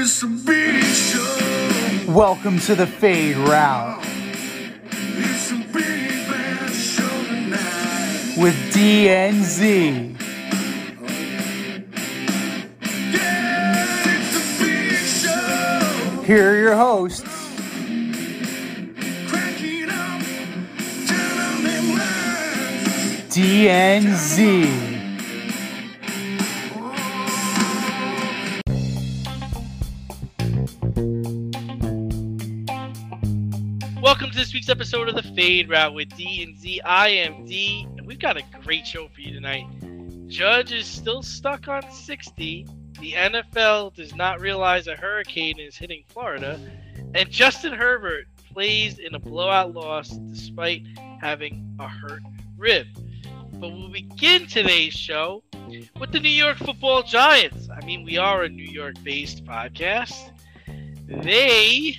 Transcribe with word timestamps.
it's 0.00 0.22
a 0.22 0.26
big 0.26 0.82
show. 0.84 2.12
Welcome 2.12 2.58
to 2.60 2.74
the 2.74 2.86
Fade 2.86 3.36
Route 3.36 4.00
It's 4.04 5.50
a 5.50 5.56
big 5.56 5.72
bad 6.28 6.70
show 6.70 7.08
tonight. 7.24 8.36
with 8.38 8.54
DNZ. 8.72 10.16
Yeah, 13.12 14.04
it's 14.06 14.36
a 14.36 14.40
big 14.62 14.94
show. 14.96 16.22
Here 16.22 16.50
are 16.52 16.56
your 16.58 16.76
hosts, 16.76 17.22
Cracking 19.28 19.90
up, 19.90 20.22
telling 21.06 21.62
them 21.64 21.98
lies. 21.98 23.34
DNZ. 23.34 24.87
This 34.48 34.54
week's 34.54 34.70
episode 34.70 35.10
of 35.10 35.14
the 35.14 35.34
Fade 35.34 35.68
Route 35.68 35.92
with 35.92 36.08
D 36.16 36.42
and 36.42 36.58
Z. 36.58 36.80
I 36.80 37.08
am 37.08 37.44
D, 37.44 37.86
and 37.98 38.06
we've 38.06 38.18
got 38.18 38.38
a 38.38 38.42
great 38.64 38.86
show 38.86 39.06
for 39.08 39.20
you 39.20 39.30
tonight. 39.30 39.66
Judge 40.26 40.72
is 40.72 40.86
still 40.86 41.22
stuck 41.22 41.68
on 41.68 41.82
60. 41.92 42.66
The 42.98 43.12
NFL 43.12 43.94
does 43.94 44.14
not 44.14 44.40
realize 44.40 44.86
a 44.86 44.96
hurricane 44.96 45.58
is 45.58 45.76
hitting 45.76 46.02
Florida, 46.08 46.58
and 47.14 47.30
Justin 47.30 47.74
Herbert 47.74 48.24
plays 48.50 48.98
in 48.98 49.14
a 49.14 49.18
blowout 49.18 49.74
loss 49.74 50.08
despite 50.08 50.86
having 51.20 51.76
a 51.78 51.86
hurt 51.86 52.22
rib. 52.56 52.86
But 53.52 53.68
we'll 53.68 53.90
begin 53.90 54.46
today's 54.46 54.94
show 54.94 55.42
with 56.00 56.10
the 56.10 56.20
New 56.20 56.30
York 56.30 56.56
Football 56.56 57.02
Giants. 57.02 57.68
I 57.68 57.84
mean, 57.84 58.02
we 58.02 58.16
are 58.16 58.44
a 58.44 58.48
New 58.48 58.64
York-based 58.64 59.44
podcast. 59.44 60.30
They 61.06 61.96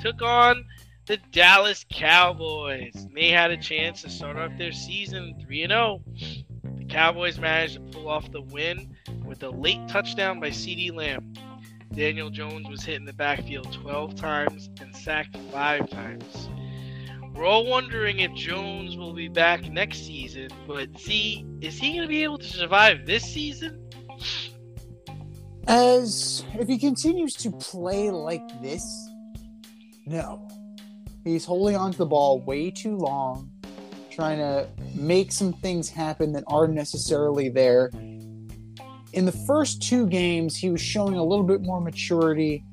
took 0.00 0.20
on 0.20 0.64
the 1.06 1.18
Dallas 1.32 1.84
Cowboys. 1.90 3.08
They 3.14 3.28
had 3.28 3.50
a 3.50 3.56
chance 3.56 4.02
to 4.02 4.10
start 4.10 4.36
off 4.36 4.52
their 4.56 4.72
season 4.72 5.34
3 5.44 5.66
0. 5.66 6.02
The 6.78 6.84
Cowboys 6.84 7.38
managed 7.38 7.74
to 7.74 7.80
pull 7.80 8.08
off 8.08 8.30
the 8.30 8.42
win 8.42 8.94
with 9.24 9.42
a 9.42 9.50
late 9.50 9.88
touchdown 9.88 10.40
by 10.40 10.50
CeeDee 10.50 10.94
Lamb. 10.94 11.32
Daniel 11.92 12.30
Jones 12.30 12.68
was 12.68 12.82
hit 12.84 12.96
in 12.96 13.04
the 13.04 13.12
backfield 13.12 13.72
12 13.72 14.14
times 14.14 14.70
and 14.80 14.94
sacked 14.94 15.36
5 15.50 15.90
times. 15.90 16.48
We're 17.34 17.46
all 17.46 17.66
wondering 17.66 18.20
if 18.20 18.32
Jones 18.34 18.96
will 18.96 19.14
be 19.14 19.28
back 19.28 19.64
next 19.70 20.06
season, 20.06 20.50
but 20.66 20.98
see, 20.98 21.46
is 21.60 21.78
he 21.78 21.94
going 21.94 22.02
to 22.02 22.08
be 22.08 22.22
able 22.22 22.38
to 22.38 22.46
survive 22.46 23.06
this 23.06 23.24
season? 23.24 23.90
As 25.66 26.44
if 26.54 26.68
he 26.68 26.78
continues 26.78 27.34
to 27.34 27.50
play 27.52 28.10
like 28.10 28.46
this, 28.60 28.84
no. 30.06 30.46
He's 31.24 31.44
holding 31.44 31.76
on 31.76 31.92
to 31.92 31.98
the 31.98 32.06
ball 32.06 32.40
way 32.40 32.70
too 32.70 32.96
long, 32.96 33.50
trying 34.10 34.38
to 34.38 34.66
make 34.94 35.32
some 35.32 35.52
things 35.52 35.88
happen 35.88 36.32
that 36.32 36.44
aren't 36.46 36.74
necessarily 36.74 37.48
there. 37.48 37.90
In 39.12 39.24
the 39.24 39.32
first 39.46 39.82
two 39.82 40.06
games, 40.06 40.56
he 40.56 40.70
was 40.70 40.80
showing 40.80 41.14
a 41.14 41.24
little 41.24 41.44
bit 41.44 41.62
more 41.62 41.80
maturity 41.80 42.64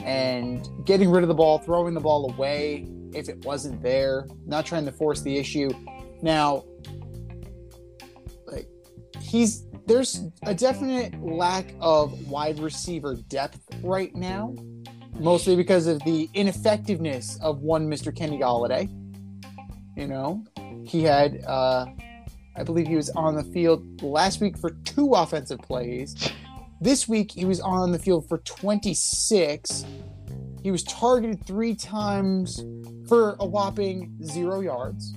and 0.00 0.68
getting 0.84 1.10
rid 1.10 1.22
of 1.22 1.28
the 1.28 1.34
ball, 1.34 1.58
throwing 1.58 1.94
the 1.94 2.00
ball 2.00 2.30
away 2.32 2.88
if 3.14 3.28
it 3.28 3.44
wasn't 3.44 3.82
there, 3.82 4.26
not 4.46 4.66
trying 4.66 4.84
to 4.84 4.92
force 4.92 5.20
the 5.22 5.36
issue. 5.36 5.70
Now, 6.22 6.64
like 8.46 8.68
he's 9.20 9.64
there's 9.86 10.24
a 10.42 10.54
definite 10.54 11.20
lack 11.22 11.74
of 11.80 12.28
wide 12.28 12.58
receiver 12.58 13.14
depth 13.14 13.60
right 13.82 14.14
now, 14.14 14.54
mostly 15.18 15.56
because 15.56 15.86
of 15.86 16.02
the 16.04 16.28
ineffectiveness 16.34 17.38
of 17.40 17.62
one 17.62 17.88
Mr. 17.88 18.14
Kenny 18.14 18.38
Golladay. 18.38 18.88
You 19.96 20.06
know, 20.06 20.44
he 20.84 21.02
had, 21.02 21.42
uh, 21.46 21.86
I 22.56 22.62
believe 22.62 22.86
he 22.86 22.96
was 22.96 23.10
on 23.10 23.34
the 23.34 23.44
field 23.44 24.02
last 24.02 24.40
week 24.40 24.58
for 24.58 24.70
two 24.84 25.14
offensive 25.14 25.58
plays. 25.60 26.14
This 26.80 27.08
week 27.08 27.32
he 27.32 27.44
was 27.44 27.60
on 27.60 27.92
the 27.92 27.98
field 27.98 28.28
for 28.28 28.38
26. 28.38 29.84
He 30.62 30.70
was 30.70 30.82
targeted 30.84 31.46
three 31.46 31.74
times 31.74 32.64
for 33.08 33.36
a 33.40 33.46
whopping 33.46 34.16
zero 34.22 34.60
yards. 34.60 35.14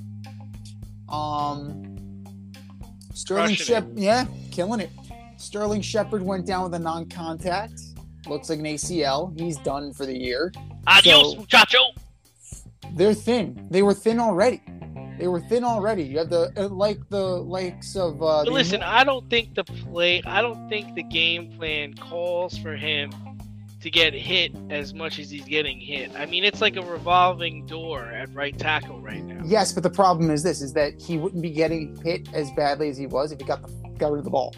Um, 1.09 2.23
Sterling 3.13 3.47
Crushing 3.47 3.65
Shep, 3.65 3.87
yeah, 3.95 4.25
killing 4.51 4.79
it. 4.79 4.91
Sterling 5.37 5.81
Shepard 5.81 6.21
went 6.21 6.45
down 6.45 6.63
with 6.63 6.73
a 6.75 6.79
non-contact. 6.79 7.79
Looks 8.29 8.49
like 8.49 8.59
an 8.59 8.65
ACL. 8.65 9.37
He's 9.39 9.57
done 9.57 9.91
for 9.93 10.05
the 10.05 10.17
year. 10.17 10.53
Adios, 10.87 11.33
So- 11.33 11.39
muchacho! 11.39 11.79
They're 12.95 13.13
thin. 13.13 13.67
They 13.69 13.81
were 13.83 13.93
thin 13.93 14.19
already. 14.19 14.61
They 15.19 15.27
were 15.27 15.41
thin 15.41 15.63
already. 15.63 16.03
You 16.03 16.19
have 16.19 16.29
the 16.29 16.51
uh, 16.57 16.69
like 16.69 16.97
the 17.09 17.19
likes 17.21 17.95
of. 17.95 18.21
Uh, 18.23 18.43
the- 18.45 18.51
listen, 18.51 18.81
I 18.81 19.03
don't 19.03 19.29
think 19.29 19.55
the 19.55 19.63
play, 19.63 20.21
I 20.25 20.41
don't 20.41 20.69
think 20.69 20.95
the 20.95 21.03
game 21.03 21.51
plan 21.57 21.93
calls 21.95 22.57
for 22.57 22.75
him 22.75 23.11
to 23.81 23.89
get 23.89 24.13
hit 24.13 24.53
as 24.69 24.93
much 24.93 25.19
as 25.19 25.29
he's 25.29 25.45
getting 25.45 25.79
hit. 25.79 26.11
I 26.15 26.25
mean, 26.25 26.43
it's 26.43 26.61
like 26.61 26.75
a 26.77 26.81
revolving 26.81 27.65
door 27.65 28.03
at 28.05 28.33
right 28.33 28.57
tackle 28.57 28.99
right 28.99 29.23
now. 29.23 29.41
Yes, 29.45 29.71
but 29.73 29.83
the 29.83 29.89
problem 29.89 30.29
is 30.31 30.41
this: 30.43 30.61
is 30.61 30.73
that 30.73 30.99
he 30.99 31.17
wouldn't 31.17 31.41
be 31.41 31.49
getting 31.51 31.95
hit 32.01 32.33
as 32.33 32.49
badly 32.51 32.89
as 32.89 32.97
he 32.97 33.07
was 33.07 33.31
if 33.31 33.39
he 33.39 33.45
got 33.45 33.61
the 33.61 33.73
got 33.97 34.11
rid 34.11 34.19
of 34.19 34.23
the 34.25 34.31
ball. 34.31 34.55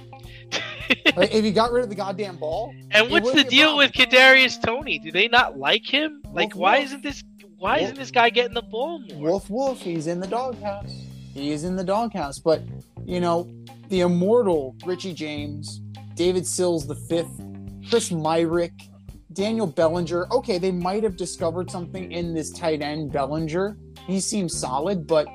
Like, 1.16 1.34
if 1.34 1.44
he 1.44 1.52
got 1.52 1.72
rid 1.72 1.84
of 1.84 1.90
the 1.90 1.96
goddamn 1.96 2.38
ball, 2.38 2.74
and 2.92 3.12
what's 3.12 3.26
the 3.26 3.32
wouldn't 3.32 3.50
be 3.50 3.58
a 3.58 3.60
deal 3.60 3.78
with 3.78 3.92
Kadarius 3.92 4.62
Toney? 4.62 4.98
Do 5.00 5.12
they 5.12 5.28
not 5.28 5.58
like 5.58 5.86
him? 5.86 6.22
Like, 6.32 6.56
why 6.56 6.78
wolf. 6.78 6.86
isn't 6.86 7.04
this? 7.04 7.24
Why 7.58 7.78
Wolf. 7.78 7.84
isn't 7.84 7.98
this 7.98 8.12
guy 8.12 8.30
getting 8.30 8.54
the 8.54 8.62
ball 8.62 9.00
more? 9.00 9.32
Wolf 9.32 9.50
Wolf, 9.50 9.82
he's 9.82 10.08
in 10.08 10.20
the 10.20 10.28
doghouse. 10.28 10.92
He 11.34 11.52
is 11.52 11.64
in 11.64 11.76
the 11.76 11.84
doghouse. 11.84 12.40
But 12.40 12.64
you 13.06 13.20
know, 13.20 13.50
the 13.90 14.02
immortal 14.02 14.76
Richie 14.86 15.14
James, 15.14 15.82
David 16.16 16.48
Sills 16.48 16.88
the 16.88 16.96
fifth, 16.96 17.42
Chris 17.90 18.10
Myarick, 18.10 18.90
Daniel 19.34 19.68
Bellinger. 19.68 20.28
Okay, 20.32 20.58
they 20.58 20.72
might 20.72 21.04
have 21.04 21.18
discovered 21.18 21.70
something 21.70 22.12
in 22.12 22.34
this 22.34 22.52
tight 22.52 22.82
end 22.82 23.12
Bellinger. 23.12 23.78
He 24.08 24.20
seems 24.20 24.58
solid, 24.58 25.06
but 25.08 25.28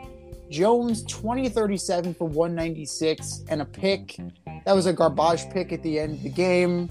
Jones 0.50 1.02
2037 1.04 2.14
for 2.14 2.28
196 2.28 3.44
and 3.48 3.62
a 3.62 3.64
pick. 3.64 4.16
That 4.64 4.74
was 4.74 4.86
a 4.86 4.92
garbage 4.92 5.48
pick 5.50 5.72
at 5.72 5.82
the 5.82 5.98
end 5.98 6.14
of 6.14 6.22
the 6.22 6.28
game. 6.30 6.90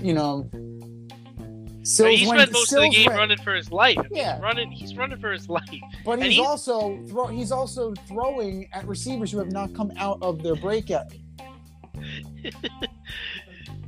You 0.00 0.14
know, 0.14 0.48
Sills 1.82 2.18
he 2.20 2.26
went- 2.26 2.40
spent 2.40 2.52
most 2.52 2.72
of 2.72 2.80
the 2.82 2.88
game 2.90 3.06
went- 3.06 3.18
running 3.18 3.38
for 3.38 3.54
his 3.54 3.70
life. 3.70 3.98
Yeah. 4.10 4.34
He's 4.34 4.42
running. 4.42 4.70
He's 4.72 4.96
running 4.96 5.18
for 5.20 5.30
his 5.32 5.48
life. 5.58 5.62
But 6.04 6.20
he's, 6.22 6.34
he's- 6.36 6.46
also 6.46 6.98
throw, 7.08 7.26
he's 7.28 7.52
also 7.52 7.94
throwing 8.08 8.68
at 8.72 8.86
receivers 8.86 9.30
who 9.32 9.38
have 9.38 9.52
not 9.52 9.72
come 9.74 9.92
out 9.96 10.18
of 10.22 10.42
their 10.42 10.56
breakout. 10.56 11.06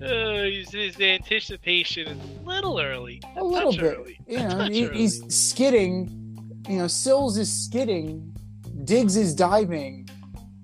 Uh, 0.00 0.44
his, 0.44 0.70
his 0.70 1.00
anticipation 1.00 2.06
is 2.06 2.18
a 2.38 2.46
little 2.48 2.78
early. 2.78 3.20
A 3.36 3.42
little 3.42 3.72
bit. 3.72 3.82
early. 3.98 4.20
You 4.28 4.38
know, 4.38 4.60
he, 4.70 4.86
he's 4.90 5.20
skidding. 5.34 6.08
You 6.68 6.78
know, 6.78 6.86
Sills 6.86 7.36
is 7.36 7.50
skidding, 7.64 8.32
Diggs 8.84 9.16
is 9.16 9.34
diving, 9.34 10.08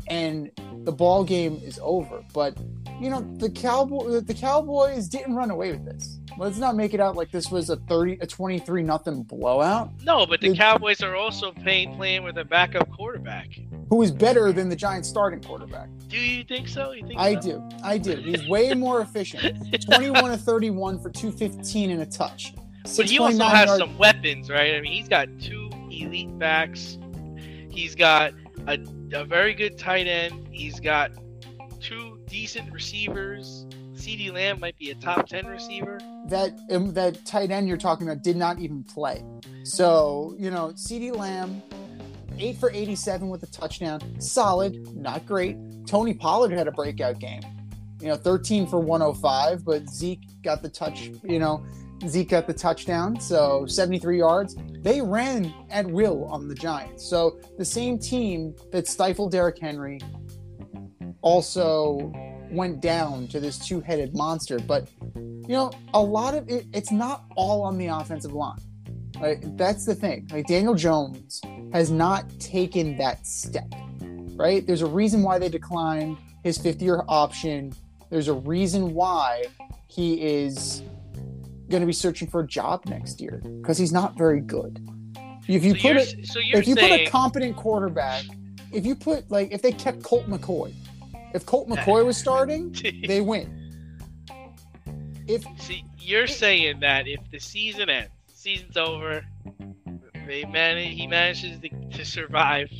and 0.08 0.50
the 0.84 0.92
ball 0.92 1.24
game 1.24 1.60
is 1.64 1.78
over. 1.82 2.22
But 2.32 2.56
you 3.00 3.10
know, 3.10 3.20
the 3.38 3.50
cowboy 3.50 4.20
the 4.20 4.34
Cowboys 4.34 5.08
didn't 5.08 5.34
run 5.34 5.50
away 5.50 5.72
with 5.72 5.84
this. 5.84 6.18
Let's 6.38 6.58
not 6.58 6.74
make 6.76 6.94
it 6.94 7.00
out 7.00 7.16
like 7.16 7.30
this 7.30 7.50
was 7.50 7.70
a 7.70 7.76
thirty 7.76 8.18
a 8.20 8.26
twenty 8.26 8.58
three 8.58 8.82
nothing 8.82 9.22
blowout. 9.22 9.90
No, 10.02 10.26
but 10.26 10.40
the 10.40 10.48
It- 10.48 10.56
Cowboys 10.56 11.02
are 11.02 11.16
also 11.16 11.50
playing 11.52 11.96
playing 11.96 12.22
with 12.24 12.38
a 12.38 12.44
backup 12.44 12.90
quarterback. 12.92 13.48
Who 13.90 14.02
is 14.02 14.10
better 14.10 14.52
than 14.52 14.68
the 14.68 14.76
Giants 14.76 15.08
starting 15.08 15.40
quarterback? 15.42 15.88
Do 16.08 16.18
you 16.18 16.42
think 16.44 16.68
so? 16.68 16.92
You 16.92 17.06
think 17.06 17.18
I 17.20 17.34
so? 17.34 17.40
do. 17.40 17.68
I 17.82 17.98
do. 17.98 18.16
He's 18.16 18.48
way 18.48 18.72
more 18.74 19.00
efficient. 19.00 19.58
21 19.84 20.30
to 20.30 20.36
31 20.38 21.00
for 21.00 21.10
215 21.10 21.90
and 21.90 22.02
a 22.02 22.06
touch. 22.06 22.54
But 22.96 23.06
he 23.06 23.18
also 23.18 23.44
has 23.44 23.66
yard- 23.66 23.78
some 23.78 23.96
weapons, 23.98 24.50
right? 24.50 24.74
I 24.74 24.80
mean, 24.80 24.92
he's 24.92 25.08
got 25.08 25.28
two 25.40 25.70
elite 25.90 26.36
backs. 26.38 26.98
He's 27.74 27.94
got 27.94 28.32
a, 28.68 28.78
a 29.12 29.24
very 29.24 29.52
good 29.54 29.78
tight 29.78 30.06
end. 30.06 30.48
He's 30.50 30.78
got 30.80 31.10
two 31.80 32.20
decent 32.26 32.72
receivers. 32.72 33.66
CeeDee 33.94 34.32
Lamb 34.32 34.60
might 34.60 34.78
be 34.78 34.90
a 34.90 34.94
top 34.94 35.28
10 35.28 35.46
receiver. 35.46 35.98
that 36.28 36.58
um, 36.70 36.92
that 36.94 37.24
tight 37.24 37.50
end 37.50 37.68
you're 37.68 37.76
talking 37.76 38.08
about 38.08 38.22
did 38.22 38.36
not 38.36 38.58
even 38.58 38.84
play. 38.84 39.24
So, 39.64 40.34
you 40.38 40.50
know, 40.50 40.72
CeeDee 40.76 41.16
Lamb 41.16 41.62
8 42.38 42.56
for 42.58 42.70
87 42.70 43.28
with 43.28 43.42
a 43.42 43.46
touchdown. 43.46 44.00
Solid, 44.20 44.96
not 44.96 45.26
great. 45.26 45.56
Tony 45.86 46.14
Pollard 46.14 46.52
had 46.52 46.68
a 46.68 46.72
breakout 46.72 47.18
game. 47.18 47.42
You 48.00 48.08
know, 48.08 48.16
13 48.16 48.66
for 48.66 48.78
105, 48.78 49.64
but 49.64 49.88
Zeke 49.88 50.20
got 50.42 50.62
the 50.62 50.68
touch, 50.68 51.10
you 51.22 51.38
know, 51.38 51.64
Zeke 52.08 52.28
got 52.28 52.46
the 52.46 52.54
touchdown, 52.54 53.18
so 53.20 53.66
73 53.66 54.18
yards. 54.18 54.56
They 54.80 55.00
ran 55.00 55.52
at 55.70 55.86
will 55.86 56.24
on 56.24 56.48
the 56.48 56.54
Giants. 56.54 57.08
So 57.08 57.38
the 57.58 57.64
same 57.64 57.98
team 57.98 58.54
that 58.72 58.86
stifled 58.86 59.32
Derrick 59.32 59.58
Henry 59.58 60.00
also 61.22 62.12
went 62.50 62.80
down 62.80 63.26
to 63.28 63.40
this 63.40 63.58
two-headed 63.58 64.14
monster. 64.14 64.58
But 64.58 64.88
you 65.14 65.48
know, 65.48 65.72
a 65.92 66.00
lot 66.00 66.34
of 66.34 66.48
it, 66.48 66.66
it's 66.72 66.90
not 66.90 67.24
all 67.36 67.62
on 67.62 67.78
the 67.78 67.86
offensive 67.86 68.32
line. 68.32 68.58
Like 69.20 69.56
that's 69.56 69.84
the 69.84 69.94
thing. 69.94 70.28
Like 70.30 70.46
Daniel 70.46 70.74
Jones 70.74 71.40
has 71.72 71.90
not 71.90 72.28
taken 72.38 72.96
that 72.98 73.26
step. 73.26 73.72
Right? 74.36 74.66
There's 74.66 74.82
a 74.82 74.86
reason 74.86 75.22
why 75.22 75.38
they 75.38 75.48
declined 75.48 76.18
his 76.42 76.58
fifth-year 76.58 77.04
option. 77.08 77.72
There's 78.10 78.28
a 78.28 78.34
reason 78.34 78.94
why 78.94 79.44
he 79.88 80.20
is 80.20 80.82
going 81.74 81.82
to 81.82 81.86
be 81.86 81.92
searching 81.92 82.28
for 82.28 82.40
a 82.40 82.46
job 82.46 82.86
next 82.86 83.20
year 83.20 83.42
because 83.60 83.76
he's 83.76 83.92
not 83.92 84.16
very 84.16 84.40
good. 84.40 84.78
If 85.48 85.64
you 85.64 85.74
so 85.74 85.88
put 85.88 85.96
it, 85.96 86.26
so 86.26 86.38
if 86.40 86.68
you 86.68 86.74
saying 86.74 86.98
put 86.98 87.08
a 87.08 87.10
competent 87.10 87.56
quarterback, 87.56 88.22
if 88.72 88.86
you 88.86 88.94
put 88.94 89.28
like 89.28 89.50
if 89.50 89.60
they 89.60 89.72
kept 89.72 90.04
Colt 90.04 90.28
McCoy, 90.28 90.72
if 91.34 91.44
Colt 91.44 91.68
McCoy 91.68 92.06
was 92.06 92.16
starting, 92.16 92.72
they 93.06 93.20
win. 93.20 93.60
If 95.26 95.44
See, 95.58 95.84
you're 95.98 96.28
saying 96.28 96.78
that 96.80 97.08
if 97.08 97.18
the 97.32 97.40
season 97.40 97.90
ends, 97.90 98.10
season's 98.28 98.76
over, 98.76 99.24
they 100.26 100.44
manage, 100.44 100.94
he 100.94 101.08
manages 101.08 101.58
to, 101.58 101.68
to 101.68 102.04
survive. 102.04 102.70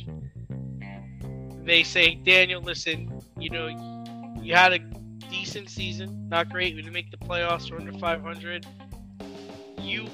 They 1.65 1.83
say, 1.83 2.15
Daniel, 2.15 2.61
listen, 2.61 3.21
you 3.37 3.49
know, 3.49 3.67
you 4.41 4.53
had 4.53 4.73
a 4.73 4.79
decent 5.29 5.69
season, 5.69 6.29
not 6.29 6.49
great. 6.49 6.75
We 6.75 6.81
didn't 6.81 6.93
make 6.93 7.11
the 7.11 7.17
playoffs. 7.17 7.71
We're 7.71 7.79
under 7.79 7.93
500. 7.93 8.65
You 9.85 10.07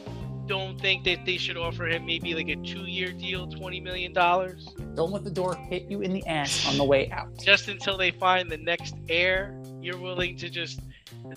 don't 0.47 0.79
think 0.81 1.05
that 1.05 1.25
they 1.25 1.37
should 1.37 1.55
offer 1.57 1.85
him 1.87 2.05
maybe 2.05 2.33
like 2.35 2.49
a 2.49 2.55
two-year 2.57 3.13
deal, 3.13 3.47
twenty 3.47 3.79
million 3.79 4.11
dollars, 4.11 4.67
don't 4.95 5.11
let 5.11 5.23
the 5.23 5.31
door 5.31 5.55
hit 5.55 5.83
you 5.89 6.01
in 6.01 6.11
the 6.11 6.25
ass 6.27 6.67
on 6.67 6.77
the 6.77 6.83
way 6.83 7.09
out. 7.11 7.29
just 7.41 7.69
until 7.69 7.97
they 7.97 8.11
find 8.11 8.49
the 8.51 8.57
next 8.57 8.95
heir? 9.07 9.57
You're 9.81 9.97
willing 9.97 10.35
to 10.37 10.49
just 10.49 10.81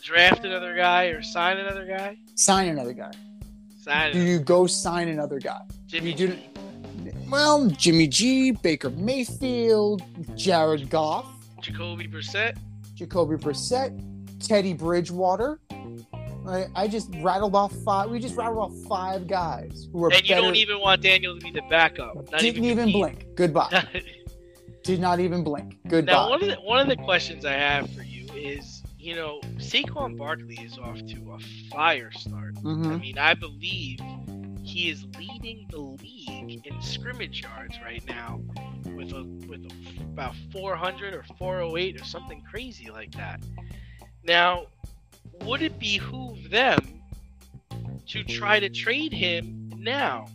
draft 0.02 0.44
another 0.44 0.74
guy 0.74 1.04
or 1.04 1.22
sign 1.22 1.58
another 1.58 1.86
guy? 1.86 2.16
Sign 2.34 2.68
another 2.68 2.92
guy. 2.92 3.12
Sign 3.80 4.12
Do 4.12 4.20
you 4.20 4.38
go 4.40 4.66
sign 4.66 5.08
another 5.08 5.38
guy? 5.38 5.60
Jimmy 5.86 6.10
you 6.10 6.16
do- 6.16 6.38
Well, 7.30 7.68
Jimmy 7.68 8.08
G, 8.08 8.50
Baker 8.50 8.90
Mayfield, 8.90 10.02
Jared 10.36 10.90
Goff, 10.90 11.26
Jacoby 11.60 12.08
Brissett. 12.08 12.56
Jacoby 12.94 13.36
Brissett, 13.36 13.92
Teddy 14.40 14.72
Bridgewater. 14.72 15.60
I, 16.46 16.66
I 16.74 16.88
just 16.88 17.10
rattled 17.20 17.54
off 17.54 17.72
five. 17.84 18.10
We 18.10 18.18
just 18.18 18.36
rattled 18.36 18.58
off 18.58 18.72
five 18.88 19.26
guys 19.26 19.88
who 19.92 19.98
were 19.98 20.12
And 20.12 20.22
you 20.22 20.34
better. 20.34 20.42
don't 20.46 20.56
even 20.56 20.80
want 20.80 21.00
Daniel 21.02 21.38
to 21.38 21.40
be 21.44 21.50
the 21.50 21.62
backup. 21.70 22.14
Not 22.30 22.40
didn't 22.40 22.64
even 22.64 22.92
compete. 22.92 22.94
blink. 22.94 23.26
Goodbye. 23.36 23.86
Did 24.82 25.00
not 25.00 25.18
even 25.18 25.42
blink. 25.42 25.78
Goodbye. 25.88 26.12
now, 26.12 26.28
one 26.28 26.42
of 26.42 26.48
the 26.50 26.56
one 26.56 26.78
of 26.80 26.88
the 26.88 26.96
questions 26.96 27.46
I 27.46 27.54
have 27.54 27.90
for 27.92 28.02
you 28.02 28.26
is, 28.34 28.82
you 28.98 29.14
know, 29.14 29.40
Saquon 29.56 30.18
Barkley 30.18 30.58
is 30.62 30.76
off 30.76 30.98
to 31.06 31.32
a 31.32 31.38
fire 31.70 32.10
start. 32.12 32.54
I 32.58 32.60
Mhm. 32.60 33.00
mean, 33.00 33.16
I 33.18 33.32
believe 33.32 33.98
he 34.62 34.90
is 34.90 35.06
leading 35.18 35.66
the 35.70 35.78
league 35.80 36.66
in 36.66 36.82
scrimmage 36.82 37.40
yards 37.40 37.78
right 37.82 38.02
now, 38.06 38.42
with 38.94 39.12
a 39.12 39.24
with 39.48 39.64
a, 39.64 40.02
about 40.02 40.34
400 40.52 41.14
or 41.14 41.22
408 41.38 41.98
or 41.98 42.04
something 42.04 42.42
crazy 42.42 42.90
like 42.90 43.12
that. 43.12 43.40
Now, 44.22 44.66
would 45.42 45.62
it 45.62 45.78
behoove 45.78 46.50
them 46.50 46.78
to 48.06 48.24
try 48.24 48.60
to 48.60 48.68
trade 48.68 49.12
him 49.12 49.70
now 49.76 50.26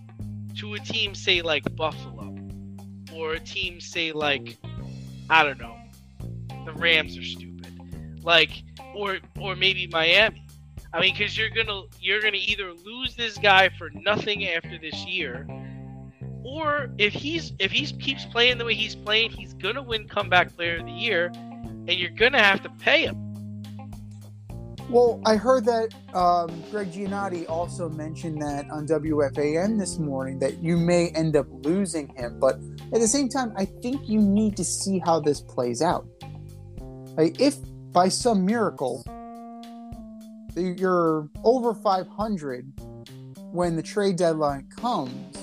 to 0.57 0.73
a 0.73 0.79
team, 0.79 1.15
say 1.15 1.41
like 1.41 1.63
Buffalo, 1.75 2.35
or 3.13 3.33
a 3.33 3.39
team, 3.39 3.79
say 3.79 4.11
like 4.11 4.57
I 5.29 5.43
don't 5.43 5.59
know, 5.59 5.77
the 6.65 6.73
Rams 6.73 7.17
are 7.17 7.23
stupid, 7.23 8.23
like 8.23 8.63
or 8.95 9.19
or 9.39 9.55
maybe 9.55 9.87
Miami. 9.87 10.45
I 10.91 11.01
mean, 11.01 11.13
because 11.13 11.37
you're 11.37 11.49
gonna 11.49 11.83
you're 12.01 12.21
gonna 12.21 12.37
either 12.37 12.73
lose 12.73 13.15
this 13.15 13.37
guy 13.37 13.69
for 13.69 13.89
nothing 13.91 14.47
after 14.47 14.77
this 14.77 15.05
year, 15.05 15.47
or 16.43 16.89
if 16.97 17.13
he's 17.13 17.53
if 17.59 17.71
he 17.71 17.85
keeps 17.85 18.25
playing 18.25 18.57
the 18.57 18.65
way 18.65 18.73
he's 18.73 18.95
playing, 18.95 19.31
he's 19.31 19.53
gonna 19.53 19.83
win 19.83 20.07
comeback 20.07 20.55
player 20.55 20.77
of 20.77 20.85
the 20.85 20.91
year, 20.91 21.31
and 21.35 21.91
you're 21.91 22.09
gonna 22.09 22.41
have 22.41 22.63
to 22.63 22.69
pay 22.79 23.05
him. 23.05 23.28
Well, 24.89 25.21
I 25.23 25.35
heard 25.35 25.65
that 25.65 25.93
um, 26.15 26.63
Greg 26.71 26.91
Giannotti 26.91 27.47
also 27.47 27.89
mentioned 27.89 28.41
that 28.41 28.67
on 28.71 28.87
WFAN 28.87 29.77
this 29.77 29.99
morning 29.99 30.39
that 30.39 30.63
you 30.63 30.77
may 30.77 31.09
end 31.09 31.35
up 31.35 31.45
losing 31.63 32.07
him, 32.15 32.39
but 32.39 32.55
at 32.91 32.99
the 32.99 33.07
same 33.07 33.29
time, 33.29 33.53
I 33.55 33.65
think 33.65 34.09
you 34.09 34.19
need 34.19 34.57
to 34.57 34.63
see 34.63 34.97
how 34.97 35.19
this 35.19 35.41
plays 35.41 35.83
out. 35.83 36.07
Like, 37.15 37.39
if 37.39 37.57
by 37.91 38.09
some 38.09 38.43
miracle 38.43 39.03
you're 40.55 41.29
over 41.43 41.75
500 41.75 42.73
when 43.51 43.75
the 43.75 43.83
trade 43.83 44.15
deadline 44.15 44.69
comes, 44.75 45.37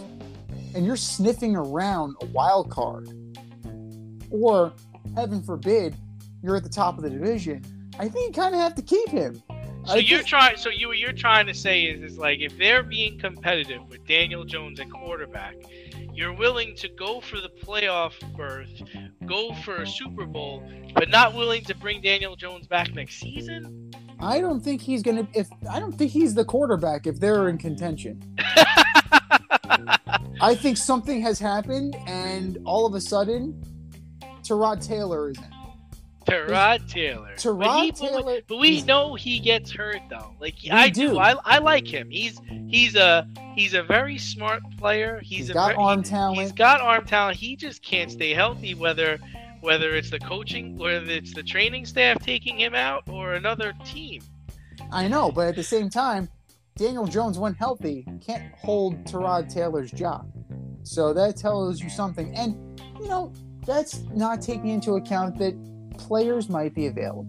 and 0.75 0.85
you're 0.85 0.97
sniffing 0.97 1.55
around 1.55 2.17
a 2.21 2.27
wild 2.27 2.69
card, 2.69 3.09
or 4.29 4.73
heaven 5.15 5.41
forbid, 5.41 5.95
you're 6.43 6.57
at 6.57 6.65
the 6.65 6.69
top 6.69 6.99
of 6.99 7.05
the 7.05 7.11
division. 7.11 7.65
I 7.99 8.09
think 8.09 8.37
you 8.37 8.43
kind 8.43 8.55
of 8.55 8.61
have 8.61 8.75
to 8.75 8.83
keep 8.83 9.09
him. 9.09 9.43
So 9.87 9.95
I 9.95 9.97
you're 9.99 10.23
trying. 10.23 10.57
So 10.57 10.69
you 10.69 10.89
what 10.89 10.99
you're 10.99 11.13
trying 11.13 11.47
to 11.47 11.55
say 11.55 11.85
is 11.85 12.03
is 12.03 12.19
like 12.19 12.41
if 12.41 12.57
they're 12.59 12.83
being 12.83 13.19
competitive 13.19 13.89
with 13.89 14.05
Daniel 14.07 14.45
Jones 14.45 14.81
at 14.81 14.91
quarterback, 14.91 15.55
you're 16.13 16.35
willing 16.35 16.75
to 16.77 16.89
go 16.89 17.21
for 17.21 17.37
the 17.41 17.51
playoff 17.63 18.13
berth, 18.37 18.71
go 19.27 19.55
for 19.55 19.83
a 19.83 19.87
Super 19.87 20.27
Bowl, 20.27 20.69
but 20.95 21.09
not 21.09 21.35
willing 21.35 21.63
to 21.65 21.75
bring 21.75 22.01
Daniel 22.01 22.35
Jones 22.35 22.67
back 22.67 22.93
next 22.95 23.21
season. 23.21 23.93
I 24.19 24.41
don't 24.41 24.61
think 24.61 24.81
he's 24.81 25.03
gonna. 25.03 25.29
If 25.35 25.49
I 25.71 25.79
don't 25.79 25.93
think 25.93 26.11
he's 26.11 26.35
the 26.35 26.45
quarterback 26.45 27.07
if 27.07 27.21
they're 27.21 27.49
in 27.49 27.59
contention. 27.59 28.23
I 30.41 30.55
think 30.55 30.77
something 30.77 31.23
has 31.23 31.39
happened, 31.39 31.97
and 32.07 32.59
all 32.65 32.87
of 32.87 32.95
a 32.95 33.01
sudden, 33.01 33.63
Tyrod 34.43 34.87
Taylor 34.87 35.31
is 35.31 35.39
in. 35.39 35.56
Tyrod 36.27 36.89
Taylor. 36.89 37.31
but, 37.31 37.39
Tyrod 37.39 37.85
he, 37.85 37.93
Taylor. 37.93 38.41
but 38.49 38.57
we 38.59 38.83
know 38.83 39.15
he 39.15 39.39
gets 39.39 39.71
hurt 39.71 40.01
though. 40.11 40.35
Like 40.41 40.55
I 40.71 40.89
do. 40.89 41.11
do. 41.11 41.19
I, 41.19 41.37
I 41.45 41.59
like 41.59 41.87
him. 41.87 42.11
He's 42.11 42.41
he's 42.69 42.97
a 42.97 43.29
he's 43.55 43.75
a 43.75 43.83
very 43.83 44.19
smart 44.19 44.63
player. 44.79 45.21
He's, 45.23 45.39
he's 45.39 45.51
a 45.51 45.55
got 45.55 45.67
very, 45.69 45.77
arm 45.79 46.01
He's 46.01 46.11
talent. 46.11 46.41
He's 46.41 46.53
got 46.53 46.81
arm 46.81 47.05
talent. 47.05 47.37
He 47.37 47.57
just 47.57 47.83
can't 47.83 48.11
stay 48.11 48.35
healthy. 48.35 48.75
Whether 48.75 49.19
whether 49.61 49.95
it's 49.95 50.11
the 50.11 50.19
coaching, 50.19 50.77
whether 50.77 51.11
it's 51.11 51.35
the 51.35 51.43
training 51.43 51.87
staff 51.87 52.23
taking 52.23 52.59
him 52.59 52.75
out, 52.75 53.09
or 53.09 53.35
another 53.35 53.73
team. 53.85 54.23
I 54.93 55.09
know, 55.09 55.33
but 55.33 55.49
at 55.49 55.57
the 55.57 55.65
same 55.65 55.91
time, 55.91 56.29
Daniel 56.77 57.07
Jones, 57.07 57.39
when 57.39 57.55
healthy, 57.55 58.07
can't 58.25 58.53
hold 58.55 59.05
Tyrod 59.05 59.53
Taylor's 59.53 59.91
job. 59.91 60.31
So 60.83 61.13
that 61.15 61.37
tells 61.37 61.81
you 61.81 61.89
something. 61.89 62.35
And 62.35 62.81
you 63.01 63.09
know, 63.09 63.33
that's 63.65 64.03
not 64.15 64.41
taking 64.43 64.69
into 64.69 64.93
account 64.93 65.39
that 65.39 65.55
players 65.99 66.49
might 66.49 66.75
be 66.75 66.87
available. 66.87 67.29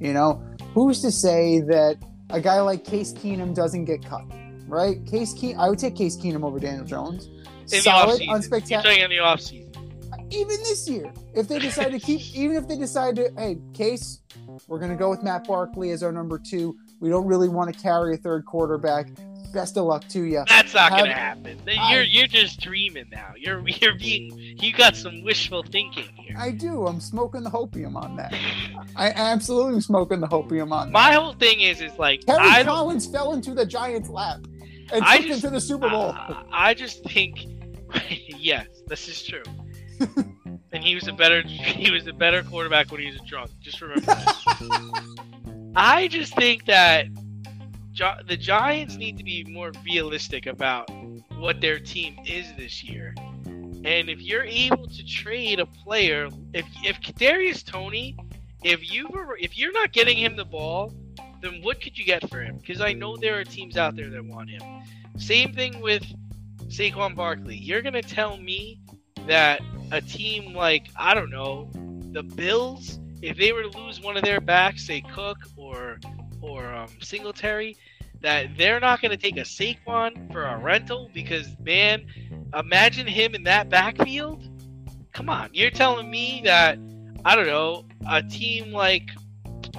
You 0.00 0.12
know, 0.12 0.42
who's 0.74 1.00
to 1.02 1.10
say 1.10 1.60
that 1.60 1.96
a 2.30 2.40
guy 2.40 2.60
like 2.60 2.84
Case 2.84 3.12
Keenum 3.12 3.54
doesn't 3.54 3.84
get 3.84 4.04
cut? 4.04 4.24
Right? 4.66 5.04
Case 5.06 5.32
Keenum, 5.34 5.58
I 5.58 5.68
would 5.70 5.78
take 5.78 5.96
Case 5.96 6.16
Keenum 6.16 6.44
over 6.44 6.58
Daniel 6.58 6.84
Jones. 6.84 7.28
In 7.72 7.80
Solid, 7.82 8.20
the 8.20 8.26
offseason. 8.26 8.26
You're 8.26 8.60
unspectacular. 8.60 9.04
in 9.04 9.10
the 9.10 9.16
offseason. 9.16 9.62
Even 10.32 10.56
this 10.58 10.88
year, 10.88 11.12
if 11.34 11.48
they 11.48 11.58
decide 11.58 11.92
to 11.92 12.00
keep, 12.00 12.20
even 12.34 12.56
if 12.56 12.66
they 12.66 12.76
decide 12.76 13.16
to, 13.16 13.30
hey, 13.36 13.58
Case, 13.74 14.20
we're 14.66 14.78
going 14.78 14.90
to 14.90 14.96
go 14.96 15.10
with 15.10 15.22
Matt 15.22 15.46
Barkley 15.46 15.90
as 15.90 16.02
our 16.02 16.12
number 16.12 16.38
two. 16.38 16.76
We 17.00 17.10
don't 17.10 17.26
really 17.26 17.48
want 17.48 17.72
to 17.72 17.80
carry 17.80 18.14
a 18.14 18.16
third 18.16 18.44
quarterback. 18.44 19.08
Best 19.56 19.78
of 19.78 19.86
luck 19.86 20.06
to 20.08 20.22
you. 20.22 20.44
That's 20.48 20.74
not 20.74 20.90
Have- 20.90 20.98
gonna 21.00 21.14
happen. 21.14 21.58
I- 21.66 21.94
You're 21.94 22.02
you're 22.02 22.26
just 22.26 22.60
dreaming 22.60 23.06
now. 23.10 23.32
You're 23.38 23.66
you're 23.80 23.94
being 23.94 24.30
you 24.38 24.70
got 24.74 24.94
some 24.94 25.22
wishful 25.22 25.62
thinking 25.62 26.04
here. 26.14 26.36
I 26.38 26.50
do. 26.50 26.86
I'm 26.86 27.00
smoking 27.00 27.42
the 27.42 27.48
hopium 27.48 27.96
on 27.96 28.16
that. 28.16 28.34
I 28.96 29.12
absolutely 29.12 29.76
am 29.76 29.80
smoking 29.80 30.20
the 30.20 30.26
hopium 30.28 30.72
on 30.72 30.88
that. 30.88 30.92
My 30.92 31.12
whole 31.14 31.32
thing 31.32 31.60
is 31.60 31.80
is 31.80 31.98
like 31.98 32.26
Kerry 32.26 32.38
I 32.38 32.64
Collins 32.64 33.06
fell 33.06 33.32
into 33.32 33.54
the 33.54 33.64
Giants' 33.64 34.10
lap 34.10 34.40
and 34.92 35.02
I 35.02 35.16
took 35.18 35.26
just- 35.28 35.40
them 35.42 35.52
to 35.52 35.54
the 35.54 35.60
Super 35.62 35.88
Bowl. 35.88 36.10
I, 36.10 36.44
I 36.52 36.74
just 36.74 37.02
think 37.04 37.46
yes, 38.38 38.66
this 38.88 39.08
is 39.08 39.22
true. 39.22 39.42
and 40.70 40.84
he 40.84 40.94
was 40.94 41.08
a 41.08 41.14
better 41.14 41.40
he 41.40 41.90
was 41.90 42.06
a 42.06 42.12
better 42.12 42.42
quarterback 42.42 42.92
when 42.92 43.00
he 43.00 43.10
was 43.10 43.20
drunk. 43.26 43.50
Just 43.62 43.80
remember 43.80 44.02
that. 44.04 45.16
I 45.74 46.08
just 46.08 46.34
think 46.36 46.66
that 46.66 47.06
Gi- 47.96 48.22
the 48.28 48.36
Giants 48.36 48.96
need 48.96 49.16
to 49.16 49.24
be 49.24 49.42
more 49.44 49.72
realistic 49.82 50.44
about 50.44 50.90
what 51.38 51.62
their 51.62 51.78
team 51.78 52.18
is 52.26 52.46
this 52.58 52.84
year. 52.84 53.14
And 53.46 54.10
if 54.10 54.20
you're 54.20 54.44
able 54.44 54.86
to 54.86 55.06
trade 55.06 55.60
a 55.60 55.66
player, 55.66 56.28
if 56.52 56.66
if 56.84 57.00
Kadarius 57.00 57.64
Toney, 57.64 58.14
if 58.62 58.92
you 58.92 59.08
were 59.08 59.38
if 59.40 59.56
you're 59.56 59.72
not 59.72 59.92
getting 59.92 60.18
him 60.18 60.36
the 60.36 60.44
ball, 60.44 60.92
then 61.40 61.62
what 61.62 61.80
could 61.80 61.96
you 61.96 62.04
get 62.04 62.28
for 62.28 62.42
him? 62.42 62.58
Because 62.58 62.82
I 62.82 62.92
know 62.92 63.16
there 63.16 63.38
are 63.38 63.44
teams 63.44 63.78
out 63.78 63.96
there 63.96 64.10
that 64.10 64.24
want 64.24 64.50
him. 64.50 64.60
Same 65.16 65.54
thing 65.54 65.80
with 65.80 66.04
Saquon 66.68 67.16
Barkley. 67.16 67.56
You're 67.56 67.80
gonna 67.80 68.02
tell 68.02 68.36
me 68.36 68.78
that 69.26 69.62
a 69.90 70.02
team 70.02 70.52
like 70.52 70.88
I 70.96 71.14
don't 71.14 71.30
know 71.30 71.70
the 72.12 72.22
Bills 72.22 72.98
if 73.22 73.38
they 73.38 73.52
were 73.52 73.62
to 73.62 73.78
lose 73.78 74.02
one 74.02 74.18
of 74.18 74.22
their 74.22 74.40
backs, 74.40 74.86
say 74.86 75.00
Cook 75.00 75.38
or 75.56 75.98
or 76.40 76.72
um, 76.72 76.88
Singletary, 77.00 77.76
that 78.20 78.56
they're 78.56 78.80
not 78.80 79.00
going 79.00 79.10
to 79.10 79.16
take 79.16 79.36
a 79.36 79.42
Saquon 79.42 80.32
for 80.32 80.44
a 80.44 80.58
rental 80.58 81.10
because 81.12 81.48
man, 81.60 82.06
imagine 82.54 83.06
him 83.06 83.34
in 83.34 83.42
that 83.44 83.68
backfield. 83.68 84.48
Come 85.12 85.28
on, 85.28 85.50
you're 85.52 85.70
telling 85.70 86.10
me 86.10 86.42
that 86.44 86.78
I 87.24 87.34
don't 87.34 87.46
know 87.46 87.84
a 88.08 88.22
team 88.22 88.72
like 88.72 89.10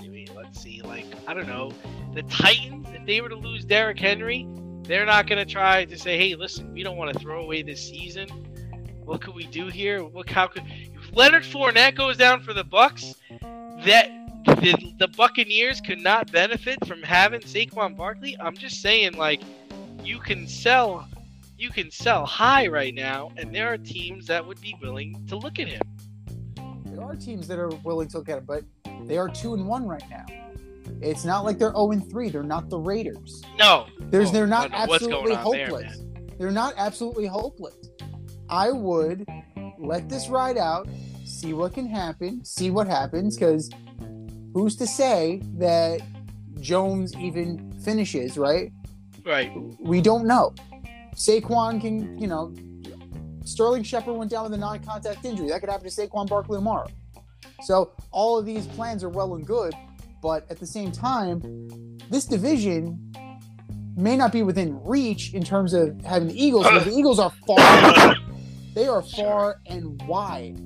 mean? 0.00 0.28
Let's 0.34 0.60
see, 0.60 0.82
like 0.82 1.06
I 1.26 1.34
don't 1.34 1.48
know 1.48 1.72
the 2.14 2.22
Titans. 2.24 2.88
If 2.92 3.06
they 3.06 3.20
were 3.20 3.28
to 3.28 3.36
lose 3.36 3.64
Derrick 3.64 3.98
Henry, 3.98 4.46
they're 4.82 5.06
not 5.06 5.26
going 5.26 5.44
to 5.44 5.50
try 5.50 5.84
to 5.84 5.98
say, 5.98 6.16
"Hey, 6.16 6.34
listen, 6.34 6.72
we 6.72 6.82
don't 6.82 6.96
want 6.96 7.12
to 7.12 7.18
throw 7.18 7.42
away 7.42 7.62
this 7.62 7.86
season. 7.86 8.28
What 9.04 9.20
could 9.20 9.34
we 9.34 9.46
do 9.46 9.68
here? 9.68 10.02
What 10.04 10.28
how 10.28 10.48
could 10.48 10.64
Leonard 11.12 11.44
Fournette 11.44 11.94
goes 11.94 12.16
down 12.16 12.42
for 12.42 12.52
the 12.52 12.64
Bucks? 12.64 13.14
That 13.84 14.10
the, 14.46 14.94
the 14.98 15.08
Buccaneers 15.08 15.80
could 15.80 16.00
not 16.00 16.30
benefit 16.32 16.84
from 16.86 17.02
having 17.02 17.40
Saquon 17.40 17.96
Barkley. 17.96 18.36
I'm 18.40 18.56
just 18.56 18.80
saying, 18.80 19.16
like, 19.16 19.42
you 20.02 20.18
can 20.18 20.46
sell, 20.46 21.08
you 21.58 21.70
can 21.70 21.90
sell 21.90 22.24
high 22.24 22.66
right 22.68 22.94
now, 22.94 23.32
and 23.36 23.54
there 23.54 23.72
are 23.72 23.78
teams 23.78 24.26
that 24.26 24.46
would 24.46 24.60
be 24.60 24.76
willing 24.80 25.26
to 25.28 25.36
look 25.36 25.58
at 25.58 25.68
him. 25.68 25.82
There 26.86 27.02
are 27.04 27.14
teams 27.14 27.46
that 27.48 27.58
are 27.58 27.68
willing 27.84 28.08
to 28.08 28.18
look 28.18 28.28
at 28.28 28.38
him, 28.38 28.44
but 28.46 28.64
they 29.04 29.18
are 29.18 29.28
two 29.28 29.54
and 29.54 29.66
one 29.66 29.86
right 29.86 30.02
now. 30.08 30.24
It's 31.02 31.24
not 31.24 31.44
like 31.44 31.58
they're 31.58 31.72
zero 31.72 31.90
and 31.90 32.08
three. 32.08 32.30
They're 32.30 32.42
not 32.42 32.70
the 32.70 32.78
Raiders. 32.78 33.42
No, 33.58 33.86
There's 33.98 34.30
Oh, 34.30 34.32
they're 34.32 34.46
not 34.46 34.70
don't 34.70 34.80
know 34.80 34.86
what's 34.86 35.02
absolutely 35.04 35.34
on 35.36 35.52
there, 35.52 35.66
hopeless. 35.66 36.00
they're 36.38 36.50
not 36.50 36.74
absolutely 36.76 37.26
hopeless. 37.26 37.74
I 38.48 38.70
would 38.70 39.26
let 39.78 40.08
this 40.08 40.28
ride 40.28 40.56
out, 40.56 40.88
see 41.24 41.52
what 41.52 41.74
can 41.74 41.86
happen, 41.86 42.44
see 42.44 42.70
what 42.70 42.86
happens, 42.86 43.36
because 43.36 43.70
who's 44.56 44.74
to 44.74 44.86
say 44.86 45.42
that 45.58 46.00
Jones 46.60 47.14
even 47.18 47.70
finishes, 47.72 48.38
right? 48.38 48.72
right? 49.22 49.52
We 49.78 50.00
don't 50.00 50.26
know. 50.26 50.54
Saquon 51.14 51.78
can, 51.78 52.18
you 52.18 52.26
know, 52.26 52.54
Sterling 53.44 53.82
Shepard 53.82 54.16
went 54.16 54.30
down 54.30 54.44
with 54.44 54.54
a 54.54 54.56
non-contact 54.56 55.26
injury. 55.26 55.50
That 55.50 55.60
could 55.60 55.68
happen 55.68 55.86
to 55.86 55.94
Saquon 55.94 56.26
Barkley 56.26 56.56
tomorrow. 56.56 56.86
So 57.64 57.92
all 58.12 58.38
of 58.38 58.46
these 58.46 58.66
plans 58.68 59.04
are 59.04 59.10
well 59.10 59.34
and 59.34 59.46
good, 59.46 59.74
but 60.22 60.50
at 60.50 60.58
the 60.58 60.66
same 60.66 60.90
time, 60.90 61.98
this 62.08 62.24
division 62.24 63.12
may 63.94 64.16
not 64.16 64.32
be 64.32 64.42
within 64.42 64.82
reach 64.82 65.34
in 65.34 65.44
terms 65.44 65.74
of 65.74 66.00
having 66.02 66.28
the 66.28 66.42
Eagles, 66.42 66.64
but 66.64 66.82
the 66.82 66.92
Eagles 66.92 67.18
are 67.18 67.32
far 67.46 68.14
they 68.74 68.88
are 68.88 69.02
far 69.02 69.60
and 69.66 70.00
wide, 70.06 70.58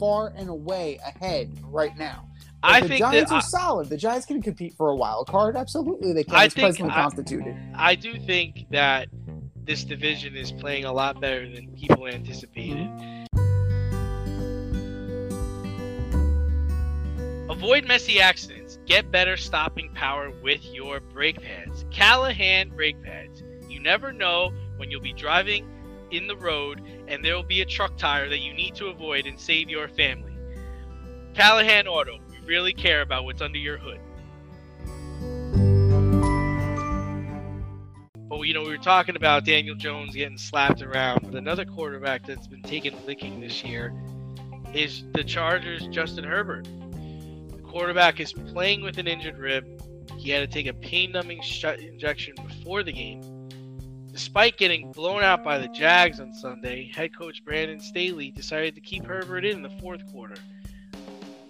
far 0.00 0.32
and 0.36 0.48
away 0.48 0.98
ahead 1.06 1.56
right 1.62 1.96
now. 1.96 2.27
I 2.62 2.80
the 2.80 2.88
think 2.88 2.98
Giants 3.00 3.30
that 3.30 3.36
are 3.36 3.42
solid. 3.42 3.88
The 3.88 3.96
Giants 3.96 4.26
can 4.26 4.42
compete 4.42 4.74
for 4.76 4.90
a 4.90 4.96
wild 4.96 5.28
card. 5.28 5.56
Absolutely, 5.56 6.12
they 6.12 6.24
can. 6.24 6.34
I 6.34 6.44
it's 6.44 6.54
think 6.54 6.66
presently 6.66 6.92
I- 6.92 7.02
constituted. 7.02 7.56
I 7.74 7.94
do 7.94 8.18
think 8.18 8.66
that 8.70 9.08
this 9.64 9.84
division 9.84 10.34
is 10.36 10.50
playing 10.50 10.84
a 10.84 10.92
lot 10.92 11.20
better 11.20 11.48
than 11.48 11.68
people 11.76 12.06
anticipated. 12.06 12.88
Avoid 17.50 17.86
messy 17.86 18.20
accidents. 18.20 18.78
Get 18.86 19.10
better 19.10 19.36
stopping 19.36 19.90
power 19.94 20.30
with 20.42 20.64
your 20.72 21.00
brake 21.00 21.40
pads. 21.42 21.84
Callahan 21.90 22.68
brake 22.70 23.02
pads. 23.02 23.42
You 23.68 23.80
never 23.80 24.12
know 24.12 24.52
when 24.76 24.90
you'll 24.90 25.00
be 25.00 25.12
driving 25.12 25.66
in 26.10 26.26
the 26.26 26.36
road 26.36 26.80
and 27.08 27.24
there 27.24 27.34
will 27.34 27.42
be 27.42 27.60
a 27.60 27.66
truck 27.66 27.96
tire 27.96 28.28
that 28.28 28.38
you 28.40 28.52
need 28.54 28.74
to 28.76 28.86
avoid 28.86 29.26
and 29.26 29.38
save 29.40 29.68
your 29.68 29.88
family. 29.88 30.32
Callahan 31.34 31.86
Auto. 31.86 32.18
Really 32.48 32.72
care 32.72 33.02
about 33.02 33.26
what's 33.26 33.42
under 33.42 33.58
your 33.58 33.76
hood. 33.76 34.00
But 38.30 38.40
you 38.40 38.54
know, 38.54 38.62
we 38.62 38.70
were 38.70 38.78
talking 38.78 39.16
about 39.16 39.44
Daniel 39.44 39.74
Jones 39.74 40.14
getting 40.14 40.38
slapped 40.38 40.80
around, 40.80 41.20
but 41.24 41.34
another 41.34 41.66
quarterback 41.66 42.26
that's 42.26 42.46
been 42.46 42.62
taking 42.62 42.94
licking 43.04 43.38
this 43.42 43.62
year 43.62 43.92
is 44.72 45.04
the 45.12 45.22
Chargers' 45.24 45.86
Justin 45.88 46.24
Herbert. 46.24 46.66
The 47.50 47.60
quarterback 47.62 48.18
is 48.18 48.32
playing 48.32 48.80
with 48.80 48.96
an 48.96 49.06
injured 49.06 49.36
rib. 49.36 49.66
He 50.16 50.30
had 50.30 50.40
to 50.40 50.46
take 50.46 50.66
a 50.66 50.72
pain-numbing 50.72 51.42
shot 51.42 51.80
injection 51.80 52.34
before 52.46 52.82
the 52.82 52.92
game. 52.92 53.20
Despite 54.10 54.56
getting 54.56 54.90
blown 54.92 55.22
out 55.22 55.44
by 55.44 55.58
the 55.58 55.68
Jags 55.68 56.18
on 56.18 56.32
Sunday, 56.32 56.90
head 56.94 57.14
coach 57.14 57.44
Brandon 57.44 57.78
Staley 57.78 58.30
decided 58.30 58.74
to 58.74 58.80
keep 58.80 59.04
Herbert 59.04 59.44
in 59.44 59.60
the 59.60 59.70
fourth 59.80 60.10
quarter. 60.10 60.36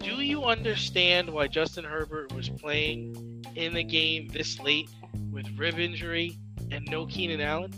Do 0.00 0.22
you 0.22 0.44
understand 0.44 1.28
why 1.28 1.48
Justin 1.48 1.84
Herbert 1.84 2.32
was 2.32 2.48
playing 2.48 3.44
in 3.54 3.74
the 3.74 3.82
game 3.82 4.28
this 4.28 4.60
late 4.60 4.88
with 5.32 5.46
rib 5.56 5.78
injury 5.78 6.38
and 6.70 6.86
no 6.88 7.06
Keenan 7.06 7.40
Allen? 7.40 7.72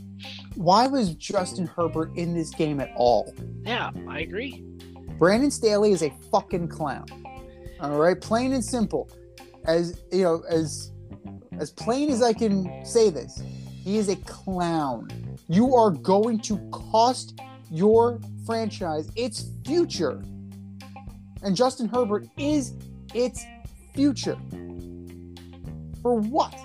Why 0.55 0.87
was 0.87 1.15
Justin 1.15 1.67
Herbert 1.67 2.15
in 2.17 2.35
this 2.35 2.51
game 2.51 2.81
at 2.81 2.93
all? 2.95 3.35
Yeah, 3.65 3.91
I 4.09 4.21
agree. 4.21 4.63
Brandon 5.19 5.51
Staley 5.51 5.93
is 5.93 6.03
a 6.03 6.11
fucking 6.31 6.69
clown. 6.69 7.07
All 7.81 7.99
right, 7.99 8.21
plain 8.21 8.53
and 8.53 8.65
simple. 8.65 9.11
As 9.65 10.03
you 10.13 10.23
know, 10.23 10.43
as 10.49 10.93
as 11.59 11.71
plain 11.71 12.11
as 12.11 12.23
I 12.23 12.33
can 12.33 12.85
say 12.85 13.11
this, 13.11 13.43
he 13.83 13.97
is 13.99 14.09
a 14.09 14.17
clown. 14.17 15.11
You 15.49 15.75
are 15.75 15.91
going 15.91 16.41
to 16.41 16.59
cost 16.71 17.39
your 17.71 18.21
franchise 18.47 19.11
its 19.17 19.51
future. 19.65 20.23
And 21.43 21.57
Justin 21.57 21.89
Herbert 21.89 22.29
is 22.37 22.75
its 23.15 23.45
future. 23.95 24.37
For 26.03 26.15
what? 26.15 26.59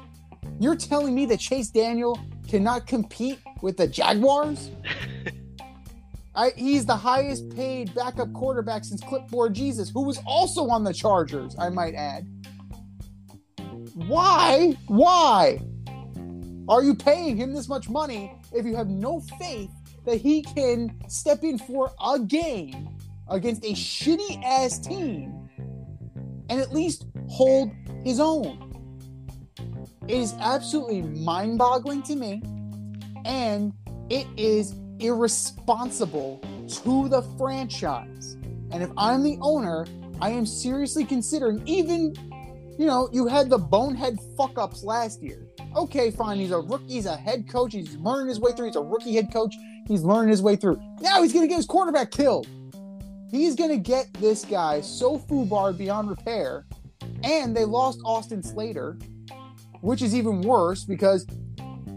You're 0.60 0.76
telling 0.76 1.14
me 1.14 1.26
that 1.28 1.40
Chase 1.40 1.70
Daniel 1.70 2.20
cannot 2.48 2.88
compete 2.88 3.40
with 3.62 3.78
the 3.78 3.88
Jaguars? 3.88 4.72
I, 6.36 6.52
he's 6.58 6.86
the 6.86 6.96
highest 6.96 7.56
paid 7.56 7.94
backup 7.96 8.32
quarterback 8.34 8.84
since 8.84 9.02
Clipboard 9.02 9.54
Jesus, 9.54 9.90
who 9.90 10.04
was 10.04 10.20
also 10.26 10.68
on 10.68 10.84
the 10.84 10.94
Chargers, 10.94 11.56
I 11.58 11.70
might 11.70 11.96
add. 11.96 12.28
Why? 13.94 14.78
Why 14.88 15.62
are 16.68 16.84
you 16.84 16.96
paying 16.96 17.38
him 17.38 17.54
this 17.54 17.70
much 17.70 17.88
money 17.90 18.34
if 18.54 18.66
you 18.66 18.76
have 18.76 18.88
no 18.88 19.22
faith 19.40 19.72
that 20.06 20.20
he 20.20 20.42
can 20.42 20.94
step 21.08 21.44
in 21.44 21.58
for 21.58 21.92
a 22.04 22.20
game 22.20 22.90
against 23.30 23.64
a 23.64 23.74
mm-hmm. 23.74 24.12
shitty 24.12 24.44
ass 24.44 24.80
team 24.80 25.50
and 26.50 26.60
at 26.60 26.74
least 26.74 27.06
hold 27.30 27.72
his 28.04 28.20
own? 28.20 28.62
It 30.08 30.18
is 30.18 30.34
absolutely 30.40 31.02
mind 31.02 31.58
boggling 31.58 32.04
to 32.04 32.16
me, 32.16 32.44
and 33.26 33.74
it 34.10 34.28
is 34.38 34.76
irresponsible 35.00 36.40
to 36.84 37.10
the 37.10 37.24
franchise. 37.38 38.38
And 38.72 38.84
if 38.84 38.90
I'm 38.98 39.24
the 39.24 39.38
owner, 39.42 39.88
I 40.22 40.30
am 40.30 40.46
seriously 40.46 41.06
considering 41.06 41.62
even, 41.66 42.14
you 42.78 42.86
know, 42.86 43.10
you 43.12 43.26
had 43.28 43.50
the 43.50 43.58
bonehead 43.58 44.20
fuck 44.38 44.58
ups 44.58 44.84
last 44.84 45.24
year. 45.24 45.48
Okay, 45.76 46.12
fine. 46.12 46.38
He's 46.38 46.52
a 46.52 46.60
rookie. 46.60 46.94
He's 46.94 47.06
a 47.06 47.18
head 47.18 47.50
coach. 47.50 47.74
He's 47.74 47.96
learning 47.98 48.30
his 48.30 48.40
way 48.40 48.52
through. 48.52 48.68
He's 48.68 48.76
a 48.76 48.82
rookie 48.82 49.16
head 49.16 49.34
coach. 49.34 49.56
He's 49.88 50.04
learning 50.04 50.30
his 50.30 50.42
way 50.42 50.56
through. 50.56 50.80
Now 51.02 51.22
he's 51.22 51.34
going 51.34 51.44
to 51.44 51.50
get 51.50 51.58
his 51.58 51.66
quarterback 51.66 52.12
killed. 52.12 52.48
He's 53.36 53.54
going 53.54 53.72
to 53.72 53.78
get 53.78 54.14
this 54.14 54.46
guy 54.46 54.80
so 54.80 55.20
foobarred 55.20 55.78
beyond 55.78 56.10
repair. 56.10 56.66
And 57.22 57.54
they 57.54 57.66
lost 57.66 58.00
Austin 58.06 58.42
Slater, 58.42 58.98
which 59.82 60.02
is 60.02 60.16
even 60.16 60.40
worse 60.40 60.86
because 60.86 61.28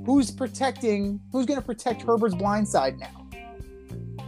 who's 0.05 0.33
protecting 0.33 1.21
who's 1.31 1.47
going 1.47 1.61
to 1.61 1.65
protect 1.65 2.03
Herbert's 2.03 2.35
blind 2.35 2.67
side 2.67 2.99
now? 2.99 3.29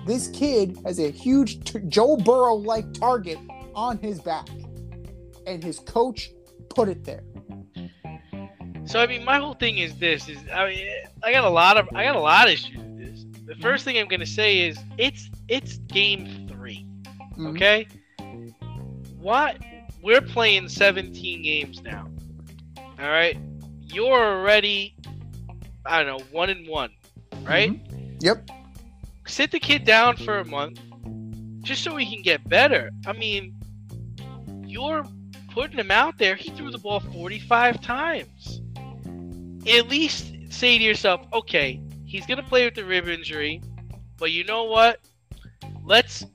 This 0.06 0.28
kid 0.28 0.78
has 0.84 1.00
a 1.00 1.10
huge 1.10 1.64
t- 1.64 1.80
Joe 1.88 2.16
Burrow 2.16 2.54
like 2.54 2.92
target 2.94 3.38
on 3.74 3.98
his 3.98 4.20
back, 4.20 4.48
and 5.48 5.64
his 5.64 5.80
coach 5.80 6.30
put 6.68 6.88
it 6.88 7.04
there. 7.04 7.24
So 8.84 9.00
I 9.00 9.08
mean, 9.08 9.24
my 9.24 9.38
whole 9.38 9.54
thing 9.54 9.78
is 9.78 9.96
this: 9.96 10.28
is 10.28 10.38
I 10.52 10.68
mean, 10.68 10.86
I 11.24 11.32
got 11.32 11.42
a 11.42 11.50
lot 11.50 11.76
of 11.76 11.88
I 11.92 12.04
got 12.04 12.14
a 12.14 12.20
lot 12.20 12.46
of 12.46 12.54
issues 12.54 12.76
with 12.76 12.98
this. 12.98 13.24
The 13.46 13.56
first 13.56 13.84
thing 13.84 13.98
I'm 13.98 14.06
gonna 14.06 14.24
say 14.24 14.60
is 14.60 14.78
it's 14.96 15.28
it's 15.48 15.78
game 15.78 16.46
3 17.40 17.52
Mhm. 17.52 17.56
Okay. 17.56 17.86
What 19.18 19.58
we're 20.02 20.22
playing 20.22 20.68
17 20.68 21.42
games 21.42 21.82
now. 21.82 22.08
All 22.76 23.08
right. 23.08 23.36
You're 23.92 24.38
already 24.38 24.96
I 25.86 26.02
don't 26.02 26.18
know 26.18 26.24
one 26.30 26.50
and 26.50 26.68
one, 26.68 26.90
right? 27.42 27.80
Yep. 28.20 28.50
Sit 29.26 29.50
the 29.50 29.60
kid 29.60 29.84
down 29.84 30.16
for 30.16 30.38
a 30.38 30.44
month, 30.44 30.80
just 31.62 31.82
so 31.82 31.96
he 31.96 32.06
can 32.06 32.22
get 32.22 32.46
better. 32.48 32.90
I 33.06 33.12
mean, 33.12 33.58
you're 34.66 35.04
putting 35.50 35.78
him 35.78 35.90
out 35.90 36.18
there. 36.18 36.34
He 36.36 36.50
threw 36.50 36.70
the 36.70 36.78
ball 36.78 37.00
45 37.00 37.80
times. 37.80 38.60
At 39.68 39.88
least 39.88 40.32
say 40.50 40.78
to 40.78 40.84
yourself, 40.84 41.26
okay, 41.32 41.80
he's 42.04 42.26
gonna 42.26 42.42
play 42.42 42.64
with 42.64 42.74
the 42.74 42.84
rib 42.84 43.08
injury, 43.08 43.62
but 44.18 44.32
you 44.32 44.44
know 44.44 44.64
what? 44.64 45.00
Let's 45.84 46.26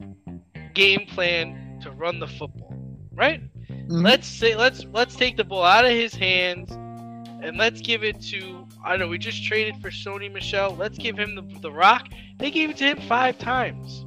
game 0.76 1.06
plan 1.08 1.80
to 1.82 1.92
run 1.92 2.20
the 2.20 2.28
football, 2.28 2.74
right? 3.14 3.42
Mhm. 3.70 4.04
Let's 4.04 4.28
say 4.28 4.56
let's 4.56 4.86
let's 4.94 5.16
take 5.16 5.38
the 5.38 5.44
ball 5.44 5.64
out 5.64 5.86
of 5.86 5.92
his 5.92 6.14
hands 6.14 6.72
and 6.72 7.58
let's 7.58 7.82
give 7.82 8.04
it 8.04 8.22
to 8.24 8.68
I 8.84 8.92
don't 8.92 9.00
know. 9.00 9.08
We 9.08 9.18
just 9.18 9.44
traded 9.44 9.78
for 9.82 9.90
Sony 9.90 10.32
Michel. 10.32 10.76
Let's 10.78 10.98
give 10.98 11.18
him 11.18 11.36
the 11.36 11.42
the 11.62 11.72
rock. 11.72 12.08
They 12.38 12.52
gave 12.52 12.70
it 12.70 12.78
to 12.78 12.84
him 12.86 13.00
five 13.08 13.38
times. 13.40 14.06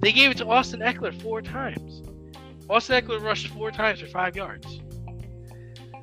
They 0.00 0.12
gave 0.12 0.30
it 0.32 0.36
to 0.38 0.46
Austin 0.46 0.80
Ekeler 0.80 1.18
four 1.22 1.40
times. 1.40 2.02
Austin 2.68 3.02
Ekeler 3.02 3.22
rushed 3.22 3.46
four 3.48 3.70
times 3.70 4.00
for 4.00 4.06
five 4.06 4.36
yards. 4.36 4.80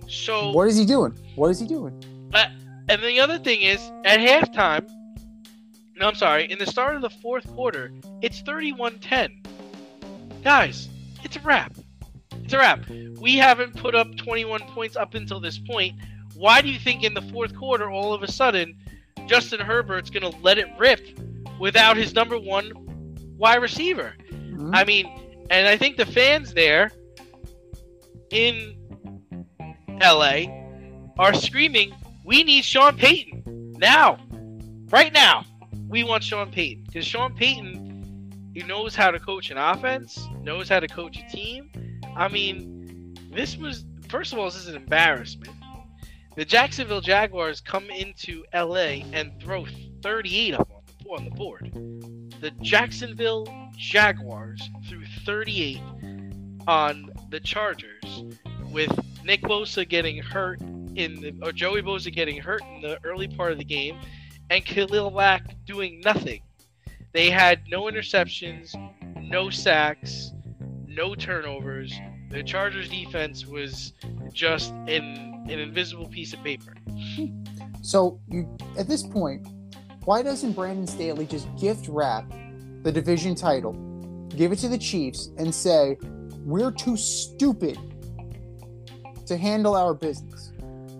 So 0.07 0.51
What 0.51 0.67
is 0.67 0.77
he 0.77 0.85
doing? 0.85 1.13
What 1.35 1.49
is 1.49 1.59
he 1.59 1.67
doing? 1.67 2.03
and 2.89 3.01
the 3.01 3.19
other 3.19 3.37
thing 3.39 3.61
is, 3.61 3.79
at 4.05 4.19
halftime, 4.19 4.85
no, 6.01 6.07
I'm 6.07 6.15
sorry, 6.15 6.51
in 6.51 6.57
the 6.57 6.65
start 6.65 6.95
of 6.95 7.03
the 7.03 7.11
fourth 7.11 7.47
quarter, 7.53 7.91
it's 8.23 8.41
31 8.41 8.97
10. 8.99 9.43
Guys, 10.43 10.89
it's 11.23 11.35
a 11.35 11.39
wrap. 11.41 11.73
It's 12.43 12.53
a 12.53 12.57
wrap. 12.57 12.89
We 13.19 13.37
haven't 13.37 13.77
put 13.77 13.93
up 13.93 14.17
21 14.17 14.61
points 14.69 14.95
up 14.95 15.13
until 15.13 15.39
this 15.39 15.59
point. 15.59 15.95
Why 16.33 16.59
do 16.61 16.69
you 16.69 16.79
think 16.79 17.03
in 17.03 17.13
the 17.13 17.21
fourth 17.21 17.55
quarter, 17.55 17.91
all 17.91 18.15
of 18.15 18.23
a 18.23 18.31
sudden, 18.31 18.75
Justin 19.27 19.59
Herbert's 19.59 20.09
going 20.09 20.29
to 20.29 20.35
let 20.39 20.57
it 20.57 20.65
rip 20.79 21.01
without 21.59 21.97
his 21.97 22.15
number 22.15 22.39
one 22.39 22.71
wide 23.37 23.61
receiver? 23.61 24.15
Mhm. 24.31 24.71
I 24.73 24.83
mean, 24.83 25.05
and 25.51 25.67
I 25.67 25.77
think 25.77 25.97
the 25.97 26.05
fans 26.07 26.55
there 26.55 26.91
in 28.31 28.75
LA 30.01 30.47
are 31.19 31.35
screaming, 31.35 31.93
"We 32.25 32.43
need 32.43 32.65
Sean 32.65 32.97
Payton 32.97 33.73
now, 33.77 34.17
right 34.89 35.13
now. 35.13 35.45
We 35.91 36.05
want 36.05 36.23
Sean 36.23 36.49
Payton 36.49 36.85
because 36.85 37.05
Sean 37.05 37.35
Payton, 37.35 38.51
he 38.53 38.63
knows 38.63 38.95
how 38.95 39.11
to 39.11 39.19
coach 39.19 39.51
an 39.51 39.57
offense, 39.57 40.25
knows 40.41 40.69
how 40.69 40.79
to 40.79 40.87
coach 40.87 41.19
a 41.19 41.29
team. 41.29 41.69
I 42.15 42.29
mean, 42.29 43.13
this 43.29 43.57
was 43.57 43.83
first 44.07 44.31
of 44.31 44.39
all, 44.39 44.45
this 44.45 44.55
is 44.55 44.69
an 44.69 44.77
embarrassment. 44.77 45.51
The 46.37 46.45
Jacksonville 46.45 47.01
Jaguars 47.01 47.59
come 47.59 47.89
into 47.89 48.45
LA 48.53 49.03
and 49.11 49.33
throw 49.41 49.65
38 50.01 50.53
of 50.53 50.65
them 50.69 50.77
on 51.09 51.25
the 51.25 51.31
board. 51.31 51.69
The 52.39 52.51
Jacksonville 52.61 53.45
Jaguars 53.75 54.61
threw 54.87 55.03
38 55.25 55.77
on 56.67 57.11
the 57.31 57.41
Chargers, 57.41 58.23
with 58.69 58.97
Nick 59.25 59.41
Bosa 59.41 59.87
getting 59.87 60.23
hurt 60.23 60.61
in 60.95 61.19
the 61.19 61.35
or 61.41 61.51
Joey 61.51 61.81
Bosa 61.81 62.13
getting 62.13 62.37
hurt 62.37 62.61
in 62.75 62.81
the 62.81 62.97
early 63.03 63.27
part 63.27 63.51
of 63.51 63.57
the 63.57 63.65
game, 63.65 63.99
and 64.51 64.65
Khalil 64.65 65.11
Mack 65.11 65.55
doing 65.65 66.01
nothing. 66.03 66.41
They 67.13 67.29
had 67.29 67.61
no 67.69 67.83
interceptions, 67.83 68.75
no 69.21 69.49
sacks, 69.49 70.31
no 70.87 71.15
turnovers. 71.15 71.93
The 72.29 72.43
Chargers 72.43 72.89
defense 72.89 73.45
was 73.45 73.93
just 74.33 74.71
an 74.87 75.45
an 75.49 75.59
invisible 75.59 76.07
piece 76.07 76.33
of 76.33 76.43
paper. 76.43 76.75
So 77.81 78.19
at 78.77 78.87
this 78.87 79.01
point, 79.01 79.47
why 80.05 80.21
doesn't 80.21 80.51
Brandon 80.53 80.85
Staley 80.85 81.25
just 81.25 81.47
gift 81.59 81.87
wrap 81.87 82.31
the 82.83 82.91
division 82.91 83.33
title, 83.33 83.73
give 84.29 84.51
it 84.51 84.57
to 84.59 84.67
the 84.67 84.77
Chiefs, 84.77 85.31
and 85.37 85.53
say, 85.53 85.97
We're 86.45 86.71
too 86.71 86.95
stupid 86.95 87.79
to 89.25 89.35
handle 89.35 89.75
our 89.75 89.93
business? 89.93 90.51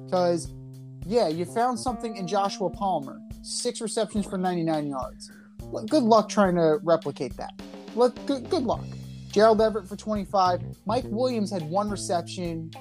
Because 0.06 0.52
yeah, 1.06 1.28
you 1.28 1.46
found 1.46 1.80
something 1.80 2.16
in 2.16 2.28
Joshua 2.28 2.70
Palmer, 2.70 3.20
six 3.42 3.82
receptions 3.82 4.26
for 4.26 4.38
99 4.38 4.88
yards. 4.88 5.32
Good 5.90 6.04
luck 6.04 6.30
trying 6.30 6.56
to 6.56 6.80
replicate 6.84 7.36
that. 7.38 7.62
Look, 7.96 8.24
good, 8.26 8.50
good 8.50 8.64
luck. 8.64 8.84
Gerald 9.32 9.62
Everett 9.62 9.88
for 9.88 9.96
25. 9.96 10.62
Mike 10.86 11.06
Williams 11.08 11.52
had 11.52 11.62
one 11.64 11.90
reception. 11.90 12.72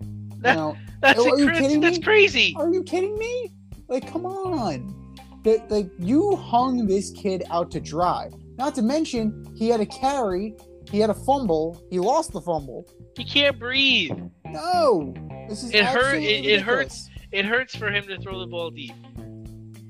You 0.00 0.42
know, 0.42 0.76
That's 1.00 1.20
are 1.20 1.38
you 1.38 1.50
kidding 1.52 1.80
that's 1.80 1.98
me? 1.98 2.02
crazy. 2.02 2.54
are 2.58 2.68
you 2.72 2.82
kidding 2.82 3.16
me? 3.16 3.52
Like, 3.88 4.10
come 4.10 4.26
on. 4.26 4.98
That 5.44 5.70
like 5.70 5.88
you 5.98 6.36
hung 6.36 6.86
this 6.86 7.10
kid 7.10 7.44
out 7.50 7.70
to 7.72 7.80
dry. 7.80 8.30
Not 8.58 8.74
to 8.76 8.82
mention 8.82 9.44
he 9.56 9.68
had 9.68 9.80
a 9.80 9.86
carry, 9.86 10.54
he 10.90 10.98
had 11.00 11.10
a 11.10 11.14
fumble, 11.14 11.80
he 11.90 11.98
lost 11.98 12.32
the 12.32 12.40
fumble. 12.40 12.86
He 13.16 13.24
can't 13.24 13.58
breathe. 13.58 14.12
No, 14.46 15.14
this 15.48 15.62
is 15.64 15.72
It 15.72 15.84
hurt- 15.84 16.16
it- 16.16 16.44
it 16.44 16.50
ridiculous. 16.66 17.08
It 17.32 17.44
hurts 17.44 17.74
for 17.74 17.90
him 17.90 18.04
to 18.08 18.18
throw 18.20 18.38
the 18.40 18.46
ball 18.46 18.70
deep. 18.70 18.92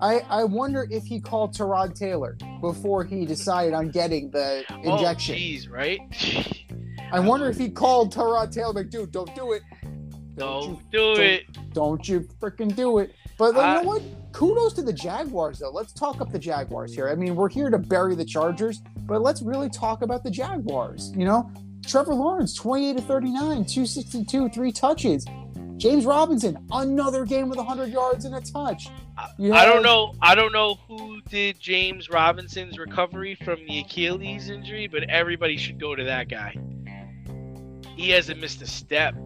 I 0.03 0.19
I 0.29 0.45
wonder 0.45 0.87
if 0.91 1.05
he 1.05 1.21
called 1.21 1.57
Tyrod 1.57 1.95
Taylor 1.95 2.37
before 2.61 3.05
he 3.05 3.25
decided 3.25 3.73
on 3.73 3.88
getting 3.91 4.31
the 4.31 4.59
injection. 4.69 4.91
Oh, 4.91 4.97
injection. 4.97 5.37
jeez, 5.37 5.71
right? 5.71 6.01
I 7.12 7.21
wonder 7.21 7.49
if 7.49 7.57
he 7.57 7.71
called 7.71 8.12
Tyrod 8.12 8.51
Taylor 8.53 8.73
like, 8.73 8.91
dude, 8.91 9.12
don't 9.12 9.35
do 9.35 9.53
it. 9.53 9.62
Don't 10.35 10.71
you, 10.71 10.79
do 10.91 10.99
don't- 10.99 11.21
it. 11.21 11.73
don't 11.73 12.09
you 12.09 12.21
freaking 12.41 12.75
do 12.75 12.99
it. 12.99 13.15
But 13.38 13.55
like, 13.55 13.65
I- 13.65 13.77
you 13.79 13.83
know 13.85 13.88
what? 13.91 14.03
Kudos 14.33 14.73
to 14.75 14.83
the 14.83 14.93
Jaguars, 14.95 15.59
though. 15.59 15.71
Let's 15.71 15.93
talk 15.93 16.21
up 16.23 16.33
the 16.33 16.38
Jaguars 16.38 16.95
here. 16.95 17.09
I 17.11 17.15
mean, 17.15 17.37
we're 17.37 17.51
here 17.51 17.69
to 17.71 17.79
bury 17.79 18.15
the 18.15 18.25
Chargers, 18.25 18.81
but 19.07 19.21
let's 19.23 19.43
really 19.43 19.69
talk 19.69 20.01
about 20.03 20.25
the 20.25 20.31
Jaguars. 20.31 21.12
You 21.15 21.27
know, 21.27 21.51
Trevor 21.87 22.15
Lawrence, 22.15 22.55
28 22.55 22.97
to 22.97 23.03
39, 23.03 23.41
262, 23.67 24.49
three 24.49 24.73
touches. 24.73 25.27
James 25.83 26.07
Robinson, 26.07 26.57
another 26.71 27.25
game 27.25 27.49
with 27.49 27.59
100 27.59 27.90
yards 27.90 28.25
and 28.25 28.37
a 28.37 28.40
touch. 28.40 28.87
I 29.18 29.64
don't 29.64 29.83
know. 29.83 30.14
I 30.23 30.37
don't 30.37 30.53
know 30.53 30.77
who 30.87 31.21
did 31.23 31.59
James 31.59 32.09
Robinson's 32.09 32.79
recovery 32.79 33.35
from 33.35 33.66
the 33.66 33.81
Achilles 33.81 34.49
injury, 34.49 34.87
but 34.87 35.03
everybody 35.11 35.57
should 35.57 35.81
go 35.81 35.97
to 35.97 36.05
that 36.05 36.29
guy. 36.29 36.55
He 37.97 38.11
hasn't 38.11 38.40
missed 38.40 38.62
a 38.62 38.66
step. 38.68 39.16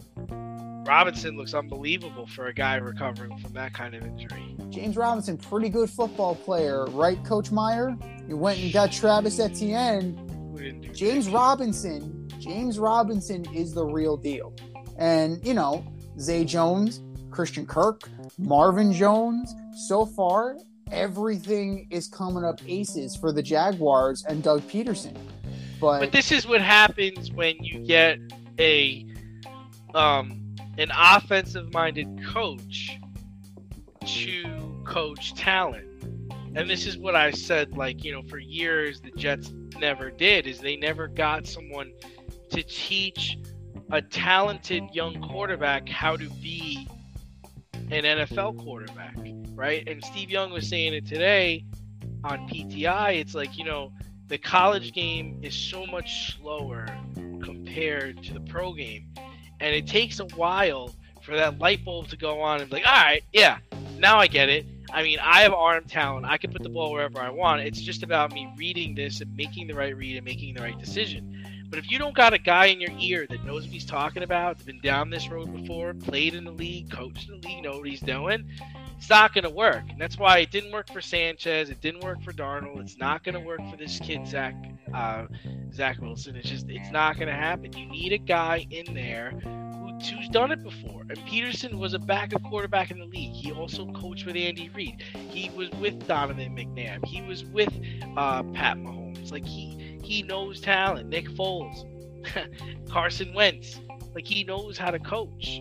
Robinson 0.87 1.37
looks 1.37 1.53
unbelievable 1.53 2.25
for 2.25 2.47
a 2.47 2.53
guy 2.55 2.77
recovering 2.77 3.37
from 3.37 3.53
that 3.53 3.75
kind 3.75 3.93
of 3.93 4.03
injury. 4.03 4.55
James 4.71 4.97
Robinson, 4.97 5.37
pretty 5.37 5.69
good 5.69 5.91
football 5.91 6.33
player, 6.33 6.85
right, 6.85 7.23
Coach 7.23 7.51
Meyer? 7.51 7.95
You 8.27 8.35
went 8.35 8.57
and 8.57 8.73
got 8.73 8.91
Travis 8.91 9.39
Etienne. 9.39 10.17
James. 10.91 11.29
Robinson, 11.29 12.27
James 12.39 12.79
Robinson 12.79 13.45
is 13.53 13.75
the 13.75 13.85
real 13.85 14.17
deal. 14.17 14.55
And, 14.97 15.45
you 15.45 15.53
know, 15.53 15.85
Zay 16.19 16.45
Jones, 16.45 17.01
Christian 17.31 17.65
Kirk, 17.65 18.09
Marvin 18.37 18.91
Jones, 18.93 19.53
so 19.87 20.05
far, 20.05 20.57
everything 20.91 21.87
is 21.89 22.07
coming 22.07 22.43
up 22.43 22.59
aces 22.67 23.15
for 23.15 23.31
the 23.31 23.41
Jaguars 23.41 24.23
and 24.25 24.41
Doug 24.41 24.61
Pederson. 24.61 25.15
But, 25.79 25.99
But 25.99 26.11
this 26.11 26.31
is 26.31 26.47
what 26.47 26.61
happens 26.61 27.31
when 27.31 27.63
you 27.63 27.79
get 27.79 28.19
a 28.59 29.05
um 29.93 30.43
an 30.77 30.91
offensive 30.95 31.73
minded 31.73 32.23
coach 32.25 32.97
to 34.05 34.81
coach 34.85 35.33
talent. 35.35 35.85
And 36.55 36.69
this 36.69 36.85
is 36.87 36.97
what 36.97 37.15
I 37.15 37.31
said 37.31 37.77
like, 37.77 38.03
you 38.03 38.11
know, 38.11 38.23
for 38.23 38.39
years 38.39 39.01
the 39.01 39.11
Jets 39.11 39.51
never 39.79 40.09
did 40.09 40.47
is 40.47 40.59
they 40.59 40.75
never 40.75 41.07
got 41.07 41.45
someone 41.45 41.91
to 42.51 42.63
teach 42.63 43.37
a 43.91 44.01
talented 44.01 44.83
young 44.93 45.21
quarterback 45.21 45.87
how 45.87 46.17
to 46.17 46.29
be 46.29 46.87
an 47.73 48.03
NFL 48.03 48.57
quarterback, 48.59 49.15
right? 49.55 49.87
And 49.87 50.03
Steve 50.03 50.29
Young 50.29 50.51
was 50.51 50.67
saying 50.67 50.93
it 50.93 51.07
today 51.07 51.63
on 52.23 52.47
PTI. 52.49 53.19
It's 53.19 53.33
like, 53.33 53.57
you 53.57 53.63
know, 53.63 53.93
the 54.27 54.37
college 54.37 54.91
game 54.91 55.39
is 55.41 55.55
so 55.55 55.85
much 55.85 56.35
slower 56.37 56.85
compared 57.41 58.21
to 58.23 58.33
the 58.33 58.41
pro 58.41 58.73
game. 58.73 59.07
And 59.59 59.73
it 59.73 59.87
takes 59.87 60.19
a 60.19 60.25
while 60.35 60.93
for 61.23 61.35
that 61.35 61.59
light 61.59 61.83
bulb 61.85 62.09
to 62.09 62.17
go 62.17 62.41
on 62.41 62.59
and 62.61 62.69
be 62.69 62.77
like, 62.77 62.87
all 62.87 62.93
right, 62.93 63.23
yeah, 63.31 63.59
now 63.97 64.17
I 64.17 64.27
get 64.27 64.49
it. 64.49 64.65
I 64.91 65.03
mean, 65.03 65.19
I 65.21 65.41
have 65.41 65.53
arm 65.53 65.83
talent. 65.85 66.25
I 66.25 66.37
can 66.37 66.51
put 66.51 66.63
the 66.63 66.69
ball 66.69 66.91
wherever 66.91 67.19
I 67.19 67.29
want. 67.29 67.61
It's 67.61 67.81
just 67.81 68.03
about 68.03 68.33
me 68.33 68.49
reading 68.57 68.95
this 68.95 69.21
and 69.21 69.35
making 69.35 69.67
the 69.67 69.75
right 69.75 69.95
read 69.95 70.15
and 70.15 70.25
making 70.25 70.55
the 70.55 70.61
right 70.61 70.77
decision. 70.77 71.46
But 71.69 71.79
if 71.79 71.91
you 71.91 71.97
don't 71.97 72.15
got 72.15 72.33
a 72.33 72.37
guy 72.37 72.67
in 72.67 72.79
your 72.79 72.91
ear 72.99 73.27
that 73.29 73.43
knows 73.43 73.63
what 73.63 73.71
he's 73.71 73.85
talking 73.85 74.23
about, 74.23 74.63
been 74.65 74.79
down 74.79 75.09
this 75.09 75.29
road 75.29 75.53
before, 75.53 75.93
played 75.93 76.33
in 76.33 76.45
the 76.45 76.51
league, 76.51 76.89
coached 76.89 77.29
in 77.29 77.41
the 77.41 77.47
league, 77.47 77.63
know 77.63 77.79
what 77.79 77.87
he's 77.87 77.99
doing, 77.99 78.49
it's 78.97 79.09
not 79.09 79.33
going 79.33 79.43
to 79.43 79.49
work. 79.49 79.83
And 79.89 79.99
that's 79.99 80.17
why 80.17 80.39
it 80.39 80.51
didn't 80.51 80.71
work 80.71 80.91
for 80.91 81.01
Sanchez. 81.01 81.69
It 81.69 81.81
didn't 81.81 82.03
work 82.03 82.21
for 82.23 82.31
Darnold. 82.31 82.79
It's 82.79 82.97
not 82.97 83.23
going 83.23 83.35
to 83.35 83.41
work 83.41 83.59
for 83.69 83.77
this 83.77 83.99
kid, 83.99 84.27
Zach 84.27 84.55
uh, 84.93 85.25
Zach 85.73 85.99
Wilson. 86.01 86.35
It's 86.35 86.49
just 86.49 86.69
it's 86.69 86.91
not 86.91 87.15
going 87.15 87.27
to 87.27 87.33
happen. 87.33 87.73
You 87.73 87.85
need 87.87 88.13
a 88.13 88.17
guy 88.17 88.65
in 88.71 88.93
there 88.93 89.31
who's 90.05 90.29
done 90.29 90.51
it 90.51 90.63
before. 90.63 91.01
And 91.01 91.17
Pederson 91.19 91.77
was 91.77 91.93
a 91.93 91.99
backup 91.99 92.43
quarterback 92.43 92.91
in 92.91 92.99
the 92.99 93.05
league. 93.05 93.33
He 93.33 93.51
also 93.51 93.91
coached 93.93 94.25
with 94.25 94.35
Andy 94.35 94.69
Reid. 94.69 95.01
He 95.29 95.49
was 95.49 95.69
with 95.71 96.07
Donovan 96.07 96.55
McNabb. 96.55 97.05
He 97.05 97.21
was 97.21 97.45
with 97.45 97.73
uh, 98.15 98.43
Pat 98.43 98.77
Mahomes. 98.77 99.31
Like 99.31 99.45
he 99.45 99.86
he 100.07 100.23
knows 100.23 100.59
talent. 100.61 101.09
Nick 101.09 101.29
Foles, 101.29 101.85
Carson 102.89 103.33
Wentz. 103.33 103.79
Like 104.15 104.25
he 104.25 104.43
knows 104.43 104.77
how 104.77 104.89
to 104.91 104.99
coach. 104.99 105.59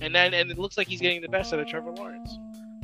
And 0.00 0.14
then 0.14 0.32
and 0.34 0.50
it 0.50 0.58
looks 0.58 0.76
like 0.78 0.86
he's 0.88 1.00
getting 1.00 1.20
the 1.22 1.28
best 1.28 1.52
out 1.52 1.60
of 1.60 1.66
Trevor 1.68 1.92
Lawrence. 1.92 2.38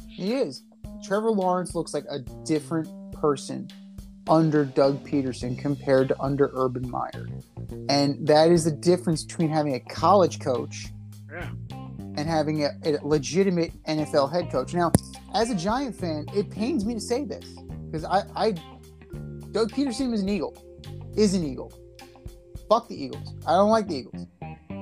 he 0.08 0.34
is. 0.34 0.62
Trevor 1.02 1.30
Lawrence 1.30 1.74
looks 1.74 1.94
like 1.94 2.04
a 2.10 2.18
different 2.44 2.88
person 3.12 3.68
under 4.28 4.64
Doug 4.64 5.02
Pederson 5.06 5.58
compared 5.58 6.08
to 6.08 6.20
under 6.20 6.50
Urban 6.54 6.88
Meyer. 6.90 7.26
And 7.88 8.26
that 8.28 8.50
is 8.50 8.64
the 8.64 8.70
difference 8.70 9.24
between 9.24 9.48
having 9.48 9.74
a 9.74 9.80
college 9.80 10.40
coach 10.40 10.88
Yeah. 11.32 11.48
and 11.70 12.20
having 12.28 12.64
a, 12.64 12.70
a 12.84 12.98
legitimate 13.02 13.72
NFL 13.84 14.30
head 14.30 14.50
coach. 14.52 14.74
Now, 14.74 14.92
as 15.34 15.50
a 15.50 15.54
Giant 15.54 15.96
fan, 15.96 16.26
it 16.34 16.50
pains 16.50 16.84
me 16.84 16.94
to 16.94 17.00
say 17.00 17.24
this 17.24 17.44
because 17.86 18.04
I, 18.04 18.22
I, 18.36 18.50
Doug 19.52 19.72
Pederson 19.72 20.12
is 20.12 20.20
an 20.20 20.28
Eagle, 20.28 20.54
is 21.16 21.34
an 21.34 21.44
Eagle. 21.44 21.72
Fuck 22.68 22.88
the 22.88 23.02
Eagles. 23.02 23.34
I 23.46 23.52
don't 23.52 23.70
like 23.70 23.88
the 23.88 23.96
Eagles. 23.96 24.26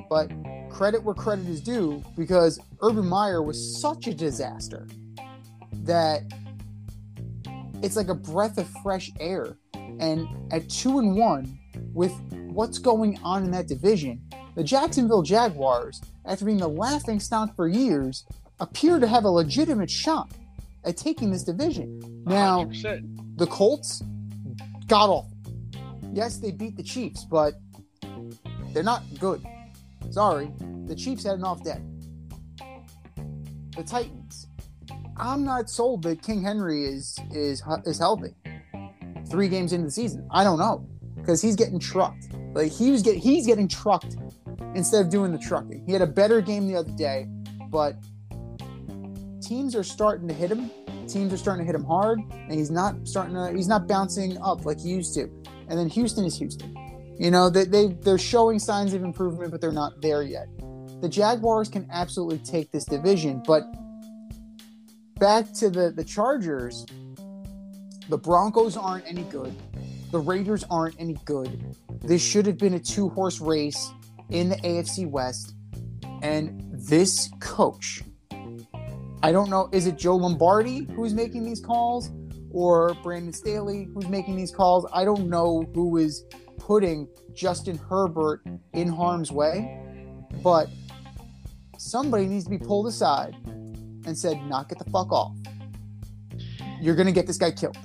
But 0.08 0.30
credit 0.70 1.02
where 1.02 1.14
credit 1.14 1.48
is 1.48 1.60
due 1.60 2.02
because 2.16 2.60
Urban 2.82 3.06
Meyer 3.06 3.42
was 3.42 3.80
such 3.80 4.06
a 4.06 4.14
disaster 4.14 4.86
that 5.84 6.22
it's 7.82 7.96
like 7.96 8.08
a 8.08 8.14
breath 8.14 8.58
of 8.58 8.68
fresh 8.82 9.10
air. 9.20 9.56
And 9.74 10.28
at 10.52 10.68
two 10.68 10.98
and 10.98 11.16
one, 11.16 11.58
with 11.92 12.12
what's 12.32 12.78
going 12.78 13.18
on 13.22 13.44
in 13.44 13.50
that 13.52 13.66
division, 13.66 14.20
the 14.54 14.64
Jacksonville 14.64 15.22
Jaguars, 15.22 16.00
after 16.24 16.44
being 16.44 16.58
the 16.58 16.68
laughing 16.68 17.20
stock 17.20 17.54
for 17.56 17.68
years, 17.68 18.24
appear 18.60 18.98
to 18.98 19.06
have 19.06 19.24
a 19.24 19.30
legitimate 19.30 19.90
shot 19.90 20.30
at 20.84 20.96
taking 20.96 21.30
this 21.30 21.44
division. 21.44 22.22
Now, 22.24 22.64
100%. 22.64 23.38
the 23.38 23.46
Colts, 23.46 24.02
got 24.86 25.08
awful. 25.08 25.32
Yes, 26.18 26.38
they 26.38 26.50
beat 26.50 26.76
the 26.76 26.82
Chiefs, 26.82 27.24
but 27.24 27.54
they're 28.72 28.82
not 28.82 29.04
good. 29.20 29.40
Sorry, 30.10 30.50
the 30.86 30.96
Chiefs 30.96 31.22
had 31.22 31.34
an 31.38 31.44
off 31.44 31.62
day. 31.62 31.80
The 33.76 33.84
Titans, 33.84 34.48
I'm 35.16 35.44
not 35.44 35.70
sold 35.70 36.02
that 36.02 36.20
King 36.20 36.42
Henry 36.42 36.86
is 36.86 37.16
is 37.30 37.62
is 37.84 38.00
healthy. 38.00 38.34
Three 39.30 39.48
games 39.48 39.72
into 39.72 39.84
the 39.84 39.92
season, 39.92 40.26
I 40.32 40.42
don't 40.42 40.58
know 40.58 40.88
because 41.14 41.40
he's 41.40 41.54
getting 41.54 41.78
trucked. 41.78 42.26
Like 42.52 42.72
he 42.72 42.90
was 42.90 43.02
get 43.02 43.14
he's 43.14 43.46
getting 43.46 43.68
trucked 43.68 44.16
instead 44.74 45.02
of 45.02 45.10
doing 45.12 45.30
the 45.30 45.38
trucking. 45.38 45.84
He 45.86 45.92
had 45.92 46.02
a 46.02 46.06
better 46.08 46.40
game 46.40 46.66
the 46.66 46.74
other 46.74 46.90
day, 46.96 47.28
but 47.70 47.94
teams 49.40 49.76
are 49.76 49.84
starting 49.84 50.26
to 50.26 50.34
hit 50.34 50.50
him. 50.50 50.68
Teams 51.06 51.32
are 51.32 51.36
starting 51.36 51.64
to 51.64 51.66
hit 51.66 51.76
him 51.76 51.84
hard, 51.84 52.18
and 52.18 52.54
he's 52.54 52.72
not 52.72 53.06
starting 53.06 53.36
to. 53.36 53.52
He's 53.54 53.68
not 53.68 53.86
bouncing 53.86 54.36
up 54.42 54.64
like 54.64 54.80
he 54.80 54.88
used 54.88 55.14
to. 55.14 55.30
And 55.68 55.78
then 55.78 55.88
Houston 55.88 56.24
is 56.24 56.38
Houston. 56.38 56.74
You 57.18 57.30
know 57.30 57.50
they 57.50 57.64
they 57.64 57.88
they're 57.88 58.18
showing 58.18 58.58
signs 58.58 58.94
of 58.94 59.02
improvement, 59.02 59.50
but 59.50 59.60
they're 59.60 59.72
not 59.72 60.00
there 60.00 60.22
yet. 60.22 60.46
The 61.00 61.08
Jaguars 61.08 61.68
can 61.68 61.86
absolutely 61.90 62.38
take 62.38 62.70
this 62.70 62.84
division, 62.84 63.42
but 63.46 63.64
back 65.18 65.52
to 65.54 65.68
the 65.68 65.90
the 65.90 66.04
Chargers. 66.04 66.86
The 68.08 68.16
Broncos 68.18 68.76
aren't 68.76 69.04
any 69.06 69.24
good. 69.24 69.54
The 70.12 70.18
Raiders 70.18 70.64
aren't 70.70 70.94
any 70.98 71.16
good. 71.24 71.76
This 72.00 72.22
should 72.24 72.46
have 72.46 72.56
been 72.56 72.74
a 72.74 72.78
two 72.78 73.10
horse 73.10 73.40
race 73.40 73.90
in 74.30 74.48
the 74.48 74.56
AFC 74.56 75.08
West. 75.08 75.54
And 76.22 76.64
this 76.72 77.28
coach, 77.40 78.02
I 79.22 79.32
don't 79.32 79.50
know, 79.50 79.68
is 79.72 79.86
it 79.86 79.98
Joe 79.98 80.16
Lombardi 80.16 80.86
who's 80.94 81.14
making 81.14 81.44
these 81.44 81.60
calls 81.60 82.10
or 82.52 82.94
Brandon 83.02 83.32
Staley 83.32 83.88
who's 83.94 84.08
making 84.08 84.36
these 84.36 84.50
calls? 84.50 84.86
I 84.92 85.04
don't 85.04 85.28
know 85.28 85.68
who 85.74 85.96
is 85.96 86.24
putting 86.58 87.08
Justin 87.34 87.78
Herbert 87.78 88.42
in 88.72 88.88
harm's 88.88 89.32
way, 89.32 89.80
but 90.42 90.68
somebody 91.78 92.26
needs 92.26 92.44
to 92.44 92.50
be 92.50 92.58
pulled 92.58 92.86
aside 92.86 93.34
and 94.06 94.16
said, 94.16 94.42
knock 94.46 94.72
it 94.72 94.78
the 94.78 94.90
fuck 94.90 95.12
off. 95.12 95.36
You're 96.80 96.94
going 96.94 97.06
to 97.06 97.12
get 97.12 97.26
this 97.26 97.38
guy 97.38 97.50
killed. 97.50 97.76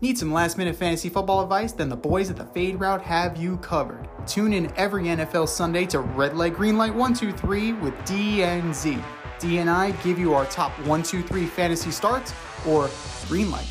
Need 0.00 0.16
some 0.16 0.32
last 0.32 0.56
minute 0.56 0.76
fantasy 0.76 1.10
football 1.10 1.42
advice? 1.42 1.72
Then 1.72 1.90
the 1.90 1.96
boys 1.96 2.30
at 2.30 2.36
the 2.36 2.46
Fade 2.46 2.80
Route 2.80 3.02
have 3.02 3.36
you 3.36 3.58
covered. 3.58 4.08
Tune 4.26 4.54
in 4.54 4.72
every 4.76 5.04
NFL 5.04 5.46
Sunday 5.48 5.84
to 5.86 6.00
Red 6.00 6.36
Light 6.36 6.54
Green 6.54 6.78
Light 6.78 6.94
123 6.94 7.74
with 7.74 7.94
DNZ. 8.06 9.02
D 9.38 9.58
and 9.58 9.68
I 9.68 9.90
give 10.02 10.18
you 10.18 10.32
our 10.34 10.46
top 10.46 10.70
123 10.80 11.46
fantasy 11.46 11.90
starts 11.90 12.32
or 12.66 12.90
green 13.28 13.50
light, 13.50 13.68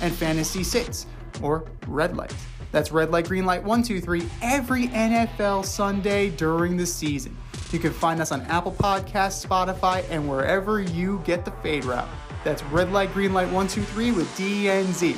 and 0.00 0.14
fantasy 0.14 0.62
6 0.62 1.06
or 1.42 1.64
red 1.86 2.16
light. 2.16 2.34
That's 2.72 2.90
red 2.90 3.10
light, 3.10 3.28
green 3.28 3.46
light 3.46 3.62
1 3.62 3.82
2 3.82 4.00
3 4.00 4.22
every 4.42 4.88
NFL 4.88 5.64
Sunday 5.64 6.30
during 6.30 6.76
the 6.76 6.86
season. 6.86 7.36
You 7.70 7.78
can 7.78 7.92
find 7.92 8.20
us 8.20 8.32
on 8.32 8.42
Apple 8.42 8.72
Podcasts, 8.72 9.44
Spotify, 9.44 10.04
and 10.10 10.28
wherever 10.28 10.80
you 10.80 11.22
get 11.24 11.44
the 11.44 11.50
Fade 11.50 11.84
Route. 11.84 12.08
That's 12.44 12.62
red 12.64 12.92
light, 12.92 13.12
green 13.12 13.32
light 13.32 13.50
1 13.50 13.68
2 13.68 13.82
3 13.82 14.12
with 14.12 14.28
DNZ 14.36 15.16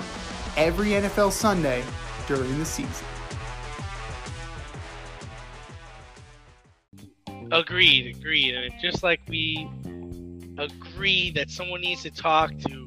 every 0.57 0.89
NFL 0.89 1.33
Sunday 1.33 1.83
during 2.27 2.59
the 2.59 2.65
season. 2.65 3.07
Agreed, 7.53 8.17
agreed. 8.17 8.55
And 8.55 8.75
just 8.81 9.03
like 9.03 9.21
we 9.29 9.69
agree 10.59 11.31
that 11.33 11.51
someone 11.51 11.81
needs 11.81 12.03
to 12.03 12.11
talk 12.11 12.57
to 12.59 12.86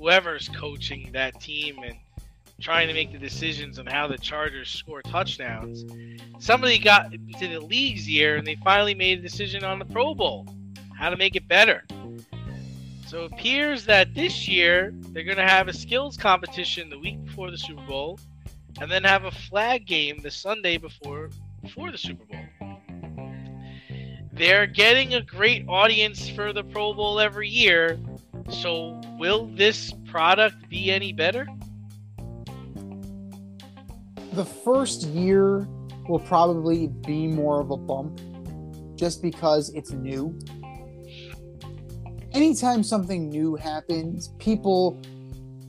whoever's 0.00 0.48
coaching 0.48 1.10
that 1.12 1.38
team 1.40 1.78
and 1.84 1.94
trying 2.58 2.88
to 2.88 2.94
make 2.94 3.12
the 3.12 3.18
decisions 3.18 3.78
on 3.78 3.86
how 3.86 4.06
the 4.06 4.16
Chargers 4.16 4.70
score 4.70 5.02
touchdowns. 5.02 5.84
Somebody 6.38 6.78
got 6.78 7.12
to 7.12 7.48
the 7.48 7.60
league's 7.60 8.08
year 8.08 8.36
and 8.36 8.46
they 8.46 8.56
finally 8.56 8.94
made 8.94 9.18
a 9.18 9.22
decision 9.22 9.62
on 9.62 9.78
the 9.78 9.84
Pro 9.84 10.14
Bowl, 10.14 10.46
how 10.98 11.10
to 11.10 11.16
make 11.16 11.36
it 11.36 11.46
better. 11.48 11.84
So 13.06 13.24
it 13.24 13.32
appears 13.32 13.84
that 13.86 14.14
this 14.14 14.48
year 14.48 14.94
they're 15.08 15.24
going 15.24 15.36
to 15.36 15.46
have 15.46 15.68
a 15.68 15.72
skills 15.72 16.16
competition 16.16 16.88
the 16.88 16.98
week 16.98 17.22
before 17.24 17.50
the 17.50 17.58
Super 17.58 17.82
Bowl, 17.82 18.18
and 18.80 18.90
then 18.90 19.04
have 19.04 19.24
a 19.24 19.30
flag 19.30 19.86
game 19.86 20.20
the 20.22 20.30
Sunday 20.30 20.78
before 20.78 21.30
before 21.60 21.90
the 21.90 21.98
Super 21.98 22.24
Bowl. 22.24 22.70
They're 24.32 24.66
getting 24.66 25.14
a 25.14 25.20
great 25.20 25.66
audience 25.68 26.28
for 26.30 26.52
the 26.52 26.62
Pro 26.62 26.94
Bowl 26.94 27.20
every 27.20 27.48
year. 27.48 27.98
So 28.48 29.00
will 29.18 29.46
this 29.46 29.92
product 30.06 30.68
be 30.68 30.90
any 30.90 31.12
better? 31.12 31.46
The 34.32 34.44
first 34.44 35.02
year 35.08 35.66
will 36.08 36.20
probably 36.20 36.88
be 37.06 37.26
more 37.26 37.60
of 37.60 37.70
a 37.70 37.76
bump 37.76 38.20
just 38.96 39.22
because 39.22 39.70
it's 39.70 39.92
new. 39.92 40.38
Anytime 42.32 42.82
something 42.82 43.28
new 43.28 43.56
happens, 43.56 44.28
people 44.38 45.00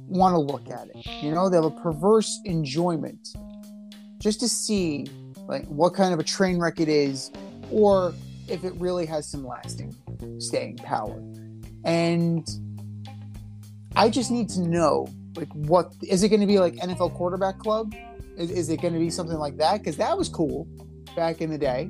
want 0.08 0.34
to 0.34 0.40
look 0.40 0.70
at 0.70 0.90
it. 0.90 1.06
You 1.24 1.32
know, 1.32 1.50
they 1.50 1.58
have 1.58 1.66
a 1.66 1.72
perverse 1.72 2.40
enjoyment 2.46 3.30
just 4.20 4.40
to 4.42 4.48
see 4.48 5.08
like 5.48 5.66
what 5.66 5.94
kind 5.94 6.14
of 6.14 6.20
a 6.20 6.24
train 6.24 6.60
wreck 6.60 6.80
it 6.80 6.90
is 6.90 7.32
or 7.72 8.14
if 8.48 8.64
it 8.64 8.74
really 8.76 9.06
has 9.06 9.30
some 9.30 9.46
lasting 9.46 9.96
staying 10.40 10.78
power. 10.78 11.20
And 11.84 12.48
I 13.96 14.10
just 14.10 14.32
need 14.32 14.50
to 14.50 14.62
know 14.62 15.08
like 15.36 15.50
what 15.54 15.94
is 16.04 16.24
it 16.24 16.30
going 16.30 16.42
to 16.42 16.48
be 16.48 16.60
like 16.60 16.76
NFL 16.76 17.14
quarterback 17.14 17.60
club? 17.60 17.94
Is, 18.38 18.52
is 18.52 18.70
it 18.70 18.82
going 18.82 18.94
to 18.94 19.00
be 19.00 19.10
something 19.10 19.38
like 19.38 19.58
that? 19.58 19.80
Because 19.80 19.98
that 19.98 20.18
was 20.18 20.30
cool 20.30 20.68
back 21.16 21.42
in 21.42 21.50
the 21.50 21.58
day. 21.58 21.90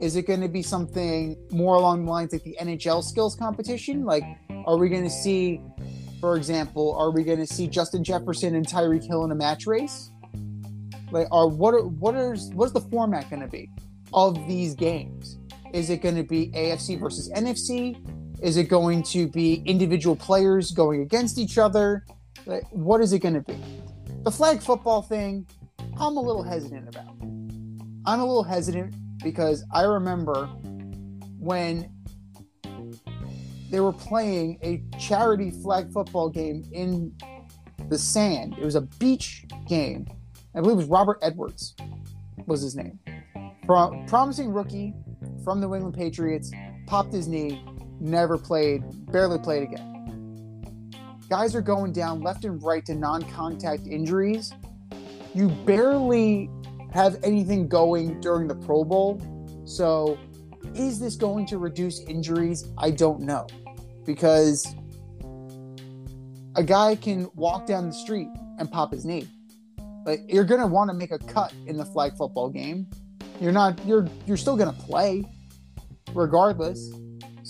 Is 0.00 0.16
it 0.16 0.26
going 0.26 0.40
to 0.40 0.48
be 0.48 0.62
something 0.62 1.36
more 1.50 1.74
along 1.74 2.06
the 2.06 2.10
lines 2.10 2.32
like 2.32 2.42
the 2.42 2.56
NHL 2.60 3.04
skills 3.04 3.36
competition? 3.36 4.04
Like, 4.04 4.24
are 4.64 4.78
we 4.78 4.88
going 4.88 5.04
to 5.04 5.10
see, 5.10 5.60
for 6.20 6.36
example, 6.36 6.96
are 6.96 7.10
we 7.10 7.22
going 7.22 7.38
to 7.38 7.46
see 7.46 7.66
Justin 7.66 8.02
Jefferson 8.02 8.54
and 8.54 8.66
Tyreek 8.66 9.04
Hill 9.04 9.24
in 9.24 9.30
a 9.30 9.34
match 9.34 9.66
race? 9.66 10.10
Like, 11.10 11.26
are 11.30 11.48
what 11.48 11.74
are 11.74 11.86
what 11.86 12.14
is 12.14 12.50
what's 12.54 12.72
the 12.72 12.80
format 12.80 13.28
going 13.28 13.42
to 13.42 13.48
be 13.48 13.68
of 14.12 14.34
these 14.46 14.74
games? 14.74 15.38
Is 15.74 15.90
it 15.90 16.02
going 16.02 16.16
to 16.16 16.24
be 16.24 16.48
AFC 16.48 16.98
versus 16.98 17.30
NFC? 17.30 17.96
Is 18.42 18.56
it 18.56 18.64
going 18.64 19.02
to 19.04 19.28
be 19.28 19.62
individual 19.66 20.16
players 20.16 20.70
going 20.70 21.02
against 21.02 21.38
each 21.38 21.58
other? 21.58 22.06
Like, 22.46 22.64
what 22.70 23.00
is 23.02 23.12
it 23.12 23.18
going 23.18 23.34
to 23.34 23.42
be? 23.42 23.56
The 24.22 24.30
flag 24.30 24.62
football 24.62 25.02
thing, 25.02 25.46
I'm 25.98 26.16
a 26.16 26.20
little 26.20 26.42
hesitant 26.42 26.88
about. 26.88 27.14
I'm 28.06 28.20
a 28.20 28.24
little 28.24 28.42
hesitant 28.42 28.94
because 29.22 29.64
I 29.74 29.82
remember 29.82 30.46
when 31.38 31.92
they 33.70 33.80
were 33.80 33.92
playing 33.92 34.58
a 34.62 34.82
charity 34.98 35.50
flag 35.50 35.92
football 35.92 36.30
game 36.30 36.64
in 36.72 37.14
the 37.88 37.98
sand. 37.98 38.56
It 38.58 38.64
was 38.64 38.74
a 38.74 38.82
beach 38.82 39.44
game. 39.68 40.06
I 40.54 40.60
believe 40.60 40.74
it 40.74 40.76
was 40.76 40.86
Robert 40.86 41.18
Edwards 41.22 41.74
was 42.46 42.62
his 42.62 42.74
name. 42.74 42.98
Pro- 43.66 44.02
promising 44.06 44.50
rookie 44.50 44.94
from 45.44 45.60
the 45.60 45.66
New 45.66 45.74
England 45.74 45.94
Patriots, 45.94 46.50
popped 46.86 47.12
his 47.12 47.28
knee, 47.28 47.62
never 48.00 48.38
played, 48.38 48.82
barely 49.10 49.38
played 49.38 49.62
again. 49.62 50.92
Guys 51.28 51.54
are 51.54 51.62
going 51.62 51.92
down 51.92 52.22
left 52.22 52.44
and 52.44 52.62
right 52.62 52.84
to 52.86 52.94
non-contact 52.94 53.86
injuries. 53.86 54.52
You 55.34 55.48
barely 55.48 56.50
have 56.92 57.18
anything 57.22 57.68
going 57.68 58.20
during 58.20 58.48
the 58.48 58.56
Pro 58.56 58.84
Bowl. 58.84 59.22
So, 59.64 60.18
is 60.74 60.98
this 60.98 61.14
going 61.14 61.46
to 61.46 61.58
reduce 61.58 62.00
injuries? 62.00 62.64
I 62.78 62.90
don't 62.90 63.20
know. 63.20 63.46
Because 64.04 64.74
a 66.56 66.64
guy 66.64 66.96
can 66.96 67.28
walk 67.34 67.66
down 67.66 67.86
the 67.86 67.94
street 67.94 68.28
and 68.58 68.70
pop 68.70 68.92
his 68.92 69.04
knee. 69.04 69.28
Like 70.04 70.22
you're 70.28 70.44
gonna 70.44 70.66
want 70.66 70.90
to 70.90 70.94
make 70.94 71.12
a 71.12 71.18
cut 71.18 71.52
in 71.66 71.76
the 71.76 71.84
flag 71.84 72.16
football 72.16 72.48
game. 72.48 72.88
You're 73.40 73.52
not. 73.52 73.84
You're 73.86 74.08
you're 74.26 74.36
still 74.36 74.56
gonna 74.56 74.72
play, 74.72 75.24
regardless. 76.12 76.90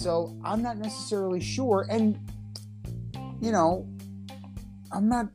So 0.01 0.35
I'm 0.43 0.63
not 0.63 0.79
necessarily 0.79 1.43
sure, 1.43 1.87
and 1.91 2.19
you 3.43 3.53
know, 3.53 3.87
I'm 4.93 5.11
not. 5.11 5.29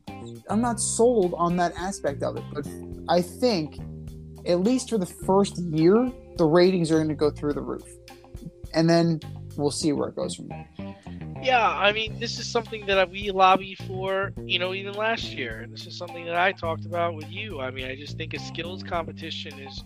I'm 0.49 0.59
not 0.59 0.79
sold 0.79 1.35
on 1.37 1.55
that 1.57 1.73
aspect 1.77 2.23
of 2.23 2.35
it. 2.35 2.43
But 2.51 2.67
I 3.07 3.21
think, 3.21 3.77
at 4.47 4.61
least 4.61 4.89
for 4.89 4.97
the 4.97 5.05
first 5.05 5.59
year, 5.59 6.11
the 6.37 6.45
ratings 6.45 6.91
are 6.91 6.95
going 6.95 7.09
to 7.09 7.13
go 7.13 7.29
through 7.29 7.53
the 7.53 7.61
roof, 7.61 7.87
and 8.73 8.89
then 8.89 9.19
we'll 9.55 9.69
see 9.69 9.93
where 9.93 10.09
it 10.09 10.15
goes 10.15 10.35
from 10.35 10.47
there. 10.47 10.67
Yeah, 11.43 11.69
I 11.69 11.91
mean, 11.91 12.17
this 12.19 12.39
is 12.39 12.47
something 12.47 12.87
that 12.87 13.11
we 13.11 13.29
lobby 13.29 13.75
for, 13.75 14.33
you 14.45 14.57
know, 14.57 14.73
even 14.73 14.93
last 14.93 15.25
year. 15.25 15.67
This 15.69 15.85
is 15.85 15.95
something 15.95 16.25
that 16.25 16.37
I 16.37 16.53
talked 16.53 16.87
about 16.87 17.13
with 17.13 17.29
you. 17.29 17.61
I 17.61 17.69
mean, 17.69 17.85
I 17.85 17.95
just 17.95 18.17
think 18.17 18.33
a 18.33 18.39
skills 18.39 18.81
competition 18.81 19.59
is 19.59 19.83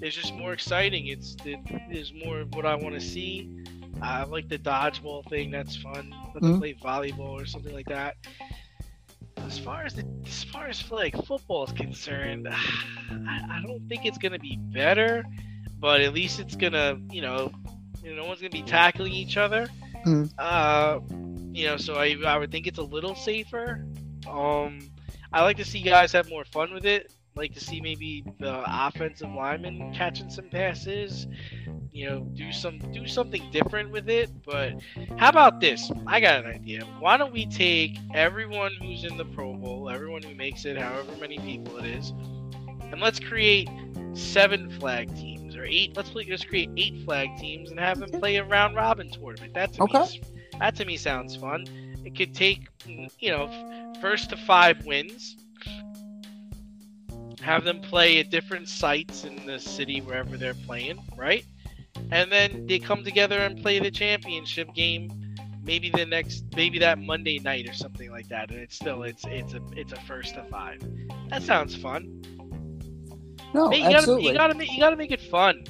is 0.00 0.14
just 0.14 0.32
more 0.32 0.54
exciting. 0.54 1.08
It's 1.08 1.36
it 1.44 1.58
is 1.90 2.10
more 2.24 2.40
of 2.40 2.54
what 2.54 2.64
I 2.64 2.74
want 2.74 2.94
to 2.94 3.02
see. 3.02 3.50
I 4.02 4.24
like 4.24 4.48
the 4.48 4.58
dodgeball 4.58 5.28
thing. 5.28 5.50
That's 5.50 5.76
fun. 5.76 6.14
Let 6.34 6.42
them 6.42 6.54
Mhm. 6.54 6.58
play 6.58 6.74
volleyball 6.74 7.40
or 7.40 7.46
something 7.46 7.72
like 7.72 7.86
that. 7.86 8.16
As 9.38 9.58
far 9.58 9.84
as 9.84 9.94
the, 9.94 10.04
as 10.26 10.44
far 10.44 10.66
as 10.66 10.90
like 10.90 11.14
football 11.26 11.64
is 11.64 11.72
concerned, 11.72 12.48
I, 12.50 13.58
I 13.58 13.62
don't 13.66 13.86
think 13.88 14.04
it's 14.06 14.18
gonna 14.18 14.38
be 14.38 14.56
better, 14.56 15.24
but 15.78 16.00
at 16.00 16.12
least 16.14 16.40
it's 16.40 16.56
gonna, 16.56 16.98
you 17.10 17.22
know, 17.22 17.52
you 18.02 18.10
know, 18.10 18.22
no 18.22 18.28
one's 18.28 18.40
gonna 18.40 18.50
be 18.50 18.62
tackling 18.62 19.12
each 19.12 19.36
other. 19.36 19.68
Mhm. 20.06 20.30
Uh, 20.38 21.00
you 21.52 21.66
know, 21.66 21.76
so 21.76 21.94
I 21.94 22.16
I 22.26 22.36
would 22.38 22.50
think 22.50 22.66
it's 22.66 22.78
a 22.78 22.82
little 22.82 23.14
safer. 23.14 23.86
Um, 24.28 24.80
I 25.32 25.42
like 25.42 25.56
to 25.58 25.64
see 25.64 25.80
guys 25.82 26.12
have 26.12 26.28
more 26.28 26.44
fun 26.44 26.72
with 26.72 26.84
it. 26.86 27.13
Like 27.36 27.52
to 27.54 27.60
see 27.60 27.80
maybe 27.80 28.24
the 28.38 28.62
offensive 28.66 29.30
lineman 29.30 29.92
catching 29.92 30.30
some 30.30 30.48
passes. 30.50 31.26
You 31.92 32.06
know, 32.08 32.20
do 32.34 32.52
some 32.52 32.78
do 32.92 33.06
something 33.06 33.50
different 33.50 33.90
with 33.90 34.08
it. 34.08 34.30
But 34.44 34.74
how 35.16 35.28
about 35.30 35.60
this? 35.60 35.90
I 36.06 36.20
got 36.20 36.44
an 36.44 36.46
idea. 36.46 36.84
Why 36.98 37.16
don't 37.16 37.32
we 37.32 37.46
take 37.46 37.98
everyone 38.12 38.72
who's 38.80 39.04
in 39.04 39.16
the 39.16 39.24
Pro 39.24 39.54
Bowl, 39.54 39.88
everyone 39.90 40.22
who 40.22 40.34
makes 40.34 40.64
it, 40.64 40.76
however 40.78 41.16
many 41.16 41.38
people 41.40 41.76
it 41.78 41.86
is, 41.86 42.12
and 42.90 43.00
let's 43.00 43.20
create 43.20 43.68
seven 44.14 44.68
flag 44.70 45.14
teams 45.14 45.56
or 45.56 45.64
eight. 45.64 45.92
Let's 45.96 46.10
play, 46.10 46.24
just 46.24 46.48
create 46.48 46.70
eight 46.76 46.96
flag 47.04 47.36
teams 47.36 47.70
and 47.70 47.78
have 47.80 47.98
them 47.98 48.12
play 48.12 48.36
a 48.36 48.44
round 48.44 48.76
robin 48.76 49.10
tournament. 49.10 49.54
That 49.54 49.72
to 49.74 49.82
Okay. 49.82 50.04
me, 50.04 50.22
that 50.58 50.74
to 50.76 50.84
me 50.84 50.96
sounds 50.96 51.36
fun. 51.36 51.66
It 52.04 52.14
could 52.16 52.34
take 52.34 52.68
you 53.18 53.30
know 53.30 53.48
first 54.00 54.30
to 54.30 54.36
five 54.36 54.84
wins. 54.84 55.36
Have 57.44 57.64
them 57.64 57.80
play 57.80 58.18
at 58.20 58.30
different 58.30 58.68
sites 58.68 59.24
in 59.24 59.44
the 59.46 59.58
city 59.58 60.00
wherever 60.00 60.36
they're 60.36 60.54
playing, 60.54 60.98
right? 61.16 61.44
And 62.10 62.32
then 62.32 62.66
they 62.66 62.78
come 62.78 63.04
together 63.04 63.38
and 63.38 63.60
play 63.60 63.78
the 63.78 63.90
championship 63.90 64.74
game 64.74 65.10
maybe 65.62 65.90
the 65.90 66.04
next 66.04 66.44
maybe 66.54 66.78
that 66.78 66.98
Monday 66.98 67.38
night 67.38 67.68
or 67.68 67.72
something 67.72 68.10
like 68.10 68.28
that 68.28 68.50
and 68.50 68.60
it's 68.60 68.76
still 68.76 69.02
it's 69.02 69.24
it's 69.28 69.54
a 69.54 69.60
it's 69.76 69.92
a 69.92 70.00
first 70.02 70.34
to 70.34 70.44
five. 70.44 70.80
That 71.30 71.42
sounds 71.42 71.74
fun. 71.74 72.22
No, 73.54 73.72
you 73.72 73.82
gotta, 73.82 73.96
absolutely. 73.96 74.28
you 74.28 74.34
gotta 74.34 74.54
make 74.54 74.72
you 74.72 74.80
gotta 74.80 74.96
make 74.96 75.12
it 75.12 75.20
fun, 75.20 75.64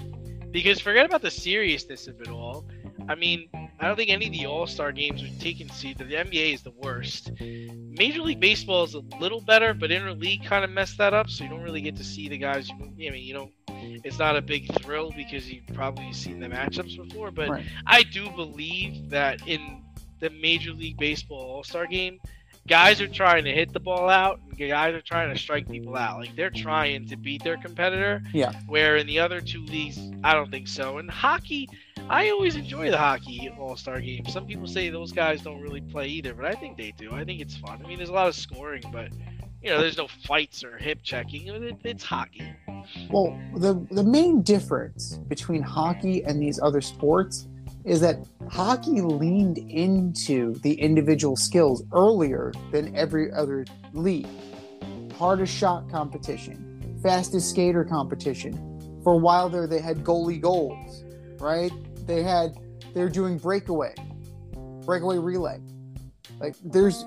because 0.51 0.81
forget 0.81 1.05
about 1.05 1.21
the 1.23 1.31
seriousness 1.31 2.07
of 2.07 2.21
it 2.21 2.29
all. 2.29 2.67
I 3.09 3.15
mean, 3.15 3.49
I 3.79 3.87
don't 3.87 3.97
think 3.97 4.11
any 4.11 4.27
of 4.27 4.33
the 4.33 4.47
All 4.47 4.67
Star 4.67 4.91
games 4.91 5.23
are 5.23 5.29
taken 5.41 5.69
seriously. 5.69 6.07
The 6.07 6.15
NBA 6.15 6.55
is 6.55 6.63
the 6.63 6.71
worst. 6.71 7.31
Major 7.97 8.23
League 8.23 8.41
Baseball 8.41 8.85
is 8.85 8.95
a 8.95 9.01
little 9.21 9.41
better, 9.41 9.73
but 9.75 9.91
interleague 9.91 10.45
kind 10.45 10.65
of 10.65 10.71
messed 10.71 10.99
that 10.99 11.15
up, 11.15 11.31
so 11.31 11.45
you 11.45 11.51
don't 11.51 11.63
really 11.63 11.81
get 11.81 11.97
to 11.97 12.05
see 12.05 12.29
the 12.29 12.39
guys. 12.39 12.69
You, 12.69 13.09
I 13.09 13.11
mean, 13.13 13.25
you 13.25 13.35
don't. 13.35 13.53
It's 13.69 14.19
not 14.19 14.37
a 14.37 14.43
big 14.43 14.73
thrill 14.81 15.13
because 15.17 15.51
you've 15.51 15.67
probably 15.75 16.13
seen 16.13 16.41
the 16.41 16.47
matchups 16.49 16.97
before, 16.97 17.31
but 17.31 17.49
Right. 17.51 17.65
I 17.87 18.03
do 18.03 18.31
believe 18.31 19.11
that 19.11 19.47
in 19.47 19.83
the 20.21 20.31
Major 20.31 20.73
League 20.73 20.97
Baseball 20.97 21.39
All 21.41 21.65
Star 21.65 21.87
game, 21.87 22.19
guys 22.67 23.01
are 23.01 23.09
trying 23.09 23.45
to 23.45 23.53
hit 23.53 23.73
the 23.73 23.81
ball 23.81 24.09
out, 24.09 24.41
guys 24.55 24.95
are 24.95 25.01
trying 25.01 25.33
to 25.33 25.39
strike 25.39 25.69
people 25.69 25.97
out. 25.97 26.19
Like 26.19 26.35
they're 26.37 26.51
trying 26.51 27.07
to 27.09 27.17
beat 27.17 27.43
their 27.43 27.57
competitor. 27.57 28.23
Yeah. 28.33 28.53
Where 28.67 28.97
in 28.97 29.07
the 29.07 29.19
other 29.19 29.41
two 29.41 29.65
leagues, 29.65 29.99
I 30.23 30.35
don't 30.35 30.51
think 30.51 30.69
so. 30.69 30.99
And 30.99 31.11
hockey, 31.11 31.69
I 32.09 32.31
always 32.31 32.57
enjoy 32.57 32.91
the 32.91 32.99
hockey 32.99 33.51
All 33.59 33.77
Star 33.77 34.01
game. 34.01 34.27
Some 34.27 34.47
people 34.47 34.67
say 34.67 34.91
those 34.91 35.13
guys 35.13 35.43
don't 35.43 35.61
really 35.61 35.81
play 35.81 36.09
either, 36.09 36.35
but 36.35 36.45
I 36.45 36.53
think 36.53 36.77
they 36.77 36.93
do. 36.93 37.13
I 37.13 37.25
think 37.25 37.41
it's 37.41 37.57
fun. 37.57 37.81
I 37.83 37.89
mean, 37.89 37.97
there's 37.97 38.11
a 38.11 38.15
lot 38.15 38.29
of 38.29 38.35
scoring, 38.35 38.85
but 38.93 39.11
you 39.63 39.71
know, 39.71 39.81
there's 39.81 39.97
no 39.97 40.09
fights 40.27 40.63
or 40.63 40.77
hip 40.77 40.99
checking. 41.03 41.49
It's 41.85 42.05
hockey. 42.05 42.53
Well, 43.11 43.39
the 43.57 43.75
the 43.91 44.05
main 44.05 44.43
difference 44.43 45.17
between 45.29 45.63
hockey 45.63 46.23
and 46.25 46.41
these 46.41 46.61
other 46.61 46.83
sports 46.83 47.49
is 47.85 48.01
that 48.01 48.17
hockey 48.51 49.01
leaned 49.01 49.59
into 49.59 50.55
the 50.61 50.73
individual 50.75 51.37
skills 51.37 51.83
earlier 51.93 52.53
than 52.73 52.95
every 52.97 53.31
other 53.33 53.67
league. 53.93 54.27
Hardest 55.19 55.55
shot 55.55 55.91
competition, 55.91 56.99
fastest 57.03 57.51
skater 57.51 57.85
competition. 57.85 59.01
For 59.05 59.13
a 59.13 59.19
while 59.19 59.51
there, 59.51 59.67
they 59.67 59.81
had 59.81 60.03
goalie 60.03 60.41
goals, 60.41 61.05
right? 61.39 61.71
They 62.07 62.23
had 62.23 62.57
they're 62.95 63.11
doing 63.11 63.39
breakaway, 63.39 63.95
breakaway 64.85 65.19
relay. 65.19 65.61
Like 66.41 66.57
there's 66.65 67.05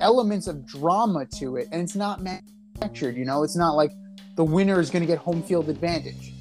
elements 0.00 0.46
of 0.46 0.64
drama 0.66 1.26
to 1.38 1.56
it, 1.56 1.68
and 1.72 1.82
it's 1.82 1.96
not 1.96 2.22
manufactured. 2.22 3.16
You 3.16 3.24
know, 3.24 3.42
it's 3.42 3.56
not 3.56 3.74
like 3.74 3.90
the 4.36 4.44
winner 4.44 4.78
is 4.78 4.90
going 4.90 5.02
to 5.02 5.06
get 5.06 5.18
home 5.18 5.42
field 5.42 5.68
advantage. 5.68 6.32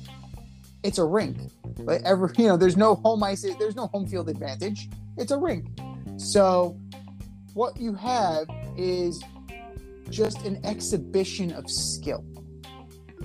It's 0.86 1.00
a 1.00 1.04
rink. 1.04 1.38
Like 1.80 2.04
every, 2.04 2.30
you 2.38 2.48
know, 2.48 2.58
there's 2.58 2.78
no 2.78 2.96
home 2.96 3.24
ice. 3.24 3.42
There's 3.42 3.76
no 3.76 3.88
home 3.88 4.06
field 4.08 4.30
advantage. 4.30 4.88
It's 5.18 5.32
a 5.32 5.38
rink. 5.38 5.66
So 6.18 6.80
what 7.56 7.78
you 7.78 7.96
have 7.96 8.48
is 8.78 9.24
just 10.12 10.46
an 10.46 10.64
exhibition 10.64 11.52
of 11.54 11.70
skill. 11.70 12.24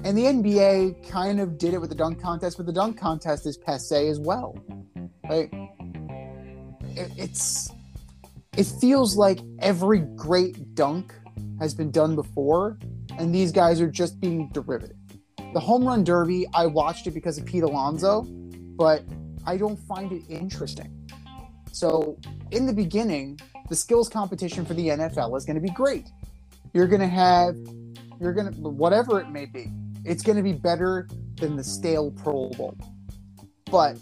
And 0.03 0.17
the 0.17 0.25
NBA 0.25 1.07
kind 1.11 1.39
of 1.39 1.59
did 1.59 1.75
it 1.75 1.79
with 1.79 1.91
the 1.91 1.97
dunk 1.97 2.23
contest, 2.23 2.57
but 2.57 2.65
the 2.65 2.73
dunk 2.73 2.99
contest 2.99 3.45
is 3.47 3.59
passe 3.59 4.09
as 4.09 4.19
well. 4.19 4.57
Like 5.29 5.53
it, 6.97 7.13
it's 7.19 7.71
it 8.57 8.65
feels 8.81 9.17
like 9.17 9.41
every 9.59 9.99
great 9.99 10.75
dunk 10.75 11.15
has 11.59 11.75
been 11.75 11.91
done 11.91 12.15
before, 12.15 12.79
and 13.19 13.35
these 13.35 13.53
guys 13.53 13.81
are 13.83 13.91
just 13.91 14.19
being 14.19 14.49
derivative. 14.53 14.97
The 15.53 15.61
home 15.61 15.85
run 15.85 16.05
derby, 16.05 16.47
I 16.55 16.67
watched 16.67 17.07
it 17.09 17.11
because 17.11 17.37
of 17.37 17.45
Pete 17.45 17.65
Alonso, 17.65 18.23
but 18.23 19.03
I 19.45 19.57
don't 19.57 19.77
find 19.77 20.13
it 20.13 20.23
interesting. 20.29 20.97
So, 21.73 22.19
in 22.53 22.67
the 22.67 22.73
beginning, 22.73 23.41
the 23.69 23.75
skills 23.75 24.09
competition 24.09 24.65
for 24.65 24.75
the 24.75 24.89
NFL 24.89 25.37
is 25.37 25.45
going 25.45 25.57
to 25.57 25.61
be 25.61 25.71
great. 25.71 26.09
You're 26.73 26.87
going 26.87 27.01
to 27.01 27.09
have, 27.09 27.57
you're 28.21 28.33
going 28.33 28.53
to, 28.53 28.61
whatever 28.61 29.21
it 29.21 29.31
may 29.31 29.47
be, 29.47 29.73
it's 30.05 30.23
going 30.23 30.37
to 30.37 30.43
be 30.43 30.53
better 30.53 31.09
than 31.37 31.57
the 31.57 31.65
stale 31.65 32.13
Pro 32.13 32.51
Bowl. 32.51 32.77
But 33.71 33.99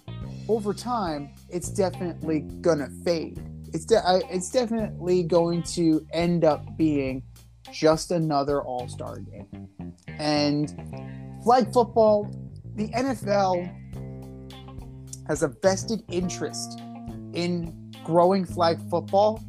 over 0.48 0.74
time, 0.74 1.30
it's 1.50 1.70
definitely 1.70 2.40
going 2.40 2.78
to 2.78 2.88
fade. 3.04 3.40
It's, 3.72 3.84
de- 3.84 4.02
it's 4.30 4.50
definitely 4.50 5.22
going 5.22 5.62
to 5.64 6.06
end 6.12 6.44
up 6.44 6.76
being 6.76 7.22
just 7.72 8.10
another 8.10 8.62
All 8.62 8.88
Star 8.88 9.18
game. 9.18 9.68
And 10.18 10.74
flag 11.48 11.72
football, 11.72 12.30
the 12.74 12.88
NFL 12.88 13.74
has 15.28 15.42
a 15.42 15.48
vested 15.48 16.02
interest 16.10 16.78
in 17.32 17.90
growing 18.04 18.44
flag 18.44 18.78
football, 18.90 19.42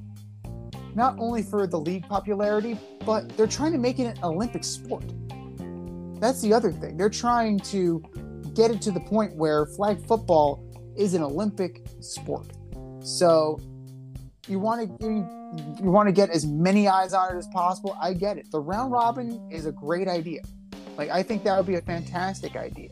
not 0.95 1.19
only 1.19 1.43
for 1.43 1.67
the 1.67 1.77
league 1.77 2.07
popularity, 2.07 2.79
but 3.05 3.27
they're 3.35 3.47
trying 3.47 3.73
to 3.73 3.77
make 3.77 3.99
it 3.99 4.05
an 4.05 4.17
Olympic 4.23 4.63
sport. 4.63 5.03
That's 6.21 6.41
the 6.41 6.53
other 6.53 6.71
thing. 6.71 6.95
They're 6.95 7.09
trying 7.09 7.59
to 7.71 8.01
get 8.55 8.71
it 8.71 8.81
to 8.83 8.91
the 8.91 9.01
point 9.01 9.35
where 9.35 9.65
flag 9.65 10.01
football 10.07 10.63
is 10.95 11.13
an 11.15 11.21
Olympic 11.21 11.85
sport. 11.99 12.47
So 13.03 13.59
you 14.47 14.57
want 14.57 15.01
to 15.01 15.05
you, 15.05 15.75
you 15.83 15.91
want 15.91 16.07
to 16.07 16.13
get 16.13 16.29
as 16.29 16.45
many 16.45 16.87
eyes 16.87 17.13
on 17.13 17.35
it 17.35 17.37
as 17.37 17.47
possible. 17.47 17.97
I 18.01 18.13
get 18.13 18.37
it. 18.37 18.49
The 18.51 18.61
round 18.61 18.93
robin 18.93 19.49
is 19.51 19.65
a 19.65 19.73
great 19.73 20.07
idea. 20.07 20.43
Like 20.99 21.11
I 21.11 21.23
think 21.23 21.45
that 21.45 21.55
would 21.55 21.65
be 21.65 21.75
a 21.75 21.81
fantastic 21.81 22.57
idea. 22.57 22.89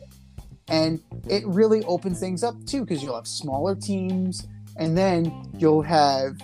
And 0.66 0.98
it 1.28 1.46
really 1.46 1.84
opens 1.84 2.18
things 2.18 2.42
up 2.42 2.54
too 2.64 2.80
because 2.80 3.02
you'll 3.02 3.16
have 3.16 3.26
smaller 3.26 3.74
teams 3.74 4.46
and 4.78 4.96
then 4.96 5.46
you'll 5.58 5.82
have 5.82 6.38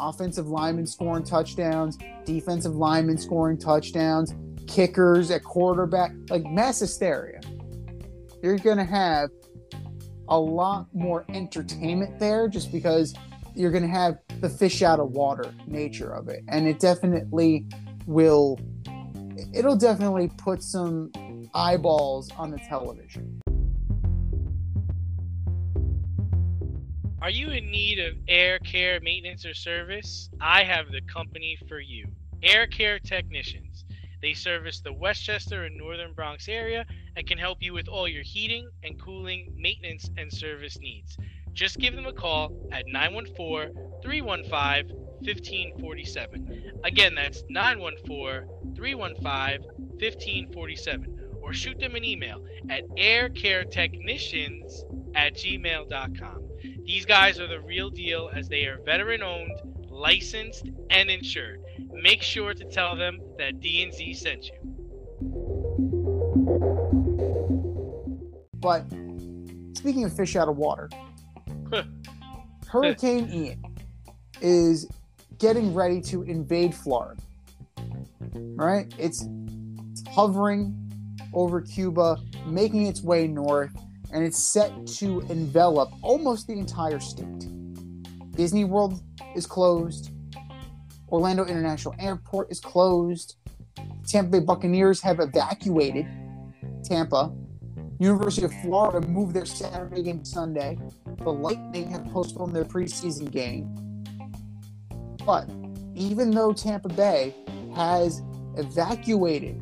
offensive 0.00 0.48
linemen 0.48 0.86
scoring 0.86 1.22
touchdowns, 1.22 1.98
defensive 2.24 2.76
linemen 2.76 3.18
scoring 3.18 3.58
touchdowns, 3.58 4.32
kickers 4.66 5.30
at 5.30 5.44
quarterback, 5.44 6.12
like 6.30 6.44
mass 6.46 6.80
hysteria. 6.80 7.42
You're 8.42 8.56
going 8.56 8.78
to 8.78 8.84
have 8.84 9.28
a 10.28 10.40
lot 10.40 10.86
more 10.94 11.26
entertainment 11.28 12.18
there 12.20 12.48
just 12.48 12.72
because 12.72 13.12
you're 13.54 13.70
going 13.70 13.84
to 13.84 13.88
have 13.90 14.16
the 14.40 14.48
fish 14.48 14.80
out 14.80 14.98
of 14.98 15.10
water 15.10 15.52
nature 15.66 16.10
of 16.10 16.30
it. 16.30 16.42
And 16.48 16.66
it 16.66 16.80
definitely 16.80 17.66
will 18.06 18.58
it'll 19.52 19.76
definitely 19.76 20.30
put 20.36 20.62
some 20.62 21.10
eyeballs 21.54 22.30
on 22.32 22.50
the 22.50 22.58
television. 22.58 23.40
Are 27.20 27.30
you 27.30 27.50
in 27.50 27.70
need 27.70 28.00
of 28.00 28.14
air 28.26 28.58
care 28.58 28.98
maintenance 29.00 29.46
or 29.46 29.54
service? 29.54 30.28
I 30.40 30.64
have 30.64 30.90
the 30.90 31.00
company 31.02 31.56
for 31.68 31.78
you. 31.78 32.06
Air 32.42 32.66
Care 32.66 32.98
Technicians. 32.98 33.84
They 34.20 34.34
service 34.34 34.80
the 34.80 34.92
Westchester 34.92 35.64
and 35.64 35.76
Northern 35.76 36.14
Bronx 36.14 36.48
area 36.48 36.84
and 37.16 37.26
can 37.26 37.38
help 37.38 37.58
you 37.60 37.72
with 37.72 37.86
all 37.86 38.08
your 38.08 38.24
heating 38.24 38.68
and 38.82 39.00
cooling, 39.00 39.52
maintenance, 39.56 40.10
and 40.16 40.32
service 40.32 40.78
needs. 40.80 41.16
Just 41.52 41.78
give 41.78 41.94
them 41.94 42.06
a 42.06 42.12
call 42.12 42.52
at 42.72 42.86
914 42.88 43.72
315 44.02 45.11
1547. 45.24 46.80
Again, 46.84 47.14
that's 47.14 47.42
914 47.48 48.74
315 48.74 49.62
1547. 50.00 51.18
Or 51.42 51.52
shoot 51.52 51.78
them 51.78 51.94
an 51.96 52.04
email 52.04 52.44
at 52.70 52.88
aircaretechnicians 52.90 54.84
at 55.14 55.34
gmail.com. 55.34 56.42
These 56.84 57.04
guys 57.06 57.40
are 57.40 57.48
the 57.48 57.60
real 57.60 57.90
deal 57.90 58.30
as 58.32 58.48
they 58.48 58.64
are 58.66 58.78
veteran 58.84 59.22
owned, 59.22 59.58
licensed, 59.90 60.70
and 60.90 61.10
insured. 61.10 61.60
Make 61.92 62.22
sure 62.22 62.54
to 62.54 62.64
tell 62.64 62.96
them 62.96 63.20
that 63.38 63.60
D&Z 63.60 64.14
sent 64.14 64.46
you. 64.46 64.58
But 68.54 68.84
speaking 69.76 70.04
of 70.04 70.14
fish 70.14 70.36
out 70.36 70.48
of 70.48 70.56
water, 70.56 70.88
Hurricane 72.68 73.28
Ian 73.30 73.64
is 74.40 74.88
getting 75.42 75.74
ready 75.74 76.00
to 76.00 76.22
invade 76.22 76.72
Florida. 76.72 77.20
All 78.32 78.64
right, 78.64 78.94
it's 78.96 79.26
hovering 80.08 80.72
over 81.34 81.60
Cuba, 81.60 82.16
making 82.46 82.86
its 82.86 83.02
way 83.02 83.26
north, 83.26 83.72
and 84.12 84.24
it's 84.24 84.38
set 84.38 84.86
to 84.86 85.20
envelop 85.22 85.90
almost 86.00 86.46
the 86.46 86.52
entire 86.52 87.00
state. 87.00 87.48
Disney 88.36 88.64
World 88.64 89.02
is 89.34 89.44
closed. 89.44 90.12
Orlando 91.08 91.44
International 91.44 91.96
Airport 91.98 92.52
is 92.52 92.60
closed. 92.60 93.34
Tampa 94.06 94.38
Bay 94.38 94.44
Buccaneers 94.44 95.00
have 95.02 95.18
evacuated 95.18 96.06
Tampa. 96.84 97.32
University 97.98 98.46
of 98.46 98.54
Florida 98.62 99.06
moved 99.08 99.34
their 99.34 99.46
Saturday 99.46 100.04
game 100.04 100.20
to 100.20 100.24
Sunday. 100.24 100.78
The 101.18 101.32
Lightning 101.32 101.90
have 101.90 102.04
postponed 102.12 102.54
their 102.54 102.64
preseason 102.64 103.28
game. 103.28 103.91
But 105.24 105.48
even 105.94 106.30
though 106.30 106.52
Tampa 106.52 106.88
Bay 106.88 107.34
has 107.74 108.22
evacuated, 108.56 109.58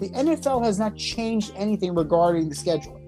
the 0.00 0.10
NFL 0.10 0.64
has 0.64 0.78
not 0.78 0.96
changed 0.96 1.52
anything 1.56 1.94
regarding 1.94 2.48
the 2.48 2.54
schedule. 2.54 3.00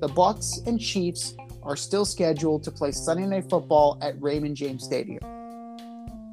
The 0.00 0.08
Bucs 0.08 0.66
and 0.66 0.80
Chiefs 0.80 1.34
are 1.62 1.76
still 1.76 2.04
scheduled 2.04 2.62
to 2.64 2.70
play 2.70 2.92
Sunday 2.92 3.26
Night 3.26 3.48
Football 3.48 3.98
at 4.02 4.20
Raymond 4.22 4.56
James 4.56 4.84
Stadium. 4.84 5.20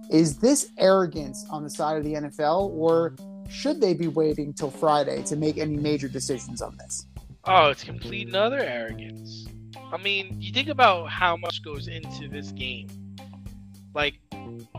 Is 0.10 0.38
this 0.38 0.70
arrogance 0.78 1.46
on 1.50 1.64
the 1.64 1.70
side 1.70 1.98
of 1.98 2.04
the 2.04 2.14
NFL, 2.14 2.70
or 2.72 3.16
should 3.50 3.82
they 3.82 3.94
be 3.94 4.08
waiting 4.08 4.54
till 4.54 4.70
Friday 4.70 5.24
to 5.24 5.36
make 5.36 5.58
any 5.58 5.78
major 5.78 6.08
decisions 6.08 6.62
on 6.62 6.78
this? 6.78 7.08
Oh, 7.46 7.70
it's 7.70 7.84
complete 7.84 8.28
and 8.28 8.36
utter 8.36 8.60
arrogance. 8.60 9.48
I 9.92 9.98
mean, 9.98 10.42
you 10.42 10.52
think 10.52 10.70
about 10.70 11.10
how 11.10 11.38
much 11.38 11.64
goes 11.64 11.88
into 11.88 12.28
this 12.28 12.52
game. 12.52 12.90
Like, 13.94 14.20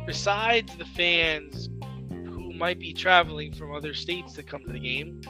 besides 0.07 0.77
the 0.77 0.85
fans 0.85 1.68
who 2.11 2.53
might 2.53 2.79
be 2.79 2.92
traveling 2.92 3.53
from 3.53 3.75
other 3.75 3.94
states 3.94 4.35
to 4.35 4.42
come 4.42 4.64
to 4.64 4.73
the 4.73 4.79
game, 4.79 5.20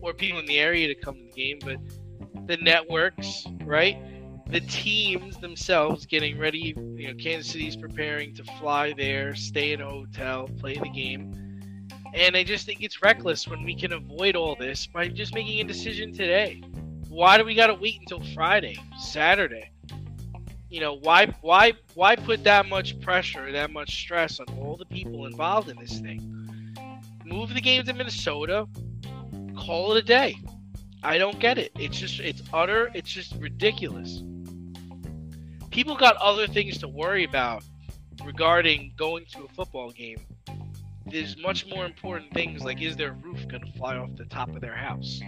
or 0.00 0.12
people 0.14 0.38
in 0.38 0.46
the 0.46 0.58
area 0.58 0.88
to 0.88 0.94
come 0.94 1.14
to 1.14 1.24
the 1.24 1.32
game, 1.32 1.58
but 1.64 1.78
the 2.46 2.56
networks, 2.58 3.46
right? 3.64 3.98
The 4.50 4.60
teams 4.60 5.36
themselves 5.38 6.06
getting 6.06 6.38
ready. 6.38 6.74
You 6.96 7.08
know, 7.08 7.14
Kansas 7.14 7.52
City's 7.52 7.76
preparing 7.76 8.34
to 8.34 8.44
fly 8.58 8.94
there, 8.96 9.34
stay 9.34 9.72
in 9.72 9.82
a 9.82 9.88
hotel, 9.88 10.48
play 10.58 10.74
the 10.76 10.88
game. 10.88 11.34
And 12.14 12.34
I 12.34 12.42
just 12.42 12.64
think 12.64 12.82
it's 12.82 13.02
reckless 13.02 13.46
when 13.46 13.62
we 13.64 13.74
can 13.74 13.92
avoid 13.92 14.34
all 14.34 14.56
this 14.56 14.86
by 14.86 15.08
just 15.08 15.34
making 15.34 15.60
a 15.60 15.64
decision 15.64 16.12
today. 16.12 16.62
Why 17.10 17.36
do 17.36 17.44
we 17.44 17.54
got 17.54 17.66
to 17.66 17.74
wait 17.74 18.00
until 18.00 18.22
Friday, 18.34 18.78
Saturday? 18.98 19.70
You 20.70 20.80
know, 20.80 20.94
why 20.94 21.26
why 21.40 21.72
why 21.94 22.16
put 22.16 22.44
that 22.44 22.68
much 22.68 23.00
pressure, 23.00 23.50
that 23.52 23.70
much 23.70 24.02
stress 24.02 24.38
on 24.38 24.46
all 24.58 24.76
the 24.76 24.84
people 24.84 25.26
involved 25.26 25.68
in 25.68 25.76
this 25.78 25.98
thing? 25.98 26.74
Move 27.24 27.54
the 27.54 27.60
game 27.60 27.84
to 27.84 27.92
Minnesota, 27.92 28.66
call 29.56 29.92
it 29.92 29.98
a 29.98 30.02
day. 30.02 30.36
I 31.02 31.16
don't 31.16 31.38
get 31.38 31.58
it. 31.58 31.72
It's 31.76 31.98
just 31.98 32.20
it's 32.20 32.42
utter, 32.52 32.90
it's 32.94 33.10
just 33.10 33.34
ridiculous. 33.36 34.22
People 35.70 35.96
got 35.96 36.16
other 36.16 36.46
things 36.46 36.78
to 36.78 36.88
worry 36.88 37.24
about 37.24 37.64
regarding 38.24 38.92
going 38.96 39.24
to 39.26 39.44
a 39.44 39.48
football 39.48 39.90
game 39.90 40.18
there's 41.10 41.36
much 41.38 41.66
more 41.66 41.86
important 41.86 42.32
things 42.34 42.62
like 42.62 42.82
is 42.82 42.96
their 42.96 43.12
roof 43.12 43.46
going 43.48 43.64
to 43.64 43.72
fly 43.78 43.96
off 43.96 44.10
the 44.16 44.24
top 44.26 44.48
of 44.50 44.60
their 44.60 44.74
house 44.74 45.20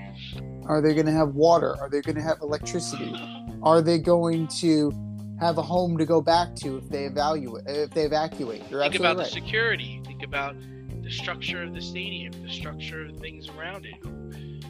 Are 0.66 0.80
they 0.82 0.94
going 0.94 1.06
to 1.06 1.12
have 1.12 1.34
water? 1.34 1.76
Are 1.80 1.88
they 1.88 2.00
going 2.00 2.16
to 2.16 2.22
have 2.22 2.40
electricity? 2.42 3.14
Are 3.62 3.80
they 3.80 3.98
going 3.98 4.46
to 4.48 4.92
have 5.40 5.58
a 5.58 5.62
home 5.62 5.96
to 5.98 6.04
go 6.04 6.20
back 6.20 6.54
to 6.54 6.76
if 6.76 6.88
they 6.88 7.04
evaluate 7.04 7.64
if 7.66 7.90
they 7.90 8.04
evacuate? 8.04 8.62
You're 8.70 8.82
think 8.82 8.96
about 8.96 9.16
right. 9.16 9.24
the 9.24 9.30
security. 9.30 10.00
Think 10.04 10.22
about 10.22 10.54
the 11.02 11.10
structure 11.10 11.62
of 11.62 11.74
the 11.74 11.80
stadium 11.80 12.32
the 12.42 12.52
structure 12.52 13.06
of 13.06 13.18
things 13.18 13.48
around 13.48 13.86
it. 13.86 13.96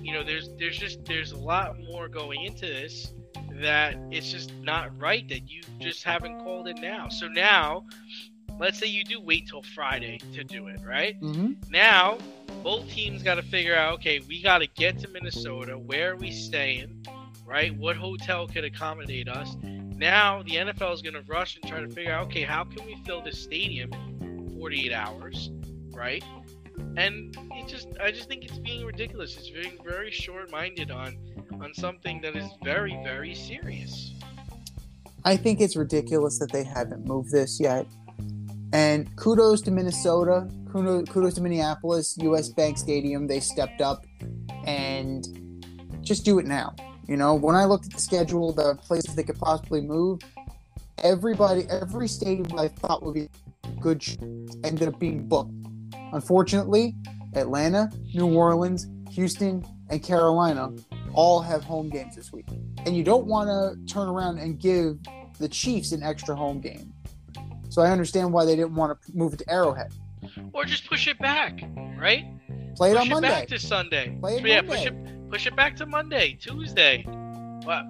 You 0.02 0.14
know 0.14 0.22
there's 0.22 0.50
there's 0.58 0.78
just 0.78 1.04
there's 1.04 1.32
a 1.32 1.38
lot 1.38 1.78
more 1.80 2.08
going 2.08 2.42
into 2.44 2.66
this 2.66 3.12
that 3.52 3.96
it's 4.10 4.30
just 4.30 4.54
not 4.62 4.98
right 4.98 5.28
that 5.28 5.50
you 5.50 5.62
just 5.80 6.04
haven't 6.04 6.38
called 6.38 6.68
it 6.68 6.78
now. 6.80 7.08
So 7.08 7.28
now 7.28 7.84
let's 8.58 8.78
say 8.78 8.86
you 8.86 9.04
do 9.04 9.20
wait 9.20 9.48
till 9.48 9.62
friday 9.62 10.18
to 10.34 10.44
do 10.44 10.66
it 10.66 10.80
right? 10.86 11.16
Hmm 11.16 11.52
now 11.70 12.18
both 12.62 12.86
teams 12.90 13.22
got 13.22 13.36
to 13.36 13.42
figure 13.42 13.74
out 13.74 13.94
okay 13.94 14.20
we 14.28 14.42
got 14.42 14.58
to 14.58 14.66
get 14.66 14.98
to 14.98 15.08
minnesota 15.08 15.78
where 15.78 16.12
are 16.12 16.16
we 16.16 16.30
staying 16.30 17.02
right? 17.50 17.76
What 17.76 17.96
hotel 17.96 18.46
could 18.46 18.64
accommodate 18.64 19.28
us 19.28 19.56
now 20.00 20.42
the 20.44 20.56
nfl 20.56 20.92
is 20.92 21.02
going 21.02 21.14
to 21.14 21.22
rush 21.22 21.56
and 21.56 21.70
try 21.70 21.80
to 21.80 21.88
figure 21.88 22.12
out 22.12 22.26
okay 22.26 22.42
how 22.42 22.64
can 22.64 22.84
we 22.86 22.96
fill 23.04 23.22
this 23.22 23.38
stadium 23.38 23.92
in 24.20 24.50
48 24.58 24.92
hours 24.92 25.50
right 25.92 26.24
and 26.96 27.36
it 27.52 27.68
just 27.68 27.88
i 28.00 28.10
just 28.10 28.28
think 28.28 28.44
it's 28.44 28.58
being 28.58 28.84
ridiculous 28.84 29.36
it's 29.36 29.50
being 29.50 29.78
very 29.84 30.10
short-minded 30.10 30.90
on 30.90 31.16
on 31.60 31.72
something 31.74 32.20
that 32.20 32.34
is 32.34 32.48
very 32.64 32.98
very 33.04 33.34
serious 33.34 34.12
I 35.24 35.36
think 35.36 35.60
it's 35.60 35.76
ridiculous 35.76 36.38
that 36.38 36.50
they 36.50 36.64
haven't 36.64 37.06
moved 37.06 37.30
this 37.30 37.60
yet. 37.60 37.86
And 38.72 39.14
kudos 39.16 39.60
to 39.62 39.70
Minnesota, 39.70 40.48
kudos, 40.70 41.08
kudos 41.08 41.34
to 41.34 41.42
Minneapolis, 41.42 42.16
US 42.20 42.48
Bank 42.48 42.78
Stadium. 42.78 43.26
They 43.26 43.40
stepped 43.40 43.80
up 43.80 44.06
and 44.64 45.26
just 46.02 46.24
do 46.24 46.38
it 46.38 46.46
now. 46.46 46.74
You 47.10 47.16
know, 47.16 47.34
when 47.34 47.56
I 47.56 47.64
looked 47.64 47.86
at 47.86 47.92
the 47.92 48.00
schedule, 48.00 48.52
the 48.52 48.76
places 48.76 49.16
they 49.16 49.24
could 49.24 49.36
possibly 49.36 49.80
move, 49.80 50.20
everybody, 50.98 51.64
every 51.68 52.06
stadium 52.06 52.56
I 52.56 52.68
thought 52.68 53.02
would 53.02 53.14
be 53.14 53.28
good 53.80 54.00
ended 54.62 54.86
up 54.86 55.00
being 55.00 55.26
booked. 55.26 55.50
Unfortunately, 56.12 56.94
Atlanta, 57.34 57.90
New 58.14 58.32
Orleans, 58.32 58.86
Houston, 59.10 59.66
and 59.88 60.00
Carolina 60.00 60.70
all 61.12 61.40
have 61.40 61.64
home 61.64 61.90
games 61.90 62.14
this 62.14 62.32
week. 62.32 62.46
And 62.86 62.96
you 62.96 63.02
don't 63.02 63.26
want 63.26 63.48
to 63.48 63.92
turn 63.92 64.08
around 64.08 64.38
and 64.38 64.60
give 64.60 64.96
the 65.40 65.48
Chiefs 65.48 65.90
an 65.90 66.04
extra 66.04 66.36
home 66.36 66.60
game. 66.60 66.92
So 67.70 67.82
I 67.82 67.90
understand 67.90 68.32
why 68.32 68.44
they 68.44 68.54
didn't 68.54 68.76
want 68.76 68.96
to 69.02 69.16
move 69.16 69.32
it 69.32 69.40
to 69.40 69.50
Arrowhead. 69.50 69.92
or 70.52 70.64
just 70.64 70.86
push 70.86 71.08
it 71.08 71.18
back 71.18 71.60
right 71.98 72.24
Play 72.76 72.92
it 72.92 72.94
push 72.94 73.00
on 73.00 73.06
it 73.06 73.10
Monday. 73.10 73.28
back 73.28 73.48
to 73.48 73.58
Sunday. 73.58 74.16
Play 74.20 74.36
it 74.36 74.46
yeah, 74.46 74.60
Monday. 74.60 74.76
push 74.76 74.86
it 74.86 75.19
push 75.30 75.46
it 75.46 75.54
back 75.54 75.76
to 75.76 75.86
Monday, 75.86 76.36
Tuesday. 76.40 77.04
Well, 77.64 77.88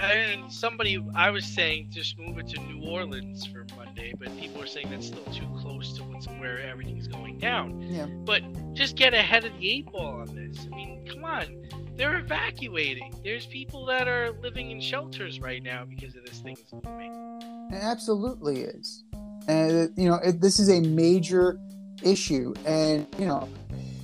and 0.00 0.50
somebody 0.50 1.04
I 1.14 1.30
was 1.30 1.44
saying 1.44 1.88
just 1.90 2.18
move 2.18 2.38
it 2.38 2.48
to 2.48 2.60
New 2.62 2.88
Orleans 2.88 3.46
for 3.46 3.66
Monday, 3.76 4.14
but 4.18 4.34
people 4.38 4.62
are 4.62 4.66
saying 4.66 4.88
that's 4.90 5.08
still 5.08 5.24
too 5.24 5.46
close 5.60 5.92
to 5.96 6.02
where 6.38 6.60
everything's 6.60 7.06
going 7.06 7.38
down. 7.38 7.82
Yeah. 7.82 8.06
But 8.06 8.42
just 8.72 8.96
get 8.96 9.12
ahead 9.12 9.44
of 9.44 9.52
the 9.58 9.70
eight 9.70 9.92
ball 9.92 10.20
on 10.20 10.34
this. 10.34 10.66
I 10.72 10.74
mean, 10.74 11.06
come 11.06 11.24
on. 11.24 11.66
They're 11.96 12.18
evacuating. 12.18 13.14
There's 13.22 13.44
people 13.46 13.84
that 13.86 14.08
are 14.08 14.30
living 14.42 14.70
in 14.70 14.80
shelters 14.80 15.38
right 15.38 15.62
now 15.62 15.84
because 15.84 16.16
of 16.16 16.24
this 16.24 16.42
moving. 16.42 17.68
It 17.70 17.82
absolutely 17.82 18.62
is. 18.62 19.04
And, 19.48 19.92
you 19.96 20.08
know, 20.08 20.18
it, 20.24 20.40
this 20.40 20.58
is 20.58 20.70
a 20.70 20.80
major 20.80 21.58
issue. 22.02 22.54
And, 22.64 23.06
you 23.18 23.26
know, 23.26 23.48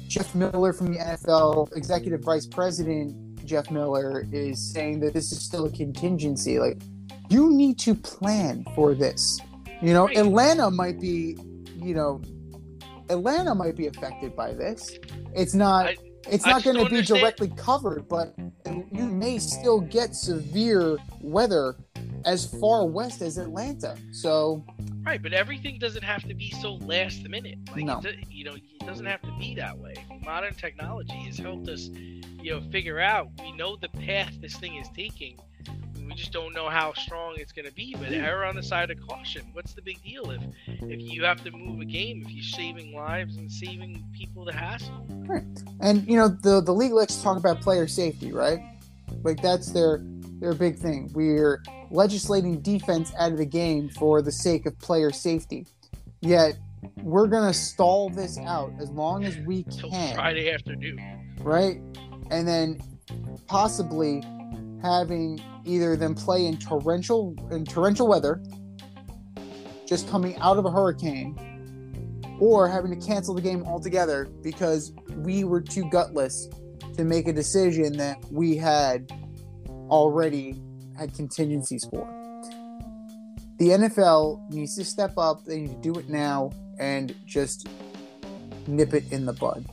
Jeff 0.08 0.34
Miller 0.34 0.72
from 0.72 0.92
the 0.92 0.98
NFL, 0.98 1.76
executive 1.76 2.20
vice 2.22 2.46
president 2.46 3.44
Jeff 3.44 3.70
Miller, 3.70 4.26
is 4.32 4.72
saying 4.72 5.00
that 5.00 5.14
this 5.14 5.32
is 5.32 5.40
still 5.40 5.66
a 5.66 5.70
contingency. 5.70 6.58
Like, 6.58 6.80
you 7.28 7.50
need 7.50 7.78
to 7.80 7.94
plan 7.94 8.64
for 8.74 8.94
this. 8.94 9.40
You 9.82 9.92
know, 9.92 10.06
Right. 10.06 10.16
Atlanta 10.18 10.70
might 10.70 11.00
be, 11.00 11.36
you 11.76 11.94
know, 11.94 12.20
Atlanta 13.08 13.54
might 13.54 13.76
be 13.76 13.86
affected 13.86 14.34
by 14.34 14.52
this. 14.52 14.98
It's 15.34 15.54
not. 15.54 15.86
I- 15.86 15.96
it's 16.28 16.44
not 16.46 16.62
going 16.62 16.76
to 16.76 16.82
be 16.84 16.96
understand- 16.96 17.20
directly 17.20 17.52
covered, 17.56 18.08
but 18.08 18.34
you 18.92 19.04
may 19.06 19.38
still 19.38 19.80
get 19.80 20.14
severe 20.14 20.98
weather 21.20 21.76
as 22.24 22.46
far 22.60 22.86
west 22.86 23.22
as 23.22 23.38
Atlanta. 23.38 23.96
So 24.12 24.64
Right, 25.04 25.22
but 25.22 25.32
everything 25.32 25.78
doesn't 25.78 26.02
have 26.02 26.24
to 26.24 26.34
be 26.34 26.50
so 26.50 26.74
last 26.74 27.28
minute. 27.28 27.58
Like, 27.70 27.84
No. 27.84 28.00
it, 28.00 28.16
you 28.28 28.42
know, 28.42 28.54
it 28.54 28.84
doesn't 28.84 29.06
have 29.06 29.22
to 29.22 29.30
be 29.38 29.54
that 29.54 29.78
way. 29.78 29.94
Modern 30.24 30.52
technology 30.54 31.14
has 31.26 31.38
helped 31.38 31.68
us, 31.68 31.88
you 32.42 32.50
know, 32.50 32.60
figure 32.72 32.98
out. 32.98 33.28
We 33.40 33.52
know 33.52 33.76
the 33.76 33.88
path 33.88 34.32
this 34.40 34.56
thing 34.56 34.74
is 34.76 34.88
taking. 34.96 35.38
We 36.06 36.14
just 36.14 36.32
don't 36.32 36.54
know 36.54 36.68
how 36.68 36.92
strong 36.94 37.34
it's 37.36 37.52
going 37.52 37.66
to 37.66 37.74
be. 37.74 37.94
But 37.98 38.12
err 38.12 38.44
on 38.44 38.54
the 38.54 38.62
side 38.62 38.90
of 38.90 38.98
caution. 39.06 39.42
What's 39.52 39.72
the 39.74 39.82
big 39.82 40.02
deal 40.02 40.30
if 40.30 40.42
if 40.66 41.00
you 41.00 41.24
have 41.24 41.42
to 41.44 41.50
move 41.50 41.80
a 41.80 41.84
game? 41.84 42.22
If 42.24 42.30
you're 42.32 42.44
saving 42.44 42.94
lives 42.94 43.36
and 43.36 43.50
saving 43.50 44.04
people 44.16 44.44
the 44.44 44.52
hassle? 44.52 45.06
And 45.80 46.06
you 46.08 46.16
know 46.16 46.28
the 46.28 46.60
the 46.60 46.72
league 46.72 46.92
likes 46.92 47.16
to 47.16 47.22
talk 47.22 47.36
about 47.38 47.60
player 47.60 47.86
safety, 47.88 48.32
right? 48.32 48.60
Like 49.22 49.42
that's 49.42 49.72
their 49.72 50.00
their 50.40 50.54
big 50.54 50.76
thing. 50.76 51.10
We're 51.14 51.62
legislating 51.90 52.60
defense 52.60 53.12
out 53.18 53.32
of 53.32 53.38
the 53.38 53.46
game 53.46 53.88
for 53.88 54.22
the 54.22 54.32
sake 54.32 54.66
of 54.66 54.78
player 54.78 55.10
safety. 55.10 55.66
Yet 56.20 56.56
we're 57.02 57.26
gonna 57.26 57.54
stall 57.54 58.10
this 58.10 58.38
out 58.38 58.72
as 58.78 58.90
long 58.90 59.24
as 59.24 59.36
we 59.38 59.64
Till 59.64 59.90
can, 59.90 60.14
Friday 60.14 60.50
afternoon. 60.50 61.00
right? 61.40 61.80
And 62.30 62.46
then 62.46 62.80
possibly 63.46 64.22
having 64.82 65.40
either 65.64 65.96
them 65.96 66.14
play 66.14 66.46
in 66.46 66.56
torrential 66.58 67.34
in 67.50 67.64
torrential 67.64 68.08
weather, 68.08 68.42
just 69.86 70.08
coming 70.08 70.36
out 70.38 70.58
of 70.58 70.64
a 70.64 70.70
hurricane, 70.70 71.36
or 72.40 72.68
having 72.68 72.98
to 72.98 73.06
cancel 73.06 73.34
the 73.34 73.40
game 73.40 73.64
altogether 73.64 74.26
because 74.42 74.92
we 75.16 75.44
were 75.44 75.60
too 75.60 75.88
gutless 75.90 76.48
to 76.96 77.04
make 77.04 77.28
a 77.28 77.32
decision 77.32 77.96
that 77.96 78.18
we 78.30 78.56
had 78.56 79.10
already 79.88 80.60
had 80.98 81.14
contingencies 81.14 81.84
for. 81.84 82.06
The 83.58 83.68
NFL 83.70 84.50
needs 84.50 84.76
to 84.76 84.84
step 84.84 85.16
up, 85.16 85.44
they 85.44 85.62
need 85.62 85.82
to 85.82 85.92
do 85.92 85.98
it 85.98 86.08
now 86.08 86.50
and 86.78 87.14
just 87.24 87.68
nip 88.66 88.92
it 88.92 89.10
in 89.10 89.24
the 89.24 89.32
bud. 89.32 89.64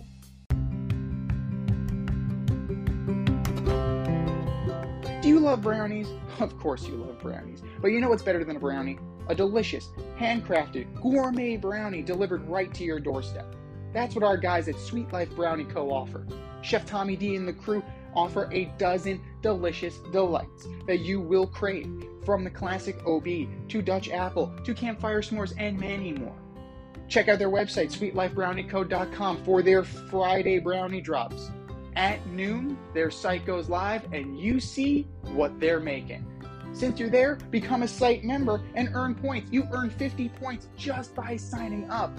Love 5.44 5.62
brownies? 5.62 6.08
Of 6.40 6.58
course 6.60 6.88
you 6.88 6.96
love 6.96 7.20
brownies. 7.20 7.62
But 7.82 7.90
you 7.90 8.00
know 8.00 8.10
what's 8.10 8.24
better 8.24 8.44
than 8.44 8.56
a 8.56 8.60
brownie? 8.60 8.98
A 9.28 9.36
delicious, 9.36 9.90
handcrafted, 10.20 11.00
gourmet 11.02 11.58
brownie 11.58 12.02
delivered 12.02 12.48
right 12.50 12.74
to 12.74 12.84
your 12.84 13.00
doorstep. 13.00 13.56
That's 13.94 14.16
what 14.16 14.24
our 14.24 14.38
guys 14.38 14.68
at 14.68 14.80
Sweet 14.80 15.14
Life 15.14 15.36
Brownie 15.36 15.66
Co. 15.66 15.92
offer. 15.92 16.26
Chef 16.62 16.86
Tommy 16.86 17.16
D 17.16 17.36
and 17.36 17.48
the 17.48 17.54
crew 17.54 17.84
offer 18.16 18.50
a 18.52 18.66
dozen 18.78 19.22
delicious 19.42 20.00
delights 20.12 20.68
that 20.88 21.00
you 21.00 21.20
will 21.20 21.48
crave, 21.48 22.06
from 22.26 22.44
the 22.44 22.50
classic 22.50 22.98
OB 23.06 23.28
to 23.68 23.82
Dutch 23.82 24.10
apple 24.10 24.54
to 24.64 24.74
campfire 24.74 25.22
s'mores 25.22 25.54
and 25.58 25.80
many 25.80 26.14
more. 26.14 26.36
Check 27.08 27.28
out 27.28 27.38
their 27.38 27.50
website, 27.50 27.92
sweetlifebrownieco.com, 27.92 29.44
for 29.44 29.62
their 29.62 29.84
Friday 29.84 30.60
brownie 30.60 31.02
drops. 31.02 31.52
At 31.96 32.26
noon, 32.28 32.78
their 32.94 33.12
site 33.12 33.46
goes 33.46 33.70
live 33.70 34.12
and 34.14 34.40
you 34.40 34.60
see 34.60 35.08
what 35.34 35.60
they're 35.60 35.80
making. 35.80 36.26
Since 36.74 37.00
you're 37.00 37.10
there, 37.10 37.36
become 37.52 37.84
a 37.84 37.88
site 37.88 38.24
member 38.24 38.62
and 38.74 38.90
earn 38.94 39.14
points. 39.14 39.52
You 39.52 39.68
earn 39.72 39.92
50 39.92 40.30
points 40.30 40.70
just 40.76 41.14
by 41.14 41.38
signing 41.38 41.88
up. 41.92 42.12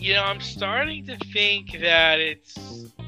You 0.00 0.14
know, 0.14 0.22
I'm 0.22 0.40
starting 0.40 1.04
to 1.06 1.16
think 1.32 1.72
that 1.80 2.20
it's 2.20 2.56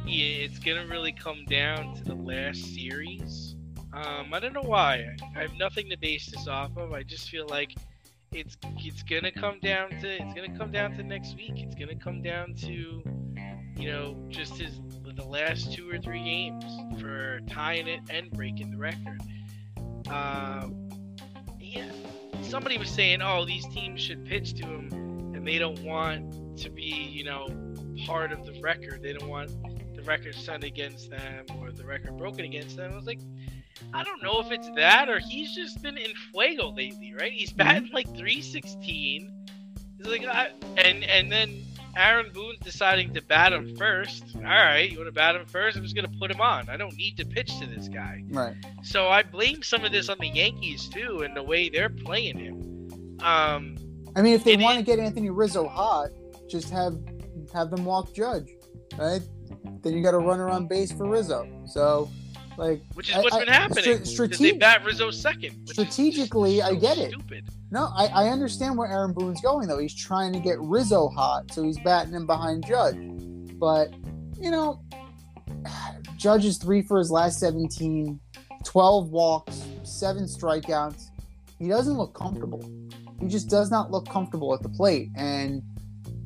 it's 0.06 0.58
gonna 0.58 0.88
really 0.88 1.12
come 1.12 1.44
down 1.44 1.94
to 1.94 2.02
the 2.02 2.16
last 2.16 2.74
series. 2.74 3.54
Um, 3.92 4.34
I 4.34 4.40
don't 4.40 4.52
know 4.52 4.62
why. 4.62 5.06
I 5.36 5.40
have 5.40 5.54
nothing 5.54 5.88
to 5.90 5.96
base 5.96 6.26
this 6.26 6.48
off 6.48 6.76
of. 6.76 6.92
I 6.92 7.04
just 7.04 7.30
feel 7.30 7.46
like 7.46 7.76
it's 8.32 8.56
it's 8.78 9.04
gonna 9.04 9.30
come 9.30 9.60
down 9.60 9.90
to 10.00 10.08
it's 10.08 10.34
gonna 10.34 10.58
come 10.58 10.72
down 10.72 10.96
to 10.96 11.04
next 11.04 11.36
week. 11.36 11.52
It's 11.54 11.76
gonna 11.76 11.94
come 11.94 12.22
down 12.22 12.54
to 12.54 13.04
you 13.76 13.90
know 13.92 14.16
just 14.28 14.56
his 14.56 14.80
the 15.04 15.24
last 15.24 15.72
two 15.72 15.88
or 15.88 15.98
three 15.98 16.24
games 16.24 16.64
for 17.00 17.38
tying 17.48 17.86
it 17.86 18.00
and 18.10 18.32
breaking 18.32 18.72
the 18.72 18.78
record. 18.78 19.20
Um, 20.08 20.90
yeah, 21.60 21.92
somebody 22.42 22.78
was 22.78 22.90
saying, 22.90 23.22
oh, 23.22 23.44
these 23.44 23.66
teams 23.68 24.00
should 24.00 24.24
pitch 24.24 24.54
to 24.54 24.66
him, 24.66 24.88
and 25.36 25.46
they 25.46 25.58
don't 25.58 25.80
want 25.84 26.49
to 26.62 26.70
be 26.70 26.82
you 26.82 27.24
know 27.24 27.48
part 28.06 28.32
of 28.32 28.44
the 28.44 28.58
record. 28.60 29.02
They 29.02 29.12
don't 29.12 29.28
want 29.28 29.50
the 29.94 30.02
record 30.02 30.34
set 30.34 30.64
against 30.64 31.10
them 31.10 31.46
or 31.58 31.72
the 31.72 31.84
record 31.84 32.16
broken 32.16 32.44
against 32.44 32.76
them. 32.76 32.92
I 32.92 32.96
was 32.96 33.06
like. 33.06 33.20
I 33.94 34.04
don't 34.04 34.22
know 34.22 34.40
if 34.40 34.52
it's 34.52 34.68
that 34.76 35.08
or 35.08 35.20
he's 35.20 35.54
just 35.54 35.82
been 35.82 35.96
in 35.96 36.12
fuego 36.30 36.70
lately, 36.70 37.14
right? 37.18 37.32
He's 37.32 37.50
batting 37.50 37.90
like 37.92 38.06
316. 38.08 39.32
He's 39.96 40.06
like, 40.06 40.24
I, 40.26 40.50
and 40.76 41.02
and 41.02 41.32
then 41.32 41.62
Aaron 41.96 42.30
Boone's 42.32 42.58
deciding 42.60 43.14
to 43.14 43.22
bat 43.22 43.52
him 43.52 43.76
first. 43.76 44.24
All 44.36 44.42
right, 44.42 44.90
you 44.90 44.98
want 44.98 45.08
to 45.08 45.12
bat 45.12 45.36
him 45.36 45.46
first? 45.46 45.76
I'm 45.76 45.82
just 45.82 45.96
gonna 45.96 46.10
put 46.18 46.30
him 46.30 46.40
on. 46.40 46.68
I 46.68 46.76
don't 46.76 46.96
need 46.96 47.16
to 47.18 47.26
pitch 47.26 47.58
to 47.58 47.66
this 47.66 47.88
guy. 47.88 48.24
Right. 48.30 48.54
So 48.82 49.08
I 49.08 49.22
blame 49.22 49.62
some 49.62 49.84
of 49.84 49.92
this 49.92 50.08
on 50.08 50.16
the 50.20 50.28
Yankees 50.28 50.88
too, 50.88 51.22
and 51.22 51.36
the 51.36 51.42
way 51.42 51.68
they're 51.68 51.90
playing 51.90 52.38
him. 52.38 53.18
Um, 53.20 53.76
I 54.16 54.22
mean, 54.22 54.34
if 54.34 54.44
they 54.44 54.56
want 54.56 54.78
to 54.78 54.84
get 54.84 54.98
Anthony 54.98 55.30
Rizzo 55.30 55.68
hot, 55.68 56.10
just 56.50 56.70
have 56.70 56.98
have 57.52 57.70
them 57.70 57.84
walk 57.84 58.12
Judge, 58.14 58.50
right? 58.98 59.20
Then 59.82 59.94
you 59.94 60.02
got 60.02 60.10
to 60.12 60.18
run 60.18 60.40
around 60.40 60.68
base 60.68 60.92
for 60.92 61.08
Rizzo. 61.08 61.48
So, 61.66 62.10
like, 62.58 62.82
which 62.94 63.08
is 63.10 63.16
I- 63.16 63.20
what's 63.22 63.36
I- 63.36 63.38
been 63.40 63.48
happening. 63.48 64.04
stra- 64.04 64.28
'cause 64.28 64.38
they 64.38 64.52
bat 64.52 64.84
Rizzo 64.84 65.10
second. 65.10 65.66
strategically, 65.68 66.56
just 66.58 66.68
I 66.70 66.74
so 66.74 66.80
get 66.80 66.98
it. 66.98 67.10
Stupid. 67.12 67.48
no, 67.70 67.88
I, 67.94 68.06
I 68.06 68.28
understand 68.28 68.76
where 68.76 68.88
Aaron 68.88 69.12
Boone's 69.12 69.40
going 69.40 69.68
though. 69.68 69.78
He's 69.78 69.94
trying 69.94 70.32
to 70.34 70.40
get 70.40 70.60
Rizzo 70.60 71.08
hot, 71.08 71.52
so 71.52 71.62
he's 71.62 71.78
batting 71.80 72.12
him 72.12 72.26
behind 72.26 72.66
Judge. 72.66 72.96
But 73.58 73.92
you 74.40 74.50
know, 74.50 74.80
Judge 76.16 76.44
is 76.44 76.58
three 76.58 76.82
for 76.82 76.98
his 76.98 77.10
last 77.10 77.38
17, 77.40 78.20
12 78.64 79.10
walks, 79.10 79.62
seven 79.84 80.24
strikeouts. 80.24 81.04
He 81.58 81.68
doesn't 81.68 81.96
look 81.96 82.14
comfortable. 82.14 82.62
He 83.20 83.26
just 83.28 83.48
does 83.48 83.70
not 83.70 83.90
look 83.90 84.08
comfortable 84.08 84.54
at 84.54 84.62
the 84.62 84.68
plate. 84.70 85.08
And, 85.14 85.62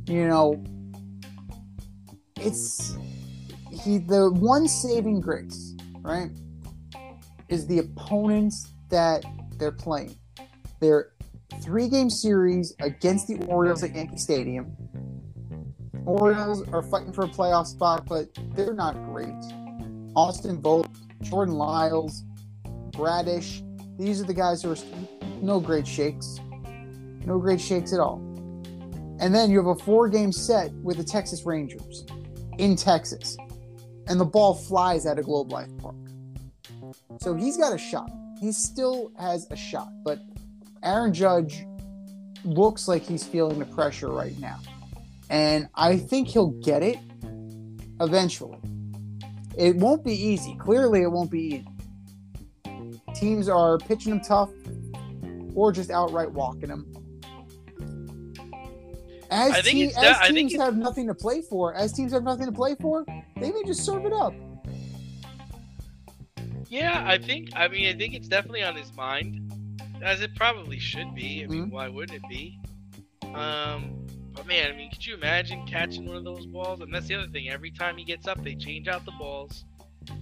you 0.06 0.26
know, 0.26 0.62
it's 2.36 2.96
he 3.70 3.98
the 3.98 4.30
one 4.30 4.68
saving 4.68 5.20
grace, 5.20 5.74
right? 6.02 6.30
Is 7.48 7.66
the 7.66 7.78
opponents 7.78 8.72
that 8.90 9.24
they're 9.58 9.72
playing. 9.72 10.16
They're 10.80 11.12
three 11.62 11.88
game 11.88 12.10
series 12.10 12.74
against 12.80 13.28
the 13.28 13.44
Orioles 13.46 13.82
at 13.82 13.94
Yankee 13.94 14.18
Stadium. 14.18 14.76
Orioles 16.06 16.68
are 16.68 16.82
fighting 16.82 17.12
for 17.12 17.24
a 17.24 17.28
playoff 17.28 17.66
spot, 17.66 18.06
but 18.06 18.28
they're 18.54 18.74
not 18.74 18.94
great. 19.06 19.34
Austin 20.14 20.60
Voth, 20.60 20.88
Jordan 21.22 21.54
Lyles, 21.54 22.24
Bradish, 22.90 23.62
these 23.98 24.20
are 24.20 24.24
the 24.24 24.34
guys 24.34 24.62
who 24.62 24.72
are 24.72 24.76
no 25.40 25.60
great 25.60 25.86
shakes. 25.86 26.40
No 27.24 27.38
great 27.38 27.60
shakes 27.60 27.92
at 27.92 28.00
all. 28.00 28.33
And 29.20 29.34
then 29.34 29.50
you 29.50 29.58
have 29.58 29.66
a 29.66 29.82
four 29.82 30.08
game 30.08 30.32
set 30.32 30.72
with 30.74 30.96
the 30.96 31.04
Texas 31.04 31.44
Rangers 31.46 32.04
in 32.58 32.76
Texas. 32.76 33.36
And 34.06 34.20
the 34.20 34.24
ball 34.24 34.54
flies 34.54 35.06
out 35.06 35.18
of 35.18 35.24
Globe 35.24 35.52
Life 35.52 35.70
Park. 35.78 35.96
So 37.20 37.34
he's 37.34 37.56
got 37.56 37.72
a 37.72 37.78
shot. 37.78 38.10
He 38.40 38.52
still 38.52 39.12
has 39.18 39.46
a 39.50 39.56
shot. 39.56 39.88
But 40.04 40.18
Aaron 40.82 41.14
Judge 41.14 41.64
looks 42.44 42.88
like 42.88 43.02
he's 43.02 43.24
feeling 43.24 43.58
the 43.58 43.66
pressure 43.66 44.10
right 44.10 44.38
now. 44.38 44.60
And 45.30 45.68
I 45.74 45.96
think 45.96 46.28
he'll 46.28 46.50
get 46.60 46.82
it 46.82 46.98
eventually. 48.00 48.58
It 49.56 49.76
won't 49.76 50.04
be 50.04 50.12
easy. 50.12 50.56
Clearly, 50.56 51.02
it 51.02 51.10
won't 51.10 51.30
be 51.30 51.40
easy. 51.40 51.68
Teams 53.14 53.48
are 53.48 53.78
pitching 53.78 54.12
him 54.12 54.20
tough 54.20 54.50
or 55.54 55.72
just 55.72 55.90
outright 55.90 56.30
walking 56.32 56.68
him. 56.68 56.92
As, 59.34 59.50
I 59.52 59.62
think 59.62 59.78
te- 59.78 59.96
as 59.96 60.16
I 60.20 60.28
think 60.30 60.50
teams 60.50 60.62
have 60.62 60.76
nothing 60.76 61.08
to 61.08 61.14
play 61.14 61.42
for, 61.42 61.74
as 61.74 61.92
teams 61.92 62.12
have 62.12 62.22
nothing 62.22 62.46
to 62.46 62.52
play 62.52 62.76
for, 62.80 63.04
they 63.40 63.50
may 63.50 63.64
just 63.66 63.84
serve 63.84 64.06
it 64.06 64.12
up. 64.12 64.32
Yeah, 66.68 67.02
I 67.04 67.18
think. 67.18 67.50
I 67.56 67.66
mean, 67.66 67.88
I 67.88 67.98
think 67.98 68.14
it's 68.14 68.28
definitely 68.28 68.62
on 68.62 68.76
his 68.76 68.94
mind, 68.94 69.52
as 70.02 70.20
it 70.20 70.36
probably 70.36 70.78
should 70.78 71.14
be. 71.16 71.42
I 71.42 71.48
mean, 71.48 71.66
Mhm. 71.66 71.70
why 71.70 71.88
wouldn't 71.88 72.22
it 72.22 72.28
be? 72.28 72.60
Um, 73.34 74.06
but 74.32 74.46
man, 74.46 74.72
I 74.72 74.76
mean, 74.76 74.90
could 74.90 75.04
you 75.04 75.14
imagine 75.14 75.66
catching 75.66 76.06
one 76.06 76.16
of 76.16 76.24
those 76.24 76.46
balls? 76.46 76.80
And 76.80 76.94
that's 76.94 77.08
the 77.08 77.16
other 77.16 77.28
thing. 77.28 77.48
Every 77.48 77.72
time 77.72 77.96
he 77.96 78.04
gets 78.04 78.28
up, 78.28 78.42
they 78.44 78.54
change 78.54 78.86
out 78.86 79.04
the 79.04 79.12
balls 79.18 79.64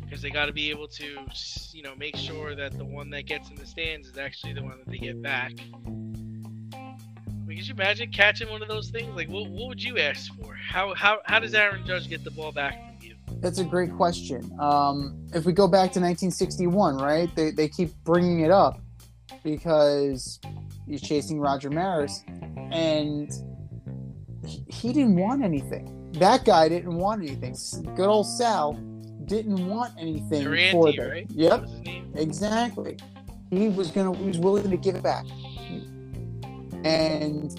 because 0.01 0.23
they 0.23 0.31
got 0.31 0.47
to 0.47 0.53
be 0.53 0.71
able 0.71 0.89
to, 0.89 1.19
you 1.73 1.83
know, 1.83 1.95
make 1.97 2.17
sure 2.17 2.55
that 2.55 2.73
the 2.79 2.85
one 2.85 3.11
that 3.11 3.27
gets 3.27 3.51
in 3.51 3.57
the 3.57 3.67
stands 3.67 4.09
is 4.09 4.17
actually 4.17 4.55
the 4.55 4.63
one 4.63 4.79
that 4.79 4.89
they 4.89 4.99
get 4.99 5.21
back. 5.21 5.53
Could 7.57 7.69
you 7.69 7.75
imagine 7.75 8.11
catching 8.11 8.51
one 8.51 8.63
of 8.63 8.69
those 8.69 8.91
things? 8.91 9.15
Like, 9.15 9.29
what, 9.29 9.49
what 9.51 9.69
would 9.69 9.83
you 9.83 9.99
ask 9.99 10.35
for? 10.35 10.55
How 10.55 10.95
how 10.95 11.19
how 11.25 11.39
does 11.39 11.55
Aaron 11.55 11.87
Judge 11.87 12.09
get 12.09 12.25
the 12.25 12.31
ball 12.31 12.51
back 12.51 12.75
from 12.75 13.07
you? 13.07 13.15
That's 13.41 13.59
a 13.59 13.65
great 13.65 13.93
question. 13.93 14.51
Um, 14.59 15.27
if 15.35 15.45
we 15.45 15.53
go 15.53 15.69
back 15.69 15.93
to 15.93 16.01
1961, 16.01 16.97
right? 16.97 17.35
They, 17.37 17.51
they 17.51 17.69
keep 17.69 17.93
bringing 18.05 18.41
it 18.41 18.51
up 18.51 18.81
because 19.45 20.41
he's 20.87 21.03
chasing 21.03 21.41
Roger 21.41 21.69
Maris, 21.69 22.25
and 22.71 23.31
he, 24.47 24.65
he 24.69 24.93
didn't 24.93 25.17
want 25.17 25.43
anything. 25.43 26.11
That 26.13 26.45
guy 26.45 26.69
didn't 26.69 26.95
want 26.95 27.23
anything. 27.23 27.55
Good 27.95 28.09
old 28.09 28.27
Sal 28.27 28.75
didn't 29.27 29.67
want 29.67 29.93
anything 29.99 30.73
for 30.73 30.93
them. 30.93 31.11
right? 31.11 31.27
Yep, 31.31 31.61
was 31.63 31.71
his 31.71 31.81
name. 31.81 32.13
exactly. 32.17 32.97
He 33.51 33.69
was 33.69 33.91
gonna. 33.91 34.17
He 34.17 34.25
was 34.25 34.39
willing 34.39 34.71
to 34.71 34.77
give 34.77 34.95
it 34.95 35.03
back, 35.03 35.27
and 36.85 37.59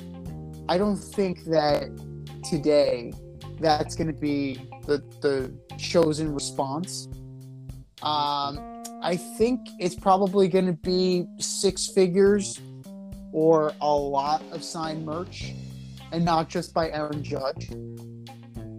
I 0.69 0.77
don't 0.77 0.97
think 0.97 1.43
that 1.45 1.89
today 2.49 3.13
that's 3.59 3.95
going 3.95 4.07
to 4.07 4.13
be 4.13 4.69
the 4.85 5.03
the 5.21 5.53
chosen 5.77 6.33
response. 6.33 7.07
Um, 8.01 8.59
I 9.01 9.17
think 9.37 9.61
it's 9.79 9.95
probably 9.95 10.47
going 10.47 10.65
to 10.65 10.73
be 10.73 11.25
six 11.37 11.87
figures 11.87 12.59
or 13.31 13.73
a 13.81 13.89
lot 13.89 14.43
of 14.51 14.63
signed 14.63 15.05
merch, 15.05 15.53
and 16.11 16.23
not 16.23 16.49
just 16.49 16.73
by 16.73 16.89
Aaron 16.91 17.23
Judge. 17.23 17.71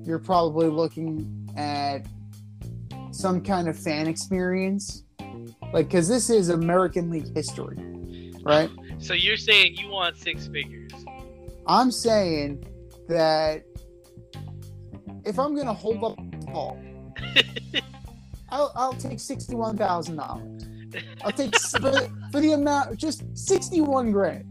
You're 0.05 0.19
probably 0.19 0.69
looking 0.69 1.49
at 1.57 2.07
some 3.11 3.43
kind 3.43 3.69
of 3.69 3.79
fan 3.79 4.07
experience, 4.07 5.05
like 5.73 5.89
because 5.89 6.09
this 6.09 6.31
is 6.31 6.51
American 6.51 7.11
League 7.11 7.35
history, 7.35 8.33
right? 8.43 8.71
So 8.99 9.15
you're 9.15 9.37
saying 9.37 9.77
you 9.77 9.89
want 9.89 10.17
six 10.17 10.47
figures? 10.47 10.93
I'm 11.67 11.91
saying 11.91 12.65
that 13.09 13.65
if 15.25 15.39
I'm 15.39 15.55
gonna 15.57 15.73
hold 15.75 16.03
up 16.05 16.17
the 16.17 16.47
ball, 16.47 16.79
I'll, 18.51 18.73
I'll 18.75 18.93
take 18.95 19.21
sixty-one 19.21 19.77
thousand 19.77 20.17
dollars. 20.17 20.65
I'll 21.25 21.33
take 21.33 21.57
for 21.59 21.79
the, 21.81 22.11
for 22.31 22.41
the 22.41 22.53
amount, 22.53 22.97
just 22.99 23.25
sixty-one 23.37 24.13
grand, 24.13 24.45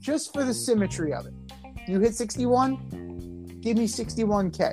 just 0.00 0.32
for 0.32 0.44
the 0.44 0.54
symmetry 0.54 1.12
of 1.12 1.26
it. 1.26 1.34
You 1.86 2.00
hit 2.00 2.14
sixty-one, 2.14 3.58
give 3.60 3.76
me 3.76 3.86
sixty-one 3.86 4.50
k. 4.50 4.72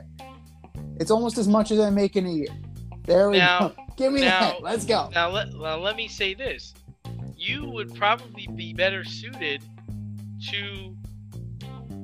It's 1.00 1.12
almost 1.12 1.38
as 1.38 1.48
much 1.48 1.72
as 1.72 1.80
I 1.80 1.90
make 1.90 2.16
in 2.16 2.26
a 2.26 2.32
year. 2.32 2.48
There 3.06 3.30
we 3.30 3.38
Now- 3.38 3.70
go. 3.70 3.76
Give 3.98 4.14
me 4.14 4.22
now- 4.22 4.40
that. 4.40 4.64
Let's 4.64 4.86
go. 4.86 5.10
Now 5.14 5.30
let 5.30 5.54
well, 5.58 5.80
let 5.82 5.96
me 5.98 6.08
say 6.08 6.34
this: 6.34 6.74
you 7.40 7.70
would 7.70 7.94
probably 7.96 8.48
be 8.56 8.74
better 8.74 9.04
suited 9.04 9.64
to 10.50 10.96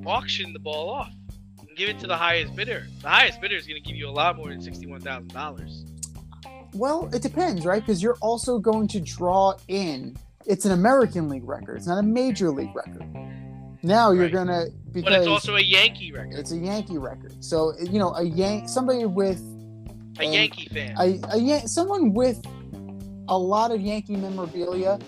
auction 0.06 0.52
the 0.52 0.58
ball 0.58 0.88
off 0.90 1.12
and 1.60 1.68
give 1.76 1.88
it 1.88 1.98
to 2.00 2.06
the 2.06 2.16
highest 2.16 2.54
bidder. 2.54 2.86
The 3.02 3.08
highest 3.08 3.40
bidder 3.40 3.56
is 3.56 3.66
going 3.66 3.82
to 3.82 3.86
give 3.88 3.96
you 3.96 4.08
a 4.08 4.10
lot 4.10 4.36
more 4.36 4.48
than 4.48 4.60
sixty-one 4.60 5.00
thousand 5.00 5.28
dollars. 5.32 5.84
Well, 6.74 7.08
it 7.14 7.22
depends, 7.22 7.64
right? 7.64 7.80
Because 7.84 8.02
you're 8.02 8.18
also 8.20 8.58
going 8.58 8.88
to 8.88 9.00
draw 9.00 9.54
in. 9.68 10.16
It's 10.46 10.64
an 10.64 10.72
American 10.72 11.28
League 11.28 11.46
record. 11.48 11.76
It's 11.78 11.86
not 11.86 11.98
a 11.98 12.02
Major 12.02 12.50
League 12.50 12.74
record. 12.74 13.02
Now 13.82 14.10
you're 14.12 14.24
Right. 14.24 14.32
gonna 14.32 14.66
because 14.92 15.04
But 15.04 15.12
it's 15.20 15.26
also 15.28 15.56
a 15.56 15.60
Yankee 15.60 16.12
record. 16.12 16.34
it's 16.34 16.52
a 16.52 16.56
Yankee 16.56 16.98
record. 16.98 17.32
So 17.44 17.72
you 17.78 17.98
know 17.98 18.14
a 18.14 18.22
Yank 18.22 18.68
somebody 18.68 19.04
with 19.06 19.38
A 20.18 20.24
and 20.24 20.34
Yankee 20.34 20.68
fan. 20.68 20.94
a, 20.98 21.18
a 21.34 21.38
Yan- 21.38 21.68
someone 21.68 22.12
with 22.14 22.44
a 23.28 23.36
lot 23.38 23.70
of 23.72 23.80
Yankee 23.80 24.16
memorabilia 24.16 24.98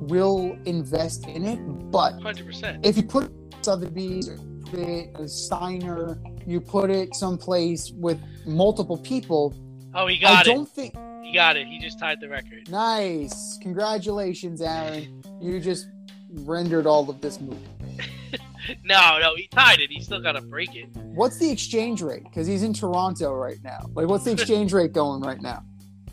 will 0.00 0.56
invest 0.64 1.26
in 1.26 1.44
it. 1.44 1.56
But 1.90 2.20
Hundred 2.20 2.46
percent. 2.46 2.84
if 2.86 2.96
you 2.96 3.02
put 3.02 3.32
Sotheby's, 3.62 4.28
or 4.28 4.38
put 4.66 4.80
it 4.80 5.10
a 5.18 5.28
Steiner, 5.28 6.18
you 6.46 6.60
put 6.60 6.90
it 6.90 7.14
someplace 7.14 7.90
with 7.94 8.20
multiple 8.46 8.98
people. 8.98 9.54
Oh, 9.94 10.06
he 10.06 10.16
I 10.16 10.20
got 10.20 10.46
it. 10.46 10.50
don't 10.50 10.68
think 10.68 10.94
He 11.24 11.32
got 11.32 11.56
it. 11.56 11.66
He 11.66 11.78
just 11.78 11.98
tied 11.98 12.20
the 12.20 12.28
record. 12.28 12.70
Nice. 12.70 13.58
Congratulations, 13.62 14.60
Aaron. 14.60 15.22
You 15.40 15.58
just 15.60 15.88
rendered 16.30 16.86
all 16.86 17.08
of 17.08 17.20
this 17.20 17.40
moot. 17.40 17.56
No, 18.84 19.18
no, 19.18 19.34
he 19.34 19.46
tied 19.46 19.80
it. 19.80 19.90
He 19.90 20.02
still 20.02 20.20
got 20.20 20.32
to 20.32 20.42
break 20.42 20.74
it. 20.74 20.88
What's 21.14 21.38
the 21.38 21.48
exchange 21.50 22.02
rate? 22.02 22.24
Because 22.24 22.46
he's 22.46 22.62
in 22.62 22.74
Toronto 22.74 23.32
right 23.32 23.56
now. 23.62 23.88
Like, 23.94 24.08
what's 24.08 24.24
the 24.24 24.32
exchange 24.38 24.74
rate 24.74 24.92
going 24.92 25.22
right 25.22 25.40
now? 25.40 25.62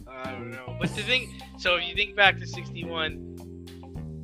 I 0.07 0.31
don't 0.31 0.51
know. 0.51 0.77
But 0.79 0.95
the 0.95 1.01
thing, 1.01 1.41
so 1.57 1.75
if 1.75 1.85
you 1.85 1.95
think 1.95 2.15
back 2.15 2.37
to 2.37 2.47
61, 2.47 3.34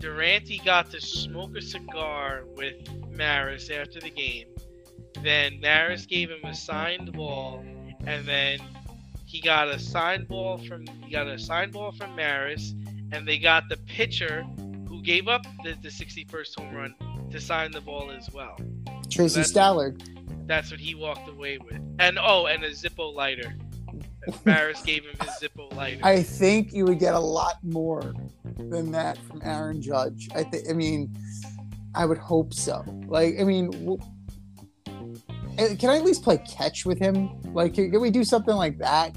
Durante 0.02 0.58
got 0.66 0.90
to 0.92 1.00
smoke 1.00 1.56
a 1.56 1.62
cigar 1.62 2.44
with 2.58 2.76
Maris 3.12 3.70
after 3.70 4.00
the 4.00 4.10
game. 4.10 4.48
Then 5.22 5.60
Maris 5.62 6.08
gave 6.08 6.32
him 6.32 6.44
a 6.44 6.56
signed 6.56 7.14
ball, 7.14 7.64
and 8.06 8.26
then 8.26 8.60
he 9.26 9.40
got 9.40 9.68
a 9.68 9.78
signed 9.78 10.28
ball 10.28 10.58
from 10.58 10.88
he 11.04 11.12
got 11.12 11.28
a 11.28 11.38
signed 11.38 11.74
ball 11.74 11.92
from 11.92 12.16
Maris, 12.16 12.74
and 13.12 13.28
they 13.28 13.38
got 13.38 13.70
the 13.70 13.78
pitcher 13.78 14.44
who 14.88 15.04
gave 15.04 15.28
up 15.28 15.44
the, 15.64 15.78
the 15.84 15.90
61st 15.90 16.60
home 16.60 16.74
run 16.74 16.96
to 17.30 17.40
sign 17.40 17.72
the 17.72 17.82
ball 17.82 18.12
as 18.12 18.30
well. 18.34 18.58
Tracy 19.10 19.42
That's- 19.42 19.52
Stallard. 19.52 20.02
That's 20.48 20.72
what 20.72 20.80
he 20.80 20.96
walked 20.96 21.30
away 21.30 21.60
with. 21.60 21.80
And 22.00 22.18
oh, 22.20 22.48
and 22.48 22.64
a 22.64 22.72
Zippo 22.72 23.14
lighter. 23.14 23.56
Maris 24.46 24.82
gave 24.82 25.04
him 25.04 25.16
his 25.22 25.30
Zippo 25.42 25.74
lighter. 25.76 26.02
I 26.04 26.24
think 26.24 26.74
you 26.74 26.86
would 26.86 27.00
get 27.00 27.14
a 27.14 27.20
lot 27.20 27.64
more 27.64 28.14
than 28.70 28.92
that 28.92 29.18
from 29.18 29.42
Aaron 29.44 29.82
Judge. 29.82 30.30
I 30.36 30.44
think. 30.44 30.70
I 30.70 30.74
mean, 30.74 31.16
I 31.96 32.06
would 32.06 32.18
hope 32.18 32.54
so. 32.54 32.84
Like, 33.08 33.36
I 33.40 33.44
mean, 33.44 33.72
w- 33.72 34.00
eh, 35.58 35.76
can 35.76 35.90
I 35.90 35.98
at 35.98 36.04
least 36.04 36.24
play 36.24 36.38
catch 36.40 36.86
with 36.86 37.00
him? 37.00 37.30
Like, 37.54 37.74
can, 37.74 37.92
can 37.92 38.02
we 38.02 38.10
do 38.12 38.24
something 38.24 38.56
like 38.56 38.78
that? 38.80 39.16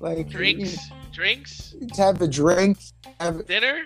Like, 0.00 0.28
drinks, 0.28 0.78
drinks, 1.12 1.74
to 1.94 2.02
have 2.02 2.18
the 2.18 2.28
drink, 2.28 2.78
have 3.20 3.44
dinner, 3.46 3.84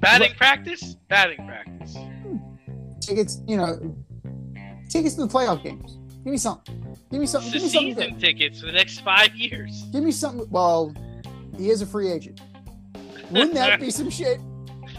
batting 0.00 0.34
practice, 0.34 0.96
batting 1.08 1.46
practice. 1.46 1.96
tickets. 3.00 3.40
You 3.46 3.56
know, 3.58 3.96
tickets 4.90 5.14
to 5.14 5.22
the 5.26 5.32
playoff 5.32 5.62
games. 5.62 5.98
Give 6.24 6.32
me 6.32 6.36
something. 6.38 6.78
Give 7.10 7.20
me 7.20 7.26
something. 7.26 7.50
The 7.50 7.58
Give 7.58 7.62
me 7.62 7.68
something. 7.70 7.96
season 7.96 8.10
Good. 8.12 8.20
tickets 8.20 8.60
for 8.60 8.66
the 8.66 8.72
next 8.72 9.00
five 9.00 9.34
years. 9.34 9.84
Give 9.92 10.02
me 10.04 10.12
something. 10.12 10.46
Well, 10.50 10.94
he 11.58 11.70
is 11.70 11.82
a 11.82 11.86
free 11.86 12.10
agent. 12.10 12.40
Wouldn't 13.32 13.54
that 13.54 13.80
be 13.80 13.90
some 13.98 14.10
shit? 14.10 14.40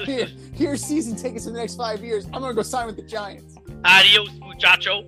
Here, 0.05 0.27
here's 0.53 0.83
season 0.83 1.15
tickets 1.15 1.45
for 1.45 1.51
the 1.51 1.57
next 1.57 1.75
five 1.75 2.03
years. 2.03 2.25
I'm 2.33 2.41
gonna 2.41 2.53
go 2.53 2.63
sign 2.63 2.87
with 2.87 2.95
the 2.95 3.03
Giants. 3.03 3.55
Adios, 3.85 4.29
muchacho. 4.39 5.03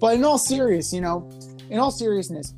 But 0.00 0.14
in 0.14 0.24
all 0.24 0.38
serious, 0.38 0.92
you 0.92 1.00
know, 1.00 1.28
in 1.68 1.78
all 1.78 1.90
seriousness, 1.90 2.54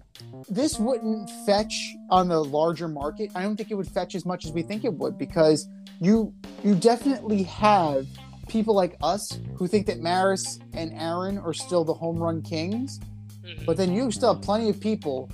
this 0.48 0.78
wouldn't 0.78 1.28
fetch 1.46 1.94
on 2.11 2.28
the 2.28 2.42
larger 2.44 2.88
market. 2.88 3.30
I 3.34 3.42
don't 3.42 3.57
think 3.57 3.70
it 3.70 3.74
would 3.74 3.88
fetch 3.88 4.14
as 4.14 4.24
much 4.24 4.44
as 4.44 4.53
we 4.53 4.62
think 4.62 4.84
it 4.84 4.92
would 4.94 5.18
because 5.18 5.68
you 6.00 6.32
you 6.62 6.74
definitely 6.74 7.42
have 7.44 8.07
people 8.48 8.74
like 8.74 8.96
us 9.03 9.38
who 9.57 9.66
think 9.66 9.86
that 9.86 10.00
Maris 10.00 10.59
and 10.74 10.92
Aaron 10.94 11.38
are 11.38 11.55
still 11.55 11.84
the 11.84 11.94
home 11.94 12.18
run 12.18 12.42
kings, 12.42 13.00
Mhm. 13.44 13.64
but 13.64 13.76
then 13.76 13.92
you 13.92 14.11
still 14.11 14.34
have 14.34 14.42
plenty 14.42 14.68
of 14.68 14.78
people 14.78 15.28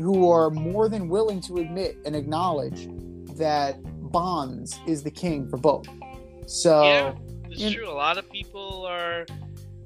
who 0.00 0.30
are 0.30 0.50
more 0.50 0.88
than 0.88 1.08
willing 1.08 1.40
to 1.42 1.58
admit 1.58 1.96
and 2.04 2.16
acknowledge 2.16 2.88
that 3.36 3.76
Bonds 4.10 4.78
is 4.86 5.02
the 5.02 5.10
king 5.10 5.48
for 5.48 5.56
both. 5.56 5.86
So 6.46 6.82
yeah, 6.82 7.14
it's 7.48 7.72
true. 7.72 7.88
A 7.88 7.92
lot 7.92 8.18
of 8.18 8.28
people 8.30 8.84
are 8.86 9.24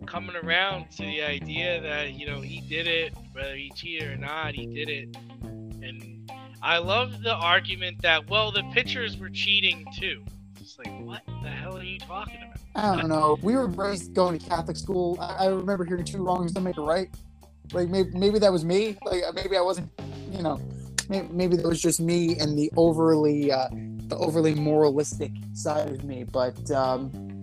coming 0.06 0.36
around 0.36 0.90
to 0.92 1.02
the 1.02 1.22
idea 1.22 1.80
that 1.80 2.14
you 2.14 2.26
know 2.26 2.40
he 2.40 2.60
did 2.62 2.86
it, 2.86 3.12
whether 3.32 3.54
he 3.54 3.70
cheated 3.74 4.10
or 4.10 4.16
not, 4.16 4.54
he 4.54 4.66
did 4.66 4.88
it. 4.88 5.16
And 5.42 6.30
I 6.62 6.78
love 6.78 7.22
the 7.22 7.34
argument 7.34 8.00
that 8.02 8.30
well, 8.30 8.50
the 8.50 8.62
pitchers 8.72 9.18
were 9.18 9.30
cheating 9.30 9.84
too. 9.98 10.24
It's 10.58 10.78
like, 10.78 10.98
what 11.00 11.20
the 11.42 11.50
hell 11.50 11.76
are 11.76 11.82
you 11.82 11.98
talking 11.98 12.38
about? 12.42 12.58
I 12.74 12.96
don't 12.96 13.08
know. 13.08 13.38
We 13.42 13.54
were 13.54 13.66
raised 13.66 14.14
going 14.14 14.38
to 14.38 14.48
Catholic 14.48 14.76
school. 14.78 15.18
I, 15.20 15.44
I 15.44 15.46
remember 15.48 15.84
hearing 15.84 16.04
two 16.04 16.24
wrongs 16.24 16.52
don't 16.52 16.64
make 16.64 16.78
a 16.78 16.80
right. 16.80 17.08
Like 17.72 17.88
maybe 17.88 18.10
maybe 18.12 18.38
that 18.38 18.52
was 18.52 18.64
me. 18.64 18.98
Like 19.04 19.22
maybe 19.34 19.56
I 19.56 19.60
wasn't. 19.60 19.90
You 20.30 20.42
know, 20.42 20.60
maybe, 21.08 21.28
maybe 21.30 21.56
that 21.56 21.66
was 21.66 21.80
just 21.80 22.00
me 22.00 22.36
and 22.38 22.58
the 22.58 22.70
overly 22.76 23.52
uh, 23.52 23.68
the 24.08 24.16
overly 24.16 24.54
moralistic 24.54 25.30
side 25.52 25.88
of 25.88 26.04
me. 26.04 26.24
But 26.24 26.70
um, 26.70 27.42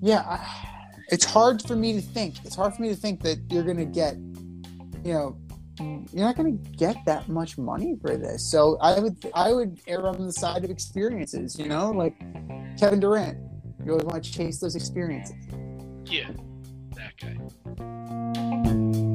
yeah, 0.00 0.20
I, 0.20 0.68
it's 1.08 1.24
hard 1.24 1.62
for 1.62 1.76
me 1.76 1.94
to 1.94 2.00
think. 2.00 2.44
It's 2.44 2.56
hard 2.56 2.74
for 2.74 2.82
me 2.82 2.88
to 2.88 2.96
think 2.96 3.22
that 3.22 3.38
you're 3.50 3.62
gonna 3.62 3.84
get. 3.84 4.16
You 5.04 5.14
know, 5.14 5.36
you're 5.78 6.24
not 6.24 6.36
gonna 6.36 6.52
get 6.52 6.96
that 7.06 7.28
much 7.28 7.58
money 7.58 7.96
for 8.00 8.16
this. 8.16 8.50
So 8.50 8.76
I 8.80 8.98
would 9.00 9.30
I 9.34 9.52
would 9.52 9.80
err 9.86 10.06
on 10.06 10.26
the 10.26 10.32
side 10.32 10.64
of 10.64 10.70
experiences. 10.70 11.58
You 11.58 11.68
know, 11.68 11.90
like 11.90 12.18
Kevin 12.78 13.00
Durant. 13.00 13.38
You 13.84 13.92
always 13.92 14.04
want 14.04 14.24
to 14.24 14.32
chase 14.32 14.60
those 14.60 14.76
experiences. 14.76 15.34
Yeah, 16.06 16.30
that 16.94 17.16
guy. 17.16 19.08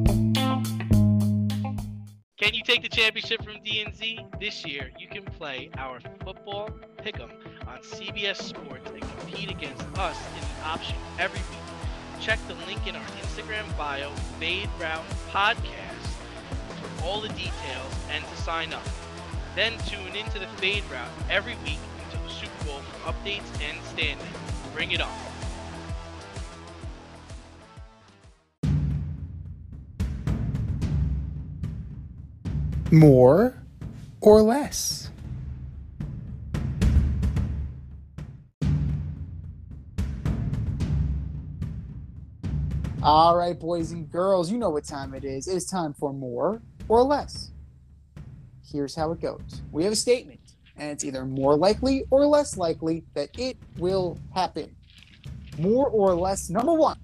Can 2.37 2.53
you 2.53 2.61
take 2.61 2.83
the 2.83 2.89
championship 2.89 3.43
from 3.43 3.55
DNZ? 3.65 4.39
This 4.39 4.63
year, 4.63 4.91
you 4.99 5.07
can 5.07 5.23
play 5.23 5.71
our 5.75 5.99
football 6.23 6.69
pick'em 7.03 7.31
on 7.67 7.79
CBS 7.79 8.35
Sports 8.35 8.91
and 8.91 9.01
compete 9.01 9.49
against 9.49 9.81
us 9.97 10.15
in 10.35 10.41
the 10.41 10.67
option 10.67 10.95
every 11.17 11.39
week. 11.39 12.21
Check 12.21 12.37
the 12.47 12.53
link 12.67 12.85
in 12.85 12.95
our 12.95 13.05
Instagram 13.23 13.75
bio, 13.75 14.11
Fade 14.39 14.69
Route 14.79 15.03
Podcast, 15.31 16.13
for 16.79 17.05
all 17.05 17.21
the 17.21 17.29
details 17.29 17.95
and 18.11 18.23
to 18.23 18.41
sign 18.43 18.71
up. 18.71 18.85
Then 19.55 19.73
tune 19.87 20.15
into 20.15 20.37
the 20.37 20.47
Fade 20.57 20.83
Route 20.91 21.09
every 21.31 21.55
week 21.63 21.79
until 22.05 22.21
the 22.23 22.29
Super 22.29 22.65
Bowl 22.65 22.81
for 22.81 23.13
updates 23.13 23.49
and 23.67 23.83
standings. 23.83 24.29
Bring 24.75 24.91
it 24.91 25.01
on. 25.01 25.26
More 32.91 33.61
or 34.21 34.41
less? 34.41 35.09
All 43.03 43.37
right, 43.37 43.57
boys 43.59 43.91
and 43.91 44.09
girls, 44.09 44.51
you 44.51 44.57
know 44.57 44.69
what 44.69 44.85
time 44.85 45.13
it 45.13 45.25
is. 45.25 45.47
It's 45.47 45.69
time 45.69 45.93
for 45.93 46.13
more 46.13 46.61
or 46.87 47.03
less. 47.03 47.51
Here's 48.71 48.95
how 48.95 49.11
it 49.11 49.21
goes 49.21 49.61
we 49.71 49.83
have 49.83 49.93
a 49.93 49.97
statement, 49.97 50.39
and 50.77 50.91
it's 50.91 51.03
either 51.03 51.25
more 51.25 51.55
likely 51.55 52.05
or 52.09 52.25
less 52.25 52.57
likely 52.57 53.03
that 53.15 53.29
it 53.37 53.57
will 53.77 54.17
happen. 54.33 54.75
More 55.59 55.89
or 55.89 56.13
less, 56.15 56.49
number 56.49 56.73
one, 56.73 56.99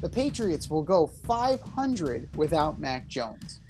the 0.00 0.08
Patriots 0.08 0.68
will 0.68 0.82
go 0.82 1.06
500 1.06 2.28
without 2.36 2.78
Mac 2.78 3.06
Jones. 3.06 3.60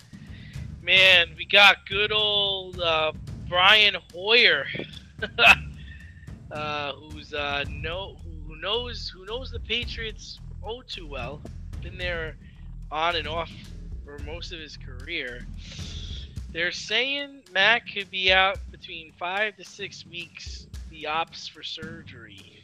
Man, 0.85 1.29
we 1.35 1.45
got 1.45 1.77
good 1.89 2.11
old 2.11 2.79
uh, 2.79 3.11
Brian 3.49 3.95
Hoyer, 4.13 4.67
uh, 6.51 6.91
who's 6.93 7.33
uh, 7.33 7.65
know 7.67 8.17
who 8.47 8.55
knows 8.57 9.09
who 9.09 9.25
knows 9.25 9.49
the 9.49 9.59
Patriots 9.59 10.39
oh 10.63 10.83
too 10.83 11.07
well. 11.07 11.41
Been 11.81 11.97
there 11.97 12.35
on 12.91 13.15
and 13.15 13.27
off 13.27 13.49
for 14.03 14.19
most 14.27 14.53
of 14.53 14.59
his 14.59 14.77
career. 14.77 15.47
They're 16.53 16.71
saying 16.71 17.41
Mac 17.51 17.91
could 17.91 18.11
be 18.11 18.31
out 18.31 18.59
between 18.69 19.11
five 19.13 19.57
to 19.57 19.63
six 19.63 20.05
weeks. 20.05 20.67
The 20.91 21.07
ops 21.07 21.47
for 21.47 21.63
surgery. 21.63 22.61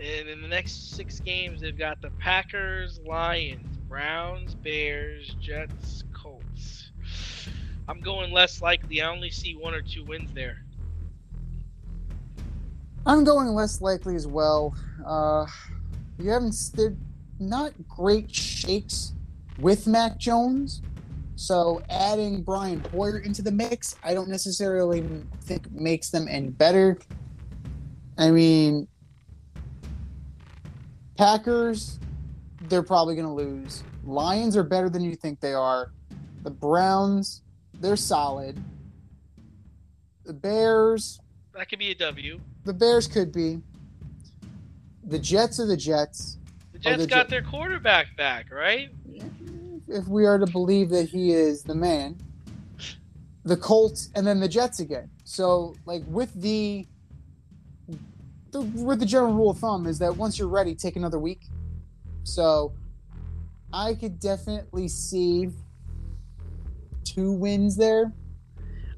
And 0.00 0.28
in 0.28 0.42
the 0.42 0.48
next 0.48 0.96
six 0.96 1.20
games, 1.20 1.60
they've 1.60 1.78
got 1.78 2.02
the 2.02 2.10
Packers, 2.18 2.98
Lions, 3.06 3.76
Browns, 3.88 4.56
Bears, 4.56 5.36
Jets. 5.40 6.02
I'm 7.88 8.00
going 8.00 8.32
less 8.32 8.62
likely. 8.62 9.02
I 9.02 9.08
only 9.08 9.30
see 9.30 9.54
one 9.54 9.74
or 9.74 9.82
two 9.82 10.04
wins 10.04 10.32
there. 10.32 10.62
I'm 13.04 13.24
going 13.24 13.48
less 13.48 13.80
likely 13.80 14.14
as 14.14 14.26
well. 14.26 14.74
Uh, 15.04 15.46
you 16.18 16.30
haven't. 16.30 16.54
They're 16.74 16.94
not 17.40 17.72
great 17.88 18.32
shakes 18.32 19.12
with 19.58 19.86
Mac 19.86 20.18
Jones, 20.18 20.82
so 21.34 21.82
adding 21.90 22.42
Brian 22.42 22.84
Hoyer 22.92 23.18
into 23.18 23.42
the 23.42 23.50
mix, 23.50 23.96
I 24.04 24.14
don't 24.14 24.28
necessarily 24.28 25.04
think 25.42 25.70
makes 25.72 26.10
them 26.10 26.26
any 26.28 26.50
better. 26.50 26.98
I 28.16 28.30
mean, 28.30 28.86
Packers, 31.16 31.98
they're 32.68 32.82
probably 32.82 33.16
going 33.16 33.26
to 33.26 33.32
lose. 33.32 33.82
Lions 34.04 34.56
are 34.56 34.62
better 34.62 34.88
than 34.88 35.02
you 35.02 35.14
think 35.14 35.40
they 35.40 35.54
are. 35.54 35.92
The 36.42 36.50
Browns, 36.50 37.42
they're 37.82 37.96
solid. 37.96 38.62
The 40.24 40.32
Bears, 40.32 41.20
That 41.54 41.68
could 41.68 41.80
be 41.80 41.90
a 41.90 41.94
W. 41.96 42.40
the 42.64 42.72
Bears 42.72 43.06
could 43.08 43.32
be. 43.32 43.60
The 45.04 45.18
Jets 45.18 45.58
are 45.58 45.66
the 45.66 45.76
Jets. 45.76 46.38
The 46.72 46.78
Jets 46.78 47.02
the 47.02 47.06
got 47.08 47.16
Jet- 47.16 47.28
their 47.30 47.42
quarterback 47.42 48.16
back, 48.16 48.52
right? 48.52 48.90
If 49.88 50.06
we 50.06 50.24
are 50.26 50.38
to 50.38 50.46
believe 50.46 50.90
that 50.90 51.08
he 51.08 51.32
is 51.32 51.64
the 51.64 51.74
man. 51.74 52.16
The 53.44 53.56
Colts 53.56 54.10
and 54.14 54.24
then 54.24 54.38
the 54.38 54.48
Jets 54.48 54.78
again. 54.78 55.10
So, 55.24 55.74
like 55.84 56.04
with 56.06 56.32
the, 56.40 56.86
the 58.52 58.60
with 58.60 59.00
the 59.00 59.06
general 59.06 59.34
rule 59.34 59.50
of 59.50 59.58
thumb 59.58 59.88
is 59.88 59.98
that 59.98 60.16
once 60.16 60.38
you're 60.38 60.46
ready, 60.46 60.76
take 60.76 60.94
another 60.94 61.18
week. 61.18 61.40
So, 62.22 62.72
I 63.72 63.94
could 63.94 64.20
definitely 64.20 64.86
see 64.86 65.50
two 67.12 67.32
wins 67.32 67.76
there. 67.76 68.12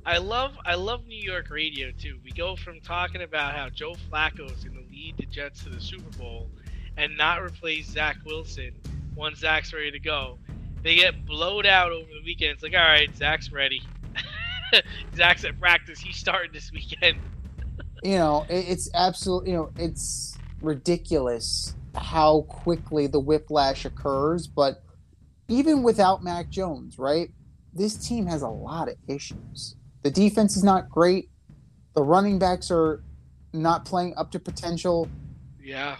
I 0.06 0.18
love 0.18 0.56
I 0.66 0.74
love 0.74 1.06
New 1.06 1.20
York 1.20 1.48
radio 1.50 1.90
too. 1.90 2.18
We 2.22 2.30
go 2.30 2.56
from 2.56 2.80
talking 2.80 3.22
about 3.22 3.54
how 3.54 3.70
Joe 3.70 3.94
Flacco 4.10 4.52
is 4.52 4.64
going 4.64 4.76
to 4.76 4.90
lead 4.90 5.16
the 5.16 5.26
Jets 5.26 5.64
to 5.64 5.70
the 5.70 5.80
Super 5.80 6.10
Bowl 6.18 6.50
and 6.96 7.16
not 7.16 7.42
replace 7.42 7.88
Zach 7.88 8.18
Wilson 8.26 8.72
once 9.16 9.38
Zach's 9.38 9.72
ready 9.72 9.90
to 9.90 9.98
go. 9.98 10.38
They 10.82 10.96
get 10.96 11.24
blowed 11.24 11.64
out 11.64 11.92
over 11.92 12.06
the 12.06 12.22
weekend. 12.24 12.52
It's 12.52 12.62
like, 12.62 12.74
all 12.74 12.80
right, 12.80 13.14
Zach's 13.16 13.50
ready. 13.50 13.82
Zach's 15.16 15.44
at 15.44 15.58
practice. 15.58 15.98
He's 15.98 16.16
starting 16.16 16.52
this 16.52 16.70
weekend. 16.70 17.16
you 18.02 18.16
know, 18.16 18.44
it's 18.50 18.90
absolutely, 18.92 19.52
you 19.52 19.56
know, 19.56 19.70
it's 19.76 20.36
ridiculous 20.60 21.74
how 21.96 22.42
quickly 22.42 23.06
the 23.06 23.20
whiplash 23.20 23.86
occurs. 23.86 24.46
But 24.46 24.82
even 25.48 25.82
without 25.82 26.22
Mac 26.22 26.50
Jones, 26.50 26.98
right, 26.98 27.30
this 27.74 27.96
team 27.96 28.26
has 28.26 28.42
a 28.42 28.48
lot 28.48 28.88
of 28.88 28.94
issues. 29.08 29.76
The 30.02 30.10
defense 30.10 30.56
is 30.56 30.64
not 30.64 30.88
great. 30.88 31.28
The 31.94 32.02
running 32.02 32.38
backs 32.38 32.70
are 32.70 33.02
not 33.52 33.84
playing 33.84 34.14
up 34.16 34.30
to 34.32 34.38
potential. 34.38 35.08
Yeah. 35.62 35.96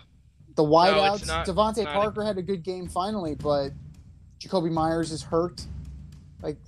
The 0.57 0.63
wideouts, 0.63 1.27
not- 1.27 1.47
DeVante 1.47 1.85
not 1.85 1.97
a- 1.97 1.99
Parker 2.01 2.25
had 2.25 2.39
a 2.39 2.43
good 2.43 2.63
game 2.63 2.87
finally, 2.89 3.35
but 3.35 3.71
Jakobi 4.39 4.71
Meyers 4.71 5.11
is 5.11 5.23
hurt. 5.23 5.65
Like, 6.43 6.59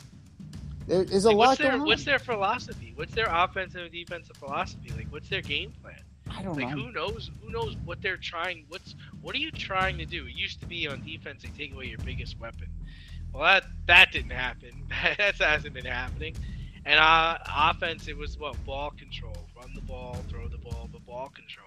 there 0.89 1.03
is 1.03 1.25
a 1.25 1.29
Like, 1.29 1.37
lot 1.37 1.47
what's 1.49 1.59
their 1.59 1.71
going 1.71 1.81
on. 1.83 1.87
what's 1.87 2.05
their 2.05 2.19
philosophy? 2.19 2.93
What's 2.97 3.15
their 3.15 3.27
offensive 3.29 3.83
and 3.83 3.93
defensive 3.93 4.37
philosophy? 4.37 4.91
Like, 4.97 5.13
what's 5.13 5.29
their 5.29 5.43
game 5.43 5.73
plan? 5.83 6.01
I 6.29 6.43
don't 6.43 6.57
Like 6.57 6.71
know. 6.75 6.83
who 6.85 6.93
knows? 6.93 7.31
Who 7.43 7.51
knows 7.51 7.77
what 7.85 8.03
they're 8.03 8.17
trying? 8.17 8.65
What's 8.69 8.97
what 9.21 9.35
are 9.35 9.39
you 9.39 9.51
trying 9.53 9.97
to 9.99 10.05
do? 10.05 10.27
It 10.27 10.35
used 10.35 10.61
to 10.61 10.67
be 10.67 10.89
on 10.89 11.05
defense 11.05 11.43
they 11.43 11.49
take 11.51 11.73
away 11.73 11.87
your 11.87 11.99
biggest 11.99 12.39
weapon. 12.41 12.67
Well, 13.37 13.45
that 13.45 13.65
that 13.87 14.13
didn't 14.13 14.31
happen. 14.31 14.71
that 15.19 15.37
hasn't 15.37 15.75
been 15.75 15.85
happening. 15.85 16.35
And 16.87 16.99
uh, 16.99 17.37
offense, 17.55 18.09
it 18.09 18.17
was 18.17 18.39
what 18.39 18.57
ball 18.65 18.93
control, 18.97 19.37
run 19.57 19.75
the 19.75 19.83
ball, 19.83 20.17
throw 20.31 20.49
the 20.49 20.57
ball, 20.57 20.89
but 20.91 21.05
ball 21.05 21.31
control. 21.35 21.67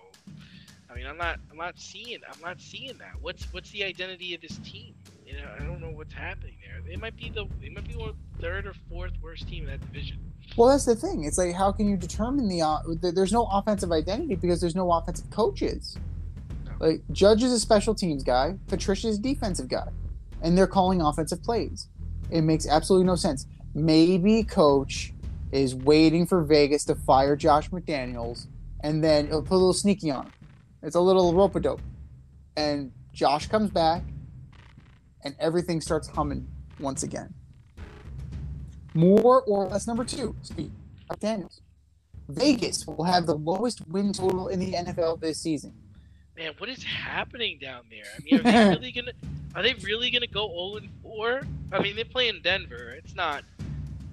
I 0.90 0.96
mean, 0.96 1.06
I'm 1.06 1.18
not 1.18 1.40
I'm 1.52 1.58
not 1.58 1.78
seeing 1.78 2.20
I'm 2.28 2.42
not 2.42 2.60
seeing 2.60 2.98
that. 2.98 3.14
What's 3.22 3.46
what's 3.54 3.70
the 3.70 3.84
identity 3.84 4.34
of 4.34 4.42
this 4.42 4.58
team? 4.60 4.96
You 5.28 5.34
know, 5.34 5.48
I 5.60 5.64
don't 5.64 5.80
know 5.80 5.92
what's 5.92 6.14
happening 6.14 6.56
there. 6.66 6.82
They 6.82 6.96
might 6.96 7.16
be 7.16 7.30
the 7.30 7.46
they 7.62 7.70
might 7.70 7.88
be 7.88 7.96
one 7.96 8.16
third 8.42 8.66
or 8.66 8.74
fourth 8.90 9.14
worst 9.22 9.48
team 9.48 9.66
in 9.66 9.70
that 9.70 9.82
division. 9.82 10.18
Well, 10.58 10.70
that's 10.70 10.86
the 10.86 10.96
thing. 10.96 11.26
It's 11.26 11.38
like, 11.38 11.54
how 11.54 11.72
can 11.72 11.88
you 11.88 11.98
determine 11.98 12.48
the? 12.48 12.64
Uh, 12.64 12.80
there's 13.00 13.32
no 13.32 13.46
offensive 13.52 13.92
identity 13.92 14.34
because 14.34 14.60
there's 14.60 14.76
no 14.76 14.92
offensive 14.92 15.30
coaches. 15.30 16.00
No. 16.66 16.88
Like 16.88 17.02
Judge 17.12 17.44
is 17.44 17.52
a 17.52 17.60
special 17.60 17.94
teams 17.94 18.24
guy, 18.24 18.58
Patricia's 18.68 19.20
defensive 19.20 19.68
guy, 19.68 19.90
and 20.42 20.58
they're 20.58 20.68
calling 20.68 21.02
offensive 21.02 21.44
plays. 21.44 21.88
It 22.30 22.42
makes 22.42 22.68
absolutely 22.68 23.08
no 23.08 23.16
sense. 23.16 23.46
Maybe 23.74 24.44
coach 24.44 25.14
is 25.52 25.76
waiting 25.76 26.26
for 26.26 26.44
Vegas 26.44 26.86
to 26.86 26.96
fire 26.96 27.36
Josh 27.36 27.70
McDaniels, 27.70 28.48
and 28.82 29.04
then 29.04 29.28
he'll 29.28 29.42
put 29.42 29.56
a 29.56 29.58
little 29.58 29.74
sneaky 29.74 30.12
on 30.12 30.26
him. 30.26 30.34
It's 30.84 30.96
a 30.96 31.02
little 31.02 31.34
rope 31.34 31.56
a 31.56 31.60
dope, 31.60 31.82
and 32.56 32.92
Josh 33.14 33.48
comes 33.48 33.70
back, 33.70 34.04
and 35.24 35.36
everything 35.40 35.82
starts 35.82 36.08
humming 36.08 36.48
once 36.80 37.04
again. 37.04 37.34
More 38.94 39.42
or 39.44 39.68
less, 39.68 39.88
number 39.88 40.04
two, 40.04 40.36
speak 40.42 40.72
McDaniels. 41.10 41.62
Vegas 42.30 42.86
will 42.86 43.04
have 43.04 43.26
the 43.26 43.36
lowest 43.36 43.88
win 43.88 44.14
total 44.14 44.48
in 44.50 44.60
the 44.60 44.74
NFL 44.74 45.20
this 45.20 45.42
season. 45.42 45.74
Man, 46.38 46.54
what 46.58 46.70
is 46.70 46.84
happening 46.84 47.58
down 47.60 47.84
there? 47.90 48.04
I 48.16 48.22
mean, 48.24 48.40
are 48.40 48.44
they 48.44 48.70
really 48.76 48.92
gonna 48.92 49.12
are 49.56 49.64
they 49.64 49.74
really 49.76 50.12
gonna 50.12 50.28
go 50.28 50.48
0 50.48 50.84
and 50.84 50.90
4? 51.02 51.42
I 51.72 51.82
mean, 51.82 51.96
they 51.96 52.04
play 52.04 52.30
in 52.30 52.42
Denver. 52.42 52.92
It's 52.98 53.16
not 53.16 53.44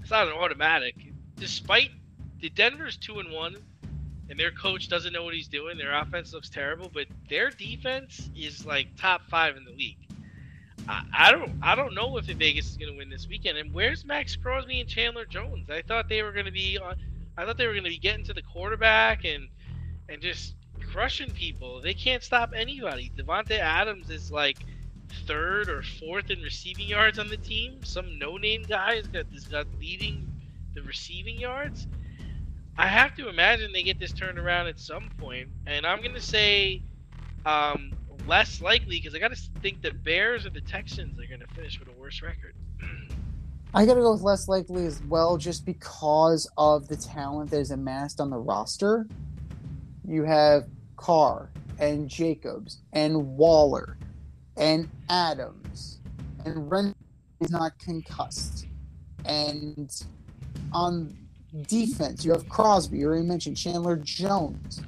it's 0.00 0.10
not 0.10 0.28
an 0.28 0.34
automatic. 0.34 0.94
Despite 1.36 1.90
the 2.40 2.48
Denver's 2.50 2.96
two 2.96 3.18
and 3.18 3.32
one, 3.32 3.56
and 4.28 4.38
their 4.38 4.50
coach 4.50 4.88
doesn't 4.88 5.12
know 5.12 5.24
what 5.24 5.34
he's 5.34 5.48
doing. 5.48 5.78
Their 5.78 5.94
offense 5.94 6.32
looks 6.32 6.48
terrible, 6.48 6.90
but 6.92 7.06
their 7.28 7.50
defense 7.50 8.30
is 8.36 8.66
like 8.66 8.88
top 8.96 9.22
five 9.28 9.56
in 9.56 9.64
the 9.64 9.70
league. 9.70 9.98
I, 10.88 11.02
I 11.12 11.32
don't 11.32 11.52
I 11.62 11.74
don't 11.74 11.94
know 11.94 12.16
if 12.18 12.26
Vegas 12.26 12.70
is 12.70 12.76
gonna 12.76 12.96
win 12.96 13.10
this 13.10 13.28
weekend. 13.28 13.58
And 13.58 13.72
where's 13.72 14.04
Maxx 14.04 14.36
Crosby 14.36 14.80
and 14.80 14.88
Chandler 14.88 15.24
Jones? 15.24 15.68
I 15.70 15.82
thought 15.82 16.08
they 16.08 16.22
were 16.22 16.32
gonna 16.32 16.52
be 16.52 16.78
on. 16.78 16.96
I 17.36 17.44
thought 17.44 17.56
they 17.56 17.66
were 17.66 17.74
gonna 17.74 17.88
be 17.88 17.98
getting 17.98 18.24
to 18.26 18.34
the 18.34 18.42
quarterback 18.42 19.24
and 19.24 19.48
and 20.08 20.20
just 20.20 20.54
crushing 20.92 21.30
people. 21.30 21.80
They 21.80 21.94
can't 21.94 22.22
stop 22.22 22.52
anybody. 22.54 23.12
Davante 23.16 23.58
Adams 23.58 24.10
is 24.10 24.30
like 24.30 24.58
third 25.26 25.68
or 25.68 25.82
fourth 25.82 26.30
in 26.30 26.40
receiving 26.40 26.88
yards 26.88 27.18
on 27.18 27.28
the 27.28 27.36
team. 27.36 27.82
Some 27.84 28.18
no-name 28.18 28.64
guy 28.68 28.94
is 28.94 29.06
got 29.06 29.26
is 29.32 29.46
got 29.46 29.66
leading 29.78 30.30
the 30.74 30.82
receiving 30.82 31.38
yards. 31.38 31.86
I 32.78 32.86
have 32.88 33.14
to 33.16 33.28
imagine 33.28 33.72
they 33.72 33.82
get 33.82 33.98
this 33.98 34.12
turned 34.12 34.38
around 34.38 34.66
at 34.66 34.78
some 34.78 35.08
point, 35.18 35.48
and 35.66 35.86
I'm 35.86 36.02
gonna 36.02 36.20
say 36.20 36.82
um, 37.46 37.92
less 38.26 38.60
likely 38.60 39.00
because 39.00 39.14
I 39.14 39.18
gotta 39.18 39.40
think 39.62 39.82
the 39.82 39.92
Bears 39.92 40.44
or 40.44 40.50
the 40.50 40.60
Texans 40.60 41.18
are 41.18 41.26
gonna 41.26 41.46
finish 41.54 41.78
with 41.78 41.88
a 41.88 41.98
worse 41.98 42.22
record. 42.22 42.54
I 43.74 43.84
gotta 43.86 44.00
go 44.00 44.12
with 44.12 44.22
less 44.22 44.48
likely 44.48 44.86
as 44.86 45.02
well, 45.04 45.36
just 45.36 45.64
because 45.64 46.50
of 46.58 46.88
the 46.88 46.96
talent 46.96 47.50
that 47.50 47.60
is 47.60 47.70
amassed 47.70 48.20
on 48.20 48.30
the 48.30 48.38
roster. 48.38 49.06
You 50.06 50.24
have 50.24 50.66
Carr 50.96 51.50
and 51.78 52.08
Jacobs 52.08 52.78
and 52.92 53.36
Waller 53.36 53.96
and 54.56 54.88
Adams 55.08 55.98
and 56.44 56.70
Ren 56.70 56.94
is 57.40 57.50
not 57.50 57.78
concussed. 57.78 58.66
And 59.24 59.90
on 60.72 61.16
defense, 61.66 62.24
you 62.24 62.32
have 62.32 62.48
Crosby, 62.48 62.98
you 62.98 63.06
already 63.06 63.26
mentioned 63.26 63.56
Chandler 63.56 63.96
Jones. 63.96 64.80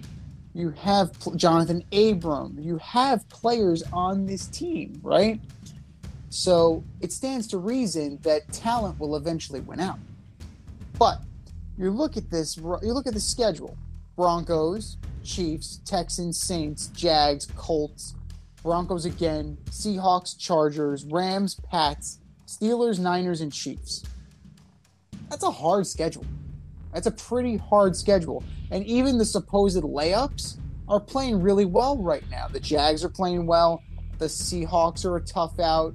You 0.54 0.70
have 0.70 1.12
Johnathan 1.18 1.84
Abram. 1.92 2.56
You 2.58 2.78
have 2.78 3.28
players 3.28 3.82
on 3.92 4.26
this 4.26 4.46
team, 4.46 4.98
right? 5.02 5.40
So 6.30 6.82
it 7.00 7.12
stands 7.12 7.46
to 7.48 7.58
reason 7.58 8.18
that 8.22 8.50
talent 8.52 8.98
will 8.98 9.16
eventually 9.16 9.60
win 9.60 9.80
out. 9.80 9.98
But 10.98 11.20
you 11.76 11.90
look 11.90 12.16
at 12.16 12.30
this, 12.30 12.56
you 12.56 12.92
look 12.92 13.06
at 13.06 13.14
the 13.14 13.20
schedule: 13.20 13.76
Broncos, 14.16 14.96
Chiefs, 15.22 15.80
Texans, 15.84 16.40
Saints, 16.40 16.88
Jags, 16.88 17.46
Colts, 17.56 18.14
Broncos 18.62 19.04
again, 19.04 19.56
Seahawks, 19.70 20.38
Chargers, 20.38 21.04
Rams, 21.04 21.54
Pats, 21.70 22.20
Steelers, 22.46 22.98
Niners, 22.98 23.40
and 23.40 23.52
Chiefs. 23.52 24.04
That's 25.30 25.44
a 25.44 25.50
hard 25.50 25.86
schedule. 25.86 26.24
That's 26.92 27.06
a 27.06 27.12
pretty 27.12 27.56
hard 27.56 27.94
schedule. 27.94 28.42
And 28.70 28.84
even 28.86 29.18
the 29.18 29.24
supposed 29.24 29.82
layups 29.82 30.58
are 30.88 31.00
playing 31.00 31.42
really 31.42 31.64
well 31.64 31.98
right 31.98 32.24
now. 32.30 32.48
The 32.48 32.60
Jags 32.60 33.04
are 33.04 33.10
playing 33.10 33.46
well. 33.46 33.82
The 34.18 34.26
Seahawks 34.26 35.04
are 35.04 35.16
a 35.16 35.20
tough 35.20 35.60
out. 35.60 35.94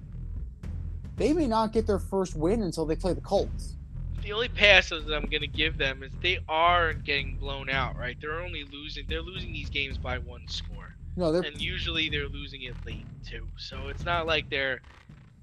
They 1.17 1.33
may 1.33 1.47
not 1.47 1.73
get 1.73 1.85
their 1.85 1.99
first 1.99 2.35
win 2.35 2.61
until 2.61 2.85
they 2.85 2.95
play 2.95 3.13
the 3.13 3.21
Colts. 3.21 3.75
The 4.23 4.31
only 4.31 4.47
passes 4.47 5.11
I'm 5.11 5.25
gonna 5.25 5.47
give 5.47 5.77
them 5.77 6.01
is 6.01 6.11
they 6.21 6.39
are 6.47 6.93
getting 6.93 7.35
blown 7.37 7.69
out, 7.69 7.97
right? 7.97 8.15
They're 8.21 8.39
only 8.39 8.63
losing. 8.63 9.05
They're 9.07 9.21
losing 9.21 9.51
these 9.51 9.69
games 9.69 9.97
by 9.97 10.17
one 10.19 10.47
score, 10.47 10.82
No, 11.15 11.31
they're 11.31 11.43
and 11.43 11.61
usually 11.61 12.09
they're 12.09 12.27
losing 12.27 12.63
it 12.63 12.73
late 12.85 13.05
too. 13.25 13.47
So 13.57 13.87
it's 13.89 14.03
not 14.05 14.25
like 14.25 14.49
they're 14.49 14.81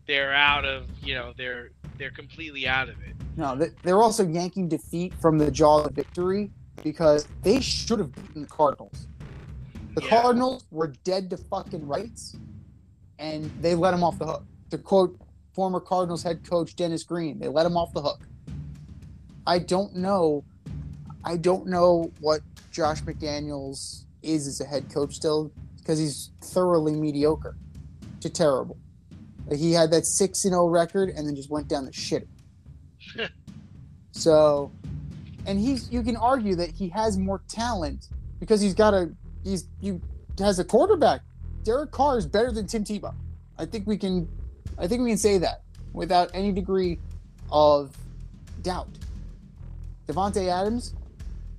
they're 0.07 0.35
out 0.35 0.65
of 0.65 0.87
you 1.03 1.15
know 1.15 1.33
they're 1.37 1.71
they're 1.99 2.11
completely 2.11 2.67
out 2.67 2.89
of 2.89 2.97
it. 3.03 3.15
no, 3.37 3.55
they- 3.55 3.71
they're 3.83 4.03
also 4.03 4.27
yanking 4.27 4.69
defeat 4.69 5.15
from 5.15 5.39
the 5.39 5.51
jaws 5.51 5.87
of 5.87 5.93
victory 5.93 6.51
because 6.83 7.29
they 7.43 7.61
should 7.61 7.99
have 7.99 8.13
beaten 8.15 8.43
the 8.43 8.49
Cardinals. 8.49 9.07
The 9.95 10.03
Yeah. 10.03 10.23
Cardinals 10.23 10.65
were 10.71 10.89
dead 11.05 11.31
to 11.31 11.37
fucking 11.37 11.87
rights, 11.87 12.37
and 13.19 13.45
they 13.61 13.75
let 13.75 13.91
them 13.93 14.03
off 14.03 14.19
the 14.19 14.27
hook. 14.27 14.45
To 14.71 14.79
quote 14.79 15.19
former 15.53 15.81
Cardinals 15.81 16.23
head 16.23 16.49
coach 16.49 16.75
Dennis 16.77 17.03
Green, 17.03 17.39
they 17.39 17.49
let 17.49 17.67
him 17.67 17.77
off 17.77 17.93
the 17.93 18.01
hook. 18.03 18.21
I 19.47 19.59
don't 19.59 19.95
know. 19.97 20.45
I 21.25 21.37
don't 21.37 21.67
know 21.67 22.11
what 22.21 22.41
Josh 22.73 23.03
McDaniels 23.03 24.05
is 24.23 24.47
as 24.47 24.61
a 24.61 24.65
head 24.65 24.93
coach 24.93 25.15
still 25.15 25.53
because 25.79 25.99
he's 25.99 26.31
thoroughly 26.43 26.95
mediocre 26.95 27.57
to 28.21 28.31
terrible. 28.31 28.79
Like 29.47 29.59
he 29.59 29.73
had 29.73 29.91
that 29.91 30.07
six 30.07 30.45
and 30.45 30.53
zero 30.53 30.67
record 30.67 31.11
and 31.11 31.27
then 31.27 31.35
just 31.35 31.51
went 31.51 31.69
down 31.69 31.85
the 31.85 31.93
shit. 31.93 32.29
so, 34.13 34.71
and 35.47 35.59
he's 35.59 35.91
you 35.91 36.03
can 36.03 36.17
argue 36.17 36.55
that 36.57 36.71
he 36.71 36.89
has 36.91 37.19
more 37.19 37.43
talent 37.49 38.09
because 38.39 38.61
he's 38.61 38.75
got 38.75 38.95
a 38.95 39.11
he's 39.43 39.67
you 39.81 40.01
has 40.39 40.59
a 40.59 40.65
quarterback. 40.65 41.23
Derek 41.65 41.91
Carr 41.91 42.19
is 42.19 42.27
better 42.27 42.53
than 42.53 42.67
Tim 42.67 42.85
Tebow. 42.85 43.15
I 43.59 43.67
think 43.67 43.87
we 43.87 43.99
can 43.99 44.29
I 44.79 44.87
think 44.87 45.03
we 45.03 45.11
can 45.11 45.19
say 45.19 45.39
that 45.39 45.63
without 45.93 46.31
any 46.33 46.53
degree 46.53 46.99
of 47.51 47.97
doubt. 48.63 48.89
Davante 50.07 50.49
Adams 50.49 50.95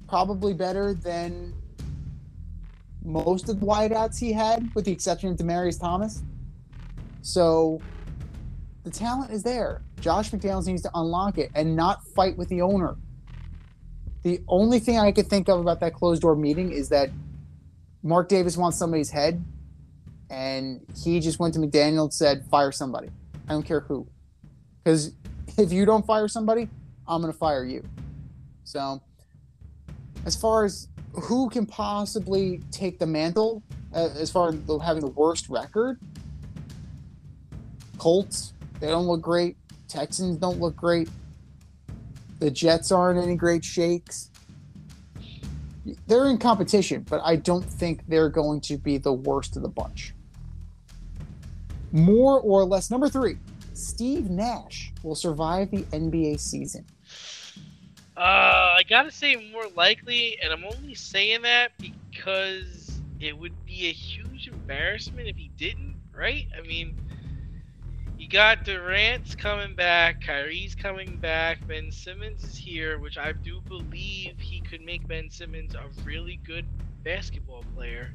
probably 0.07 0.53
better 0.53 0.93
than 0.93 1.53
most 3.03 3.49
of 3.49 3.59
the 3.59 3.65
wideouts 3.65 4.19
he 4.19 4.31
had, 4.31 4.73
with 4.75 4.85
the 4.85 4.91
exception 4.91 5.29
of 5.29 5.37
Demaryius 5.37 5.79
Thomas. 5.79 6.23
So 7.21 7.81
the 8.83 8.91
talent 8.91 9.31
is 9.31 9.43
there. 9.43 9.81
Josh 9.99 10.31
McDaniels 10.31 10.65
needs 10.67 10.81
to 10.83 10.91
unlock 10.93 11.37
it 11.37 11.51
and 11.53 11.75
not 11.75 12.05
fight 12.15 12.37
with 12.37 12.49
the 12.49 12.61
owner. 12.61 12.95
The 14.23 14.41
only 14.47 14.79
thing 14.79 14.99
I 14.99 15.11
could 15.11 15.27
think 15.27 15.49
of 15.49 15.59
about 15.59 15.79
that 15.79 15.93
closed 15.93 16.21
door 16.21 16.35
meeting 16.35 16.71
is 16.71 16.89
that 16.89 17.09
Mark 18.03 18.29
Davis 18.29 18.57
wants 18.57 18.77
somebody's 18.77 19.09
head, 19.09 19.43
and 20.29 20.81
he 20.95 21.19
just 21.19 21.39
went 21.39 21.53
to 21.55 21.59
McDaniel 21.59 22.03
and 22.03 22.13
said, 22.13 22.45
"Fire 22.47 22.71
somebody. 22.71 23.09
I 23.47 23.53
don't 23.53 23.65
care 23.65 23.81
who, 23.81 24.07
because 24.83 25.11
if 25.57 25.71
you 25.71 25.85
don't 25.85 26.05
fire 26.05 26.27
somebody, 26.27 26.69
I'm 27.07 27.21
going 27.21 27.33
to 27.33 27.37
fire 27.37 27.63
you." 27.63 27.83
So, 28.63 29.01
as 30.25 30.35
far 30.35 30.65
as 30.65 30.87
who 31.13 31.49
can 31.49 31.65
possibly 31.65 32.61
take 32.71 32.99
the 32.99 33.07
mantle, 33.07 33.63
uh, 33.93 34.09
as 34.17 34.31
far 34.31 34.49
as 34.49 34.55
having 34.81 35.01
the 35.01 35.11
worst 35.15 35.49
record, 35.49 35.99
Colts, 37.97 38.53
they 38.79 38.87
don't 38.87 39.05
look 39.05 39.21
great. 39.21 39.57
Texans 39.87 40.37
don't 40.37 40.59
look 40.59 40.75
great. 40.75 41.09
The 42.39 42.49
Jets 42.49 42.91
aren't 42.91 43.21
any 43.21 43.35
great 43.35 43.63
shakes. 43.63 44.31
They're 46.07 46.27
in 46.27 46.37
competition, 46.37 47.05
but 47.09 47.21
I 47.23 47.35
don't 47.35 47.63
think 47.63 48.07
they're 48.07 48.29
going 48.29 48.61
to 48.61 48.77
be 48.77 48.97
the 48.97 49.13
worst 49.13 49.55
of 49.55 49.61
the 49.61 49.69
bunch. 49.69 50.13
More 51.91 52.39
or 52.39 52.63
less, 52.63 52.89
number 52.89 53.09
three, 53.09 53.37
Steve 53.73 54.29
Nash 54.29 54.93
will 55.03 55.15
survive 55.15 55.71
the 55.71 55.83
NBA 55.83 56.39
season. 56.39 56.85
Uh, 58.21 58.75
I 58.77 58.83
gotta 58.87 59.09
say 59.09 59.49
more 59.51 59.67
likely, 59.75 60.37
and 60.43 60.53
I'm 60.53 60.63
only 60.63 60.93
saying 60.93 61.41
that 61.41 61.71
because 61.79 63.01
it 63.19 63.35
would 63.35 63.65
be 63.65 63.87
a 63.87 63.93
huge 63.93 64.47
embarrassment 64.47 65.27
if 65.27 65.35
he 65.37 65.49
didn't, 65.57 65.95
right? 66.13 66.45
I 66.55 66.61
mean, 66.61 66.95
you 68.19 68.29
got 68.29 68.63
Durant's 68.63 69.33
coming 69.33 69.73
back, 69.75 70.21
Kyrie's 70.21 70.75
coming 70.75 71.17
back, 71.17 71.65
Ben 71.67 71.91
Simmons 71.91 72.43
is 72.43 72.55
here, 72.55 72.99
which 72.99 73.17
I 73.17 73.31
do 73.31 73.59
believe 73.67 74.39
he 74.39 74.61
could 74.61 74.81
make 74.81 75.07
Ben 75.07 75.31
Simmons 75.31 75.73
a 75.73 75.89
really 76.03 76.39
good 76.45 76.67
basketball 77.03 77.63
player. 77.73 78.13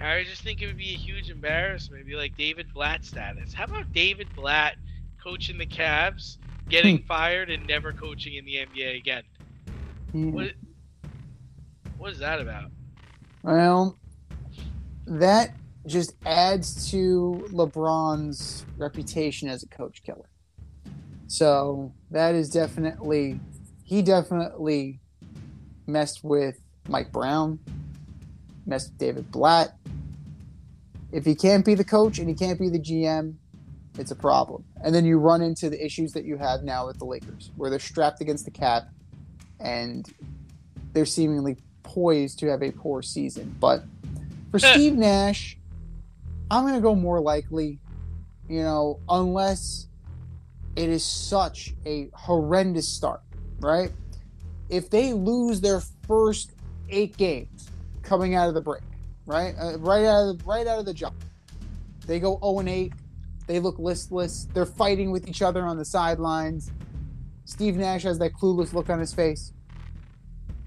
I 0.00 0.24
just 0.24 0.44
think 0.44 0.62
it 0.62 0.66
would 0.66 0.78
be 0.78 0.94
a 0.94 0.98
huge 0.98 1.28
embarrassment. 1.28 2.00
It'd 2.00 2.08
be 2.08 2.16
like 2.16 2.38
David 2.38 2.72
Blatt 2.72 3.04
status. 3.04 3.52
How 3.52 3.64
about 3.64 3.92
David 3.92 4.34
Blatt 4.34 4.76
coaching 5.22 5.58
the 5.58 5.66
Cavs, 5.66 6.38
getting 6.68 6.98
fired, 7.08 7.50
and 7.50 7.66
never 7.66 7.92
coaching 7.92 8.34
in 8.34 8.44
the 8.44 8.66
NBA 8.66 8.96
again? 8.96 9.22
What? 10.12 10.52
What 11.98 12.12
is 12.12 12.18
that 12.18 12.40
about? 12.40 12.70
Well, 13.42 13.98
that 15.06 15.54
just 15.86 16.14
adds 16.24 16.90
to 16.90 17.46
LeBron's 17.50 18.66
reputation 18.76 19.48
as 19.48 19.62
a 19.62 19.68
coach 19.68 20.02
killer. 20.02 20.28
So 21.28 21.92
that 22.10 22.34
is 22.34 22.50
definitely 22.50 23.40
he 23.84 24.02
definitely 24.02 25.00
messed 25.86 26.24
with 26.24 26.60
Mike 26.88 27.12
Brown, 27.12 27.58
messed 28.66 28.90
with 28.90 28.98
David 28.98 29.30
Blatt. 29.30 29.76
If 31.12 31.24
he 31.24 31.34
can't 31.34 31.64
be 31.64 31.74
the 31.74 31.84
coach 31.84 32.18
and 32.18 32.28
he 32.28 32.34
can't 32.34 32.58
be 32.58 32.68
the 32.68 32.80
GM, 32.80 33.34
it's 33.98 34.10
a 34.10 34.16
problem. 34.16 34.64
And 34.82 34.94
then 34.94 35.04
you 35.04 35.18
run 35.18 35.42
into 35.42 35.70
the 35.70 35.84
issues 35.84 36.12
that 36.12 36.24
you 36.24 36.36
have 36.36 36.62
now 36.62 36.86
with 36.86 36.98
the 36.98 37.04
Lakers, 37.04 37.50
where 37.56 37.70
they're 37.70 37.78
strapped 37.78 38.20
against 38.20 38.44
the 38.44 38.50
cap 38.50 38.88
and 39.60 40.06
they're 40.92 41.06
seemingly 41.06 41.56
poised 41.82 42.38
to 42.40 42.46
have 42.48 42.62
a 42.62 42.70
poor 42.70 43.02
season. 43.02 43.54
But 43.60 43.84
for 44.50 44.58
Steve 44.58 44.94
Nash, 44.94 45.58
I'm 46.50 46.62
going 46.62 46.74
to 46.74 46.80
go 46.80 46.94
more 46.94 47.20
likely, 47.20 47.78
you 48.48 48.62
know, 48.62 49.00
unless 49.08 49.88
it 50.76 50.88
is 50.88 51.04
such 51.04 51.74
a 51.84 52.08
horrendous 52.12 52.88
start, 52.88 53.20
right? 53.60 53.90
If 54.68 54.90
they 54.90 55.12
lose 55.12 55.60
their 55.60 55.80
first 56.06 56.52
eight 56.90 57.16
games 57.16 57.70
coming 58.02 58.34
out 58.34 58.48
of 58.48 58.54
the 58.54 58.60
break, 58.60 58.82
right, 59.24 59.54
uh, 59.58 59.78
right 59.78 60.04
out 60.04 60.28
of 60.28 60.38
the, 60.38 60.44
right 60.44 60.66
out 60.66 60.78
of 60.78 60.86
the 60.86 60.94
jump, 60.94 61.16
they 62.06 62.20
go 62.20 62.38
0 62.42 62.60
and 62.60 62.68
8. 62.68 62.92
They 63.46 63.60
look 63.60 63.78
listless. 63.78 64.48
They're 64.52 64.66
fighting 64.66 65.10
with 65.10 65.28
each 65.28 65.42
other 65.42 65.64
on 65.64 65.76
the 65.76 65.84
sidelines. 65.84 66.72
Steve 67.44 67.76
Nash 67.76 68.02
has 68.02 68.18
that 68.18 68.32
clueless 68.32 68.72
look 68.72 68.90
on 68.90 68.98
his 68.98 69.14
face. 69.14 69.52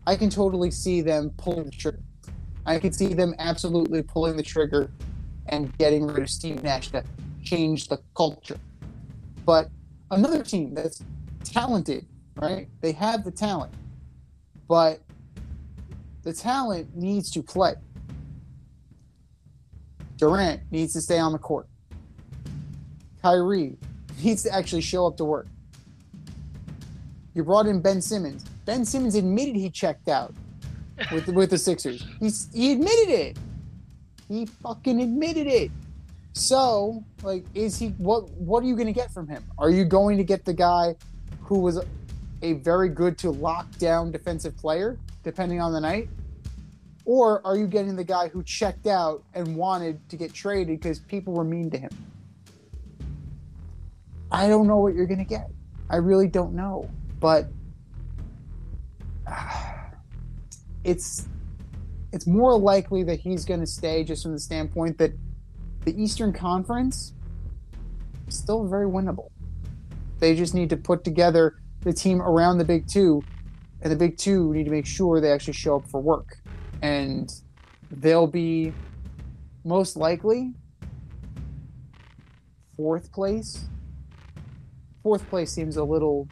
I 0.07 0.15
can 0.15 0.29
totally 0.29 0.71
see 0.71 1.01
them 1.01 1.31
pulling 1.37 1.65
the 1.65 1.71
trigger. 1.71 1.99
I 2.65 2.79
can 2.79 2.93
see 2.93 3.13
them 3.13 3.35
absolutely 3.37 4.01
pulling 4.01 4.37
the 4.37 4.43
trigger 4.43 4.89
and 5.47 5.75
getting 5.77 6.07
rid 6.07 6.19
of 6.19 6.29
Steve 6.29 6.63
Nash 6.63 6.89
to 6.89 7.03
change 7.43 7.87
the 7.87 7.99
culture. 8.15 8.57
But 9.45 9.69
another 10.11 10.43
team 10.43 10.73
that's 10.73 11.03
talented, 11.43 12.05
right? 12.35 12.67
They 12.81 12.91
have 12.93 13.23
the 13.23 13.31
talent, 13.31 13.73
but 14.67 15.01
the 16.23 16.33
talent 16.33 16.95
needs 16.95 17.31
to 17.31 17.41
play. 17.41 17.73
Durant 20.17 20.61
needs 20.71 20.93
to 20.93 21.01
stay 21.01 21.17
on 21.17 21.31
the 21.31 21.39
court. 21.39 21.68
Kyrie 23.21 23.77
needs 24.23 24.43
to 24.43 24.53
actually 24.53 24.81
show 24.81 25.07
up 25.07 25.17
to 25.17 25.25
work. 25.25 25.47
You 27.33 27.43
brought 27.43 27.67
in 27.67 27.81
Ben 27.81 28.01
Simmons. 28.01 28.43
Ben 28.65 28.85
Simmons 28.85 29.15
admitted 29.15 29.55
he 29.55 29.69
checked 29.69 30.09
out 30.09 30.33
with 31.11 31.25
the, 31.25 31.31
with 31.33 31.49
the 31.49 31.57
Sixers. 31.57 32.05
He's 32.19 32.49
he 32.53 32.73
admitted 32.73 33.09
it. 33.09 33.37
He 34.27 34.45
fucking 34.45 35.01
admitted 35.01 35.47
it. 35.47 35.71
So, 36.33 37.03
like, 37.23 37.43
is 37.53 37.77
he 37.77 37.89
what? 37.97 38.29
What 38.31 38.63
are 38.63 38.67
you 38.67 38.75
going 38.75 38.87
to 38.87 38.93
get 38.93 39.11
from 39.11 39.27
him? 39.27 39.43
Are 39.57 39.69
you 39.69 39.85
going 39.85 40.17
to 40.17 40.23
get 40.23 40.45
the 40.45 40.53
guy 40.53 40.95
who 41.41 41.59
was 41.59 41.83
a 42.41 42.53
very 42.53 42.89
good 42.89 43.17
to 43.19 43.31
lock 43.31 43.69
down 43.77 44.11
defensive 44.11 44.55
player, 44.57 44.97
depending 45.23 45.59
on 45.59 45.73
the 45.73 45.81
night, 45.81 46.09
or 47.05 47.45
are 47.45 47.57
you 47.57 47.67
getting 47.67 47.95
the 47.95 48.03
guy 48.03 48.27
who 48.27 48.43
checked 48.43 48.87
out 48.87 49.23
and 49.33 49.55
wanted 49.55 50.07
to 50.09 50.15
get 50.15 50.33
traded 50.33 50.79
because 50.79 50.99
people 50.99 51.33
were 51.33 51.43
mean 51.43 51.69
to 51.71 51.77
him? 51.77 51.89
I 54.31 54.47
don't 54.47 54.67
know 54.67 54.77
what 54.77 54.93
you're 54.93 55.07
going 55.07 55.19
to 55.19 55.25
get. 55.25 55.49
I 55.89 55.97
really 55.97 56.27
don't 56.27 56.53
know, 56.53 56.89
but 57.19 57.47
it's 60.83 61.27
it's 62.11 62.25
more 62.25 62.57
likely 62.57 63.03
that 63.03 63.19
he's 63.19 63.45
going 63.45 63.59
to 63.59 63.67
stay 63.67 64.03
just 64.03 64.23
from 64.23 64.33
the 64.33 64.39
standpoint 64.39 64.97
that 64.97 65.11
the 65.85 66.01
Eastern 66.01 66.33
Conference 66.33 67.13
is 68.27 68.37
still 68.37 68.67
very 68.67 68.87
winnable. 68.87 69.29
They 70.19 70.35
just 70.35 70.53
need 70.53 70.69
to 70.71 70.77
put 70.77 71.03
together 71.03 71.55
the 71.81 71.93
team 71.93 72.21
around 72.21 72.57
the 72.57 72.65
Big 72.65 72.87
Two, 72.87 73.23
and 73.81 73.91
the 73.91 73.95
Big 73.95 74.17
Two 74.17 74.53
need 74.53 74.65
to 74.65 74.71
make 74.71 74.85
sure 74.85 75.21
they 75.21 75.31
actually 75.31 75.53
show 75.53 75.77
up 75.77 75.87
for 75.87 76.01
work. 76.01 76.37
And 76.81 77.31
they'll 77.91 78.27
be 78.27 78.73
most 79.63 79.95
likely 79.95 80.53
fourth 82.75 83.11
place. 83.11 83.65
Fourth 85.03 85.29
place 85.29 85.51
seems 85.51 85.77
a 85.77 85.83
little 85.83 86.27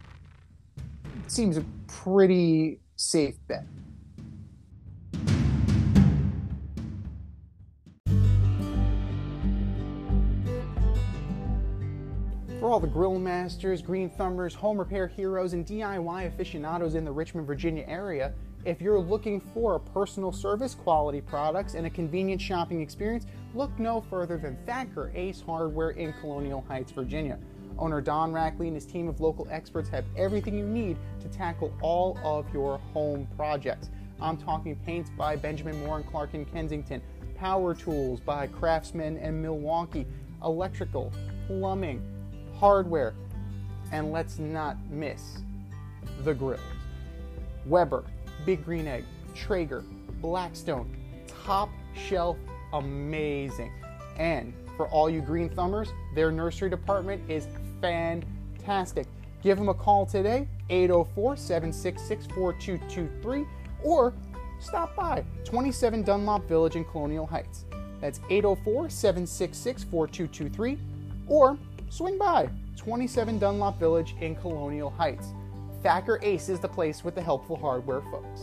seems 1.28 1.58
a 1.58 1.66
pretty 1.88 2.80
safe 2.96 3.36
bet. 3.48 3.66
For 12.60 12.72
all 12.72 12.80
the 12.82 12.88
grill 12.88 13.18
masters, 13.20 13.82
green 13.82 14.10
thumbers, 14.10 14.54
home 14.54 14.78
repair 14.78 15.08
heroes, 15.08 15.54
and 15.54 15.66
DIY 15.66 16.28
aficionados 16.28 16.96
in 16.96 17.06
the 17.06 17.12
Richmond, 17.12 17.48
Virginia 17.48 17.86
area, 17.88 18.34
if 18.66 18.82
you're 18.82 19.00
looking 19.00 19.40
for 19.40 19.76
a 19.76 19.80
personal 19.80 20.34
service, 20.34 20.76
quality 20.76 21.22
products, 21.22 21.76
and 21.76 21.86
a 21.86 21.90
convenient 21.90 22.42
shopping 22.42 22.82
experience, 22.82 23.26
look 23.54 23.78
no 23.80 24.02
further 24.02 24.38
than 24.38 24.58
Thacker 24.66 25.12
Ace 25.16 25.40
Hardware 25.40 25.92
in 25.92 26.12
Colonial 26.20 26.66
Heights, 26.68 26.92
Virginia. 26.92 27.40
Owner 27.80 28.02
Don 28.02 28.32
Rackley 28.32 28.68
and 28.68 28.76
his 28.76 28.86
team 28.86 29.08
of 29.08 29.20
local 29.20 29.48
experts 29.50 29.90
have 29.90 30.06
everything 30.16 30.58
you 30.58 30.66
need 30.66 30.98
to 31.22 31.28
tackle 31.28 31.74
all 31.82 32.18
of 32.24 32.52
your 32.54 32.78
home 32.94 33.28
projects. 33.36 33.90
I'm 34.20 34.38
talking 34.38 34.76
paints 34.86 35.10
by 35.12 35.36
Benjamin 35.36 35.80
Moore 35.86 35.98
and 35.98 36.08
Clark 36.08 36.34
in 36.34 36.46
Kensington, 36.46 37.02
power 37.36 37.76
tools 37.76 38.20
by 38.20 38.48
Craftsman 38.48 39.18
and 39.18 39.42
Milwaukee, 39.42 40.08
electrical, 40.44 41.12
plumbing, 41.46 42.02
hardware, 42.56 43.14
and 43.92 44.12
let's 44.12 44.40
not 44.40 44.78
miss 44.90 45.40
the 46.24 46.34
grills. 46.34 46.60
Weber, 47.66 48.04
Big 48.46 48.64
Green 48.66 48.88
Egg, 48.88 49.06
Traeger, 49.36 49.84
Blackstone, 50.22 50.96
top 51.28 51.70
shelf, 51.96 52.38
amazing. 52.74 53.72
And 54.18 54.54
for 54.76 54.88
all 54.88 55.10
you 55.10 55.22
green 55.22 55.50
thumbers, 55.50 55.90
their 56.16 56.32
nursery 56.32 56.70
department 56.70 57.30
is 57.30 57.48
fantastic. 57.82 59.08
Give 59.42 59.58
them 59.58 59.70
a 59.70 59.74
call 59.74 60.06
today, 60.06 60.48
804 60.70 61.38
766 61.38 62.26
4223, 62.28 63.46
or 63.84 64.14
stop 64.60 64.96
by 64.96 65.24
27 65.46 66.04
Dunlop 66.04 66.48
Village 66.48 66.76
in 66.76 66.84
Colonial 66.86 67.26
Heights. 67.26 67.66
That's 68.02 68.20
804 68.30 68.90
766 68.90 69.84
4223, 69.86 70.78
or 71.28 71.58
swing 71.90 72.18
by 72.18 72.50
27 72.76 73.40
Dunlop 73.40 73.80
Village 73.80 74.16
in 74.22 74.36
Colonial 74.36 74.90
Heights. 74.90 75.28
Thacker 75.84 76.20
Ace 76.22 76.50
is 76.50 76.60
the 76.60 76.68
place 76.68 77.04
with 77.04 77.16
the 77.16 77.22
helpful 77.22 77.56
hardware 77.56 78.02
folks. 78.12 78.42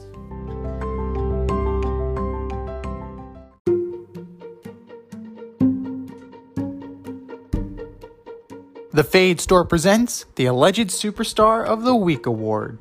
The 8.94 9.02
Fade 9.02 9.40
Store 9.40 9.64
presents 9.64 10.24
the 10.36 10.46
Alleged 10.46 10.86
Superstar 10.86 11.66
of 11.66 11.82
the 11.82 11.96
Week 11.96 12.26
Award. 12.26 12.78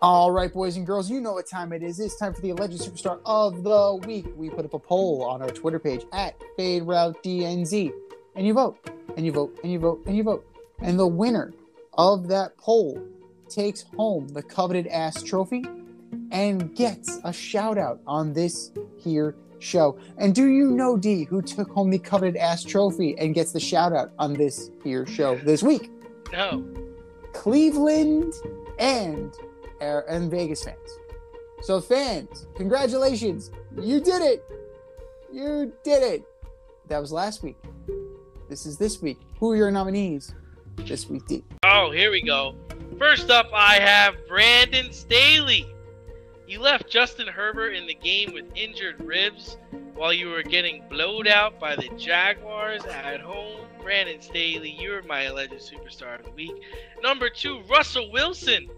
All 0.00 0.32
right, 0.32 0.52
boys 0.52 0.76
and 0.76 0.84
girls, 0.84 1.08
you 1.08 1.20
know 1.20 1.34
what 1.34 1.46
time 1.46 1.72
it 1.72 1.84
is. 1.84 2.00
It's 2.00 2.16
time 2.16 2.34
for 2.34 2.40
the 2.40 2.50
alleged 2.50 2.80
superstar 2.80 3.20
of 3.24 3.62
the 3.62 4.00
week. 4.04 4.26
We 4.34 4.50
put 4.50 4.64
up 4.64 4.74
a 4.74 4.80
poll 4.80 5.22
on 5.22 5.42
our 5.42 5.50
Twitter 5.50 5.78
page 5.78 6.04
at 6.12 6.34
FadeRouteDNZ, 6.58 7.92
and 8.34 8.44
you 8.44 8.52
vote, 8.52 8.90
and 9.16 9.24
you 9.24 9.30
vote, 9.30 9.56
and 9.62 9.70
you 9.70 9.78
vote, 9.78 10.02
and 10.06 10.16
you 10.16 10.24
vote. 10.24 10.44
And 10.80 10.98
the 10.98 11.06
winner 11.06 11.52
of 11.96 12.26
that 12.26 12.56
poll 12.56 13.00
takes 13.48 13.82
home 13.96 14.26
the 14.26 14.42
coveted 14.42 14.88
ass 14.88 15.22
trophy 15.22 15.64
and 16.32 16.74
gets 16.74 17.20
a 17.24 17.32
shout 17.32 17.78
out 17.78 18.00
on 18.06 18.32
this 18.32 18.72
here 18.96 19.36
show. 19.60 19.96
And 20.18 20.34
do 20.34 20.46
you 20.46 20.70
know 20.70 20.96
D 20.96 21.24
who 21.24 21.40
took 21.40 21.70
home 21.70 21.90
the 21.90 21.98
coveted 21.98 22.36
ass 22.36 22.64
trophy 22.64 23.16
and 23.18 23.34
gets 23.34 23.52
the 23.52 23.60
shout 23.60 23.92
out 23.92 24.10
on 24.18 24.32
this 24.32 24.70
here 24.82 25.06
show 25.06 25.36
this 25.36 25.62
week? 25.62 25.90
No. 26.32 26.64
Cleveland 27.32 28.32
and 28.78 29.32
and 29.80 30.30
Vegas 30.30 30.64
fans. 30.64 30.98
So 31.60 31.80
fans, 31.80 32.46
congratulations. 32.56 33.50
You 33.80 34.00
did 34.00 34.22
it. 34.22 34.44
You 35.32 35.72
did 35.84 36.02
it. 36.02 36.24
That 36.88 36.98
was 36.98 37.12
last 37.12 37.42
week. 37.42 37.56
This 38.48 38.66
is 38.66 38.76
this 38.78 39.00
week. 39.00 39.18
Who 39.38 39.52
are 39.52 39.56
your 39.56 39.70
nominees 39.70 40.34
this 40.76 41.08
week, 41.08 41.26
D? 41.26 41.44
Oh, 41.62 41.90
here 41.90 42.10
we 42.10 42.22
go. 42.22 42.54
First 42.98 43.30
up, 43.30 43.50
I 43.52 43.74
have 43.74 44.14
Brandon 44.28 44.92
Staley. 44.92 45.72
You 46.46 46.60
left 46.60 46.90
Justin 46.90 47.28
Herbert 47.28 47.70
in 47.70 47.86
the 47.86 47.94
game 47.94 48.32
with 48.34 48.44
injured 48.54 49.00
ribs 49.02 49.56
while 49.94 50.12
you 50.12 50.28
were 50.28 50.42
getting 50.42 50.82
blowed 50.88 51.28
out 51.28 51.60
by 51.60 51.76
the 51.76 51.88
Jaguars 51.96 52.84
at 52.84 53.20
home. 53.20 53.60
Brandon 53.80 54.20
Staley, 54.20 54.76
you're 54.78 55.02
my 55.02 55.22
alleged 55.22 55.54
superstar 55.54 56.18
of 56.18 56.24
the 56.24 56.30
week. 56.32 56.62
Number 57.02 57.28
two, 57.30 57.62
Russell 57.70 58.10
Wilson. 58.10 58.68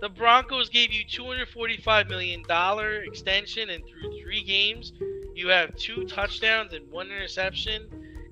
The 0.00 0.08
Broncos 0.08 0.70
gave 0.70 0.92
you 0.92 1.04
$245 1.04 2.08
million 2.08 2.42
extension, 3.04 3.68
and 3.68 3.84
through 3.84 4.18
three 4.22 4.42
games, 4.42 4.94
you 5.34 5.48
have 5.48 5.76
two 5.76 6.04
touchdowns 6.04 6.72
and 6.72 6.90
one 6.90 7.08
interception. 7.08 7.86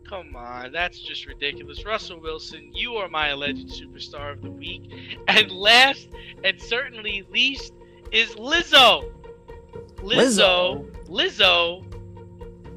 Come 0.08 0.34
on, 0.34 0.72
that's 0.72 0.98
just 0.98 1.26
ridiculous. 1.26 1.84
Russell 1.84 2.20
Wilson, 2.20 2.70
you 2.72 2.94
are 2.94 3.08
my 3.08 3.28
alleged 3.28 3.68
superstar 3.68 4.32
of 4.32 4.40
the 4.40 4.50
week. 4.50 4.90
And 5.28 5.50
last 5.50 6.08
and 6.42 6.58
certainly 6.58 7.26
least 7.30 7.74
is 8.12 8.30
Lizzo. 8.36 9.12
Lizzo, 9.96 10.88
Lizzo, 11.06 11.84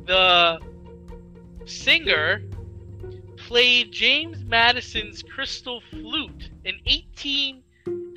the 0.05 0.59
singer, 1.65 2.41
played 3.37 3.91
James 3.91 4.43
Madison's 4.45 5.23
crystal 5.23 5.81
flute 5.89 6.49
in 6.65 6.75
18 6.85 7.63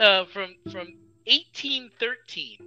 uh, 0.01 0.25
from 0.27 0.55
from 0.65 0.89
1813. 1.27 2.59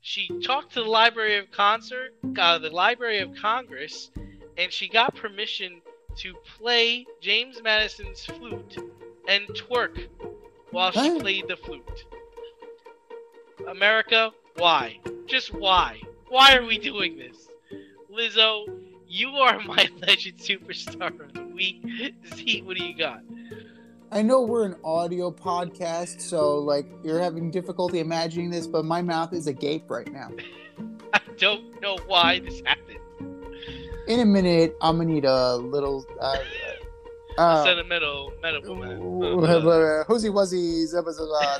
She 0.00 0.28
talked 0.40 0.74
to 0.74 0.82
the 0.82 0.88
Library 0.88 1.38
of 1.38 1.50
Concert, 1.52 2.14
uh, 2.36 2.58
the 2.58 2.70
Library 2.70 3.20
of 3.20 3.34
Congress, 3.36 4.10
and 4.58 4.72
she 4.72 4.88
got 4.88 5.14
permission 5.14 5.80
to 6.16 6.34
play 6.58 7.06
James 7.20 7.62
Madison's 7.62 8.24
flute 8.24 8.76
and 9.28 9.46
twerk 9.48 10.08
while 10.70 10.90
she 10.90 11.18
played 11.20 11.46
the 11.48 11.56
flute. 11.56 12.04
America, 13.68 14.30
why? 14.56 14.98
Just 15.26 15.54
why? 15.54 16.00
Why 16.28 16.54
are 16.56 16.64
we 16.64 16.78
doing 16.78 17.16
this? 17.16 17.48
Lizzo, 18.10 18.64
you 19.06 19.28
are 19.30 19.60
my 19.66 19.88
legend 20.00 20.38
superstar 20.38 21.18
of 21.20 21.32
the 21.32 21.44
week. 21.54 21.84
Z, 22.34 22.62
what 22.62 22.76
do 22.76 22.84
you 22.84 22.96
got? 22.96 23.20
I 24.10 24.20
know 24.20 24.42
we're 24.42 24.66
an 24.66 24.76
audio 24.84 25.30
podcast, 25.30 26.20
so 26.20 26.58
like 26.58 26.86
you're 27.02 27.20
having 27.20 27.50
difficulty 27.50 28.00
imagining 28.00 28.50
this, 28.50 28.66
but 28.66 28.84
my 28.84 29.00
mouth 29.00 29.32
is 29.32 29.46
agape 29.46 29.90
right 29.90 30.10
now. 30.12 30.28
I 31.14 31.20
don't 31.38 31.80
know 31.80 31.96
why 32.06 32.40
this 32.40 32.62
happened. 32.66 32.98
In 34.08 34.20
a 34.20 34.24
minute, 34.26 34.76
I'm 34.80 34.98
gonna 34.98 35.08
need 35.08 35.24
a 35.24 35.56
little. 35.56 36.04
Uh, 36.20 36.36
uh, 37.38 37.64
Sentimental 37.64 38.32
medical 38.42 38.76
man. 38.76 38.98
Hoozy 40.06 40.28
wuzzy 40.28 40.84
zabba 40.92 41.14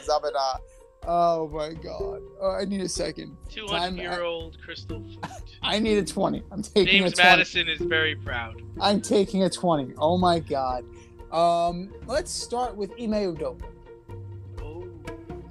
zabada. 0.04 0.58
Oh 1.04 1.48
my 1.48 1.72
god! 1.74 2.20
Oh, 2.40 2.52
I 2.60 2.64
need 2.64 2.80
a 2.80 2.88
second. 2.88 3.36
Two 3.50 3.66
Time- 3.66 3.96
hundred 3.96 4.02
year 4.02 4.22
old 4.22 4.56
crystal 4.64 5.00
flute. 5.00 5.56
I 5.62 5.78
need 5.80 5.98
a 5.98 6.04
twenty. 6.04 6.42
I'm 6.52 6.62
taking 6.62 6.86
James 6.86 7.12
a 7.12 7.16
twenty. 7.16 7.28
Madison 7.30 7.68
is 7.68 7.80
very 7.80 8.14
proud. 8.14 8.62
I'm 8.80 9.00
taking 9.00 9.42
a 9.42 9.50
twenty. 9.50 9.92
Oh 9.98 10.16
my 10.16 10.38
god. 10.38 10.84
Um, 11.32 11.92
let's 12.06 12.30
start 12.30 12.76
with 12.76 12.92
Ime 13.00 13.34
Udoka. 13.34 13.62
Oh, 14.62 14.86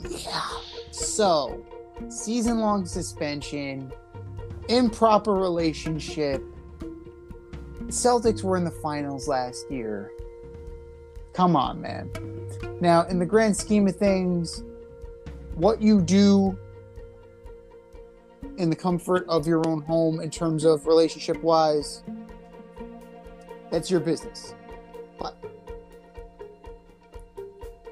Yeah. 0.08 0.42
So, 0.92 1.66
season 2.10 2.60
long 2.60 2.86
suspension, 2.86 3.92
improper 4.70 5.34
relationship. 5.34 6.44
Celtics 7.88 8.44
were 8.44 8.58
in 8.58 8.64
the 8.64 8.72
finals 8.72 9.28
last 9.28 9.70
year. 9.72 10.12
Come 11.34 11.56
on, 11.56 11.82
man. 11.82 12.10
Now, 12.80 13.04
in 13.08 13.18
the 13.20 13.26
grand 13.26 13.58
scheme 13.58 13.88
of 13.88 13.96
things, 13.96 14.64
what 15.62 15.80
you 15.80 16.02
do 16.02 16.58
in 18.58 18.72
the 18.72 18.76
comfort 18.76 19.24
of 19.30 19.46
your 19.46 19.66
own 19.68 19.80
home 19.84 20.20
in 20.20 20.32
terms 20.32 20.66
of 20.66 20.88
relationship 20.88 21.42
wise, 21.44 22.02
that's 23.70 23.92
your 23.92 24.00
business. 24.00 24.56
But 25.20 25.38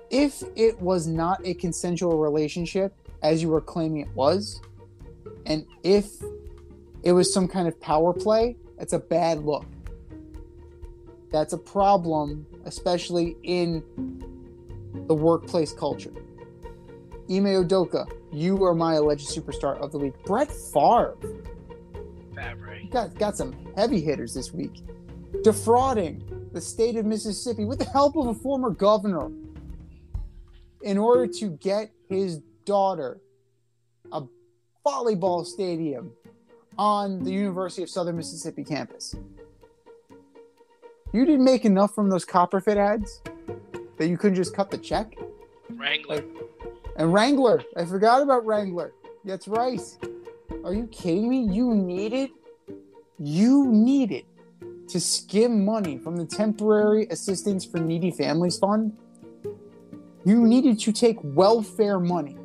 if 0.09 0.41
it 0.55 0.81
was 0.81 1.05
not 1.05 1.45
a 1.45 1.53
consensual 1.53 2.17
relationship, 2.17 2.91
as 3.21 3.43
you 3.43 3.49
were 3.49 3.61
claiming 3.61 4.01
it 4.01 4.15
was, 4.15 4.61
and 5.45 5.63
if 5.83 6.09
it 7.03 7.11
was 7.11 7.31
some 7.31 7.47
kind 7.47 7.67
of 7.67 7.79
power 7.79 8.13
play, 8.13 8.57
that's 8.79 8.93
a 8.93 8.99
bad 8.99 9.45
look. 9.45 9.67
That's 11.31 11.53
a 11.53 11.57
problem, 11.57 12.47
especially 12.65 13.37
in 13.43 13.83
the 15.05 15.13
workplace 15.13 15.71
culture. 15.71 16.13
Ime 17.29 17.45
Udoka, 17.63 18.09
you 18.31 18.63
are 18.63 18.73
my 18.73 18.95
alleged 18.95 19.27
superstar 19.27 19.77
of 19.79 19.91
the 19.91 19.99
week. 19.99 20.13
Brett 20.25 20.51
Favre, 20.51 21.15
Favre. 22.35 22.79
got 22.89 23.13
got 23.19 23.37
some 23.37 23.55
heavy 23.75 24.01
hitters 24.01 24.33
this 24.33 24.51
week, 24.51 24.83
defrauding 25.43 26.23
the 26.53 26.61
state 26.61 26.95
of 26.95 27.05
Mississippi 27.05 27.65
with 27.65 27.77
the 27.77 27.85
help 27.85 28.15
of 28.15 28.27
a 28.27 28.33
former 28.33 28.71
governor 28.71 29.31
in 30.81 30.97
order 30.97 31.27
to 31.27 31.51
get 31.57 31.91
his 32.09 32.39
daughter 32.65 33.21
a 34.11 34.23
volleyball 34.85 35.45
stadium 35.45 36.11
on 36.79 37.23
the 37.23 37.31
University 37.31 37.83
of 37.83 37.89
Southern 37.89 38.15
Mississippi 38.15 38.63
campus. 38.63 39.13
You 41.13 41.25
didn't 41.25 41.43
make 41.43 41.65
enough 41.65 41.93
from 41.93 42.09
those 42.09 42.25
Copperfit 42.25 42.77
ads 42.77 43.21
that 43.97 44.07
you 44.07 44.17
couldn't 44.17 44.35
just 44.35 44.55
cut 44.55 44.71
the 44.71 44.77
check? 44.77 45.15
Wrangler. 45.71 46.23
And 46.95 47.13
Wrangler, 47.13 47.63
I 47.75 47.85
forgot 47.85 48.21
about 48.21 48.45
Wrangler. 48.45 48.93
That's 49.25 49.47
right. 49.47 49.81
Are 50.63 50.73
you 50.73 50.87
kidding 50.87 51.29
me? 51.29 51.43
You 51.43 51.73
needed, 51.73 52.31
you 53.19 53.67
needed 53.67 54.25
to 54.87 54.99
skim 54.99 55.63
money 55.63 55.97
from 55.97 56.15
the 56.15 56.25
Temporary 56.25 57.07
Assistance 57.11 57.63
for 57.63 57.79
Needy 57.79 58.11
Families 58.11 58.57
Fund. 58.57 58.97
You 60.25 60.47
needed 60.47 60.79
to 60.79 60.91
take 60.91 61.17
welfare 61.21 61.99
money 61.99 62.37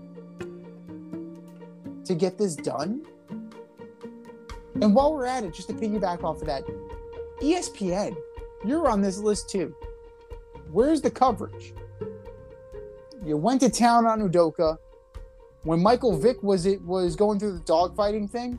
to 2.04 2.14
get 2.14 2.38
this 2.38 2.54
done. 2.54 3.04
And 4.80 4.94
while 4.94 5.14
we're 5.14 5.26
at 5.26 5.44
it, 5.44 5.54
just 5.54 5.68
to 5.68 5.74
piggyback 5.74 6.22
off 6.22 6.40
of 6.40 6.46
that, 6.46 6.64
ESPN, 7.40 8.16
you're 8.64 8.88
on 8.88 9.00
this 9.00 9.18
list 9.18 9.48
too. 9.48 9.74
Where's 10.70 11.00
the 11.00 11.10
coverage? 11.10 11.72
You 13.24 13.38
went 13.38 13.62
to 13.62 13.70
town 13.70 14.06
on 14.06 14.20
Udoka. 14.20 14.76
When 15.62 15.82
Michael 15.82 16.18
Vick 16.18 16.42
was 16.42 16.66
it 16.66 16.82
was 16.82 17.16
going 17.16 17.38
through 17.38 17.54
the 17.54 17.64
dogfighting 17.64 18.28
thing, 18.28 18.58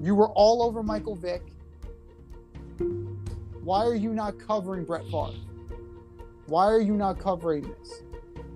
you 0.00 0.14
were 0.14 0.28
all 0.30 0.62
over 0.62 0.82
Michael 0.82 1.16
Vick. 1.16 1.42
Why 3.64 3.86
are 3.86 3.94
you 3.94 4.12
not 4.12 4.38
covering 4.38 4.84
Brett 4.84 5.04
Favre? 5.04 5.32
Why 6.46 6.66
are 6.66 6.80
you 6.80 6.94
not 6.94 7.18
covering 7.18 7.62
this? 7.62 8.02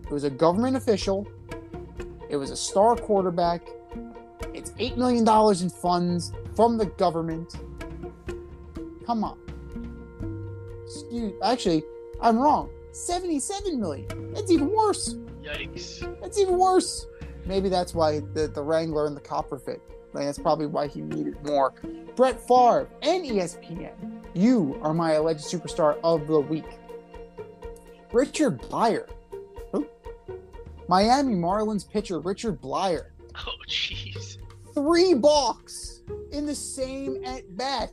It 0.03 0.11
was 0.11 0.25
a 0.25 0.31
government 0.31 0.77
official. 0.77 1.27
It 2.29 2.37
was 2.37 2.51
a 2.51 2.57
star 2.57 2.95
quarterback. 2.97 3.67
It's 4.53 4.73
$8 4.73 4.97
million 4.99 5.27
in 5.63 5.71
funds 5.71 6.33
from 6.55 6.77
the 6.77 6.87
government. 6.87 7.55
Come 9.07 9.25
on. 9.25 9.39
Excuse 10.85 11.33
actually, 11.43 11.83
I'm 12.21 12.39
wrong. 12.39 12.69
77 12.93 13.81
million. 13.81 14.33
That's 14.35 14.51
even 14.51 14.71
worse. 14.71 15.17
Yikes. 15.47 16.21
That's 16.21 16.39
even 16.39 16.59
worse. 16.59 17.07
Maybe 17.45 17.69
that's 17.69 17.95
why 17.95 18.21
the, 18.35 18.49
the 18.49 18.63
Wrangler 18.63 19.07
and 19.07 19.17
the 19.17 19.21
Copper 19.21 19.59
fit. 19.59 19.81
Like, 20.13 20.25
that's 20.25 20.39
probably 20.39 20.67
why 20.67 20.89
he 20.89 21.03
needed 21.03 21.37
more. 21.45 21.75
Brett 22.17 22.41
Favre 22.41 22.89
and 23.03 23.25
ESPN. 23.25 24.25
You 24.35 24.79
are 24.83 24.95
my 24.95 25.13
alleged 25.13 25.45
superstar 25.45 25.99
of 26.03 26.27
the 26.27 26.41
week. 26.41 26.65
Richard 28.13 28.61
Bleier. 28.63 29.09
Who? 29.73 29.87
Miami 30.89 31.35
Marlins 31.35 31.89
pitcher 31.89 32.19
Richard 32.19 32.61
Bleier. 32.61 33.11
Oh, 33.37 33.53
jeez. 33.69 34.39
Three 34.75 35.15
balks 35.15 36.03
in 36.33 36.47
the 36.47 36.55
same 36.55 37.23
at 37.25 37.57
bat 37.57 37.93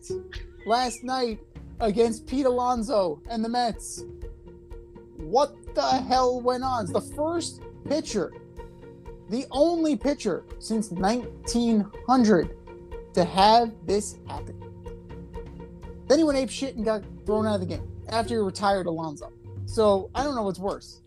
last 0.65 1.03
night 1.03 1.39
against 1.79 2.25
Pete 2.25 2.45
Alonso 2.45 3.21
and 3.29 3.43
the 3.43 3.49
Mets. 3.49 4.05
What 5.17 5.55
the 5.75 5.81
hell 5.81 6.41
went 6.41 6.63
on? 6.63 6.83
It's 6.83 6.93
the 6.93 7.01
first 7.01 7.61
pitcher, 7.87 8.33
the 9.29 9.45
only 9.51 9.95
pitcher 9.95 10.45
since 10.59 10.91
1900 10.91 12.57
to 13.13 13.23
have 13.23 13.71
this 13.85 14.17
happen. 14.27 14.59
Then 16.07 16.17
he 16.17 16.23
went 16.23 16.37
ape 16.37 16.49
shit 16.49 16.75
and 16.75 16.85
got 16.85 17.03
thrown 17.25 17.47
out 17.47 17.55
of 17.55 17.61
the 17.61 17.67
game 17.67 17.87
after 18.09 18.35
he 18.35 18.41
retired 18.41 18.85
Alonso. 18.85 19.31
So 19.65 20.09
I 20.13 20.23
don't 20.23 20.35
know 20.35 20.43
what's 20.43 20.59
worse. 20.59 21.01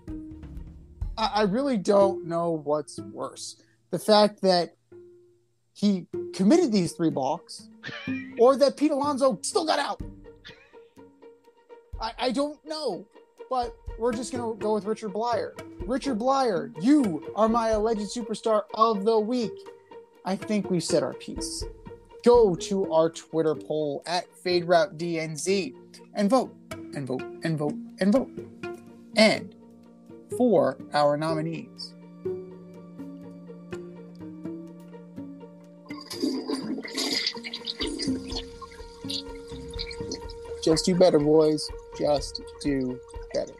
I, 1.16 1.30
I 1.34 1.42
really 1.42 1.76
don't 1.76 2.26
know 2.26 2.50
what's 2.50 2.98
worse. 2.98 3.60
The 3.90 3.98
fact 3.98 4.42
that 4.42 4.76
he 5.72 6.06
committed 6.32 6.72
these 6.72 6.92
three 6.92 7.10
balks 7.10 7.68
or 8.38 8.56
that 8.56 8.76
Pete 8.76 8.90
Alonso 8.90 9.38
still 9.42 9.66
got 9.66 9.78
out. 9.78 10.00
I, 12.00 12.12
I 12.18 12.32
don't 12.32 12.58
know, 12.64 13.06
but 13.50 13.76
we're 13.98 14.12
just 14.12 14.32
going 14.32 14.42
to 14.42 14.58
go 14.62 14.74
with 14.74 14.84
Richard 14.84 15.12
Bleier. 15.12 15.52
Richard 15.86 16.18
Bleier, 16.18 16.72
you 16.82 17.32
are 17.36 17.48
my 17.48 17.70
alleged 17.70 18.02
superstar 18.02 18.62
of 18.74 19.04
the 19.04 19.18
week. 19.18 19.52
I 20.24 20.36
think 20.36 20.70
we've 20.70 20.84
said 20.84 21.02
our 21.02 21.14
piece. 21.14 21.64
Go 22.24 22.54
to 22.56 22.92
our 22.92 23.08
Twitter 23.08 23.54
poll 23.54 24.02
at 24.06 24.26
FadeRouteDNZ 24.44 25.74
and 26.14 26.28
vote 26.28 26.54
and 26.72 27.06
vote 27.06 27.22
and 27.44 27.56
vote 27.56 27.74
and 28.00 28.12
vote. 28.12 28.30
And 29.16 29.54
for 30.36 30.76
our 30.92 31.16
nominees. 31.16 31.94
Just 40.62 40.84
do 40.84 40.96
better, 40.96 41.20
boys. 41.20 41.70
Just 41.96 42.42
do 42.60 42.98
better. 43.36 43.52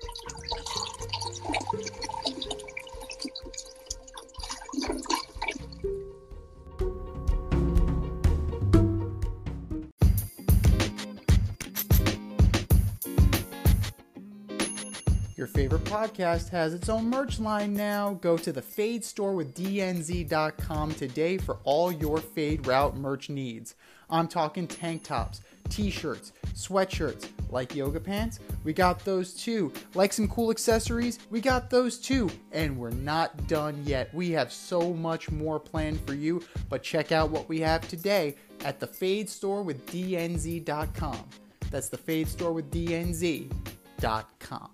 Your 15.36 15.46
favorite 15.46 15.84
podcast 15.84 16.48
has 16.48 16.72
its 16.72 16.88
own 16.88 17.10
merch 17.10 17.38
line 17.38 17.74
now. 17.74 18.14
Go 18.22 18.38
to 18.38 18.52
the 18.52 18.62
Fade 18.62 19.04
store 19.04 19.34
with 19.34 19.54
DNZ.com 19.54 20.94
today 20.94 21.36
for 21.36 21.58
all 21.64 21.92
your 21.92 22.18
Fade 22.18 22.66
Route 22.66 22.96
merch 22.96 23.28
needs. 23.28 23.74
I'm 24.08 24.28
talking 24.28 24.66
tank 24.66 25.04
tops, 25.04 25.42
t 25.68 25.90
shirts, 25.90 26.32
sweatshirts, 26.54 27.28
like 27.50 27.74
yoga 27.74 28.00
pants, 28.00 28.40
we 28.64 28.72
got 28.72 29.04
those 29.04 29.34
too. 29.34 29.72
Like 29.94 30.12
some 30.12 30.28
cool 30.28 30.50
accessories, 30.50 31.18
we 31.30 31.40
got 31.40 31.70
those 31.70 31.98
too. 31.98 32.30
And 32.52 32.78
we're 32.78 32.90
not 32.90 33.46
done 33.46 33.82
yet. 33.84 34.12
We 34.14 34.30
have 34.32 34.52
so 34.52 34.92
much 34.92 35.30
more 35.30 35.58
planned 35.58 36.00
for 36.06 36.14
you, 36.14 36.42
but 36.68 36.82
check 36.82 37.12
out 37.12 37.30
what 37.30 37.48
we 37.48 37.60
have 37.60 37.86
today 37.88 38.36
at 38.64 38.80
the 38.80 38.86
Fade 38.86 39.28
store 39.28 39.62
with 39.62 39.86
DNZ.com. 39.86 41.28
That's 41.70 41.88
the 41.88 41.98
Fade 41.98 42.28
store 42.28 42.52
with 42.52 42.70
DNZ.com. 42.70 44.70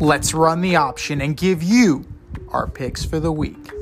Let's 0.00 0.32
run 0.32 0.60
the 0.60 0.76
option 0.76 1.20
and 1.20 1.36
give 1.36 1.60
you 1.60 2.06
our 2.50 2.68
picks 2.68 3.04
for 3.04 3.18
the 3.18 3.32
week. 3.32 3.77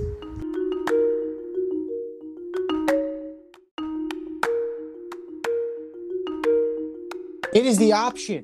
It 7.57 7.65
is 7.65 7.79
the 7.79 7.95
option 7.95 8.43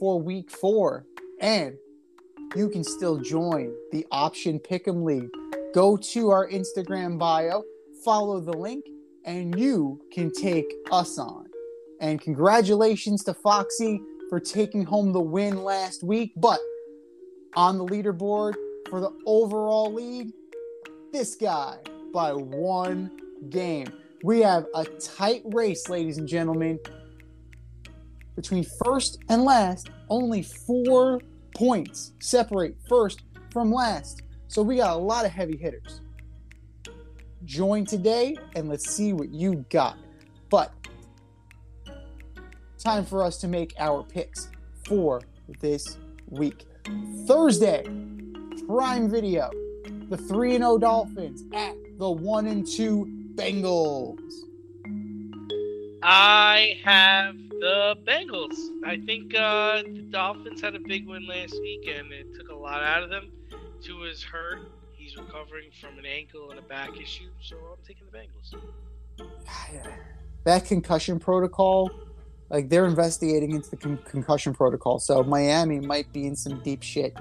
for 0.00 0.18
week 0.18 0.50
four, 0.50 1.04
and 1.38 1.76
you 2.56 2.70
can 2.70 2.82
still 2.82 3.18
join 3.18 3.74
the 3.92 4.06
Option 4.10 4.58
Pick'em 4.58 5.04
League. 5.04 5.28
Go 5.74 5.98
to 5.98 6.30
our 6.30 6.48
Instagram 6.48 7.18
bio, 7.18 7.62
follow 8.02 8.40
the 8.40 8.56
link, 8.56 8.86
and 9.26 9.60
you 9.60 10.00
can 10.10 10.32
take 10.32 10.64
us 10.90 11.18
on. 11.18 11.44
And 12.00 12.18
congratulations 12.18 13.22
to 13.24 13.34
Foxy 13.34 14.00
for 14.30 14.40
taking 14.40 14.82
home 14.82 15.12
the 15.12 15.20
win 15.20 15.62
last 15.62 16.02
week. 16.02 16.32
But 16.34 16.60
on 17.56 17.76
the 17.76 17.84
leaderboard 17.84 18.54
for 18.88 18.98
the 18.98 19.10
overall 19.26 19.92
lead, 19.92 20.32
this 21.12 21.34
guy 21.34 21.80
by 22.14 22.32
one 22.32 23.10
game. 23.50 23.92
We 24.22 24.40
have 24.40 24.64
a 24.74 24.86
tight 24.86 25.42
race, 25.44 25.90
ladies 25.90 26.16
and 26.16 26.26
gentlemen. 26.26 26.80
Between 28.36 28.64
first 28.84 29.18
and 29.28 29.44
last, 29.44 29.90
only 30.08 30.42
four 30.42 31.20
points 31.54 32.12
separate 32.20 32.76
first 32.88 33.22
from 33.50 33.72
last. 33.72 34.22
So 34.48 34.62
we 34.62 34.76
got 34.76 34.96
a 34.96 34.98
lot 34.98 35.24
of 35.24 35.30
heavy 35.30 35.56
hitters. 35.56 36.00
Join 37.44 37.84
today 37.84 38.36
and 38.56 38.68
let's 38.68 38.90
see 38.90 39.12
what 39.12 39.30
you 39.30 39.64
got. 39.70 39.96
But 40.50 40.72
time 42.78 43.04
for 43.04 43.22
us 43.22 43.38
to 43.38 43.48
make 43.48 43.74
our 43.78 44.02
picks 44.02 44.48
for 44.86 45.22
this 45.60 45.98
week. 46.28 46.66
Thursday, 47.26 47.84
Prime 48.66 49.10
Video, 49.10 49.50
the 50.08 50.16
3 50.16 50.58
0 50.58 50.78
Dolphins 50.78 51.44
at 51.54 51.74
the 51.98 52.10
1 52.10 52.46
and 52.46 52.66
2 52.66 53.32
Bengals. 53.34 54.20
I 56.02 56.78
have 56.84 57.36
the 57.64 57.96
Bengals. 58.04 58.54
I 58.84 58.98
think 59.06 59.34
uh, 59.34 59.82
the 59.84 60.06
Dolphins 60.10 60.60
had 60.60 60.74
a 60.74 60.80
big 60.80 61.08
win 61.08 61.26
last 61.26 61.54
week, 61.62 61.88
and 61.88 62.12
it 62.12 62.26
took 62.34 62.50
a 62.50 62.54
lot 62.54 62.82
out 62.82 63.02
of 63.02 63.08
them. 63.08 63.32
Tua 63.82 64.06
is 64.08 64.22
hurt. 64.22 64.70
He's 64.92 65.16
recovering 65.16 65.70
from 65.80 65.98
an 65.98 66.04
ankle 66.04 66.50
and 66.50 66.58
a 66.58 66.62
back 66.62 66.90
issue, 67.00 67.30
so 67.40 67.56
I'm 67.56 67.82
taking 67.86 68.04
the 68.10 68.18
Bengals. 68.18 68.54
That 70.44 70.66
concussion 70.66 71.18
protocol, 71.18 71.90
like 72.50 72.68
they're 72.68 72.84
investigating 72.84 73.52
into 73.52 73.70
the 73.70 73.78
con- 73.78 73.98
concussion 74.04 74.52
protocol. 74.52 74.98
So 74.98 75.22
Miami 75.22 75.80
might 75.80 76.12
be 76.12 76.26
in 76.26 76.36
some 76.36 76.62
deep 76.62 76.82
shit. 76.82 77.16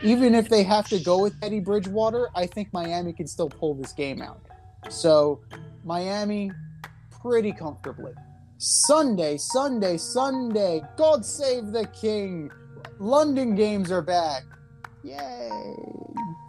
Even 0.00 0.32
if 0.32 0.48
they 0.48 0.62
have 0.62 0.86
to 0.90 1.00
go 1.00 1.20
with 1.20 1.40
Teddy 1.40 1.58
Bridgewater, 1.58 2.28
I 2.36 2.46
think 2.46 2.72
Miami 2.72 3.12
can 3.12 3.26
still 3.26 3.48
pull 3.48 3.74
this 3.74 3.92
game 3.92 4.22
out. 4.22 4.40
So 4.90 5.40
Miami, 5.84 6.52
pretty 7.20 7.50
comfortably. 7.50 8.12
Sunday, 8.58 9.36
Sunday, 9.36 9.96
Sunday. 9.96 10.82
God 10.96 11.24
save 11.24 11.68
the 11.68 11.86
king. 11.86 12.50
London 12.98 13.54
games 13.54 13.92
are 13.92 14.02
back. 14.02 14.42
Yay. 15.04 15.48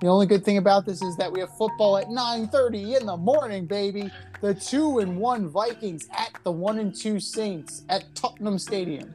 The 0.01 0.07
only 0.07 0.25
good 0.25 0.43
thing 0.43 0.57
about 0.57 0.87
this 0.87 1.03
is 1.03 1.15
that 1.17 1.31
we 1.31 1.39
have 1.39 1.55
football 1.55 1.97
at 1.97 2.07
9:30 2.07 2.99
in 2.99 3.05
the 3.05 3.15
morning, 3.15 3.67
baby. 3.67 4.09
The 4.41 4.55
2 4.55 4.99
and 4.99 5.17
1 5.17 5.49
Vikings 5.49 6.07
at 6.17 6.31
the 6.43 6.51
1 6.51 6.79
and 6.79 6.95
2 6.95 7.19
Saints 7.19 7.83
at 7.89 8.15
Tottenham 8.15 8.57
Stadium. 8.57 9.13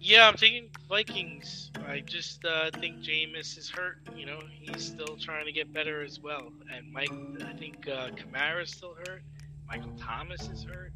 Yeah, 0.00 0.28
I'm 0.28 0.36
taking 0.36 0.70
Vikings. 0.88 1.70
I 1.86 2.00
just 2.00 2.44
uh, 2.46 2.70
think 2.70 3.02
Jameis 3.02 3.58
is 3.58 3.68
hurt. 3.68 3.98
You 4.16 4.24
know, 4.24 4.40
he's 4.58 4.86
still 4.86 5.18
trying 5.18 5.44
to 5.44 5.52
get 5.52 5.70
better 5.70 6.02
as 6.02 6.18
well. 6.20 6.50
And 6.72 6.90
Mike, 6.90 7.10
I 7.44 7.52
think 7.52 7.86
uh, 7.88 8.10
Kamara's 8.10 8.70
still 8.70 8.94
hurt. 8.94 9.22
Michael 9.68 9.92
Thomas 9.98 10.48
is 10.48 10.64
hurt. 10.64 10.92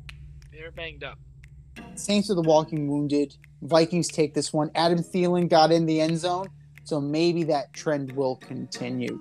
They're 0.52 0.72
banged 0.72 1.04
up. 1.04 1.18
Saints 1.94 2.30
are 2.30 2.34
the 2.34 2.42
walking 2.42 2.88
wounded. 2.88 3.34
Vikings 3.62 4.08
take 4.08 4.34
this 4.34 4.52
one. 4.52 4.70
Adam 4.74 4.98
Thielen 4.98 5.48
got 5.48 5.70
in 5.70 5.86
the 5.86 6.00
end 6.00 6.18
zone, 6.18 6.48
so 6.84 7.00
maybe 7.00 7.44
that 7.44 7.72
trend 7.72 8.12
will 8.12 8.36
continue. 8.36 9.20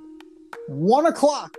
One 0.68 1.06
o'clock. 1.06 1.56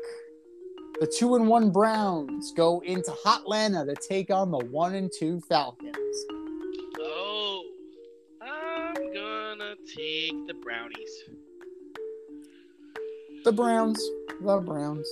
The 1.00 1.06
two 1.06 1.34
and 1.34 1.48
one 1.48 1.70
Browns 1.70 2.52
go 2.56 2.80
into 2.80 3.10
Hotlanta 3.24 3.86
to 3.86 3.96
take 4.06 4.30
on 4.30 4.50
the 4.50 4.58
one 4.58 4.94
and 4.94 5.10
two 5.18 5.40
Falcons. 5.48 5.96
Oh, 6.98 7.62
I'm 8.42 8.94
gonna 9.14 9.76
take 9.86 10.46
the 10.46 10.54
Brownies. 10.62 11.24
The 13.44 13.52
Browns, 13.52 13.98
the 14.42 14.58
Browns. 14.58 15.08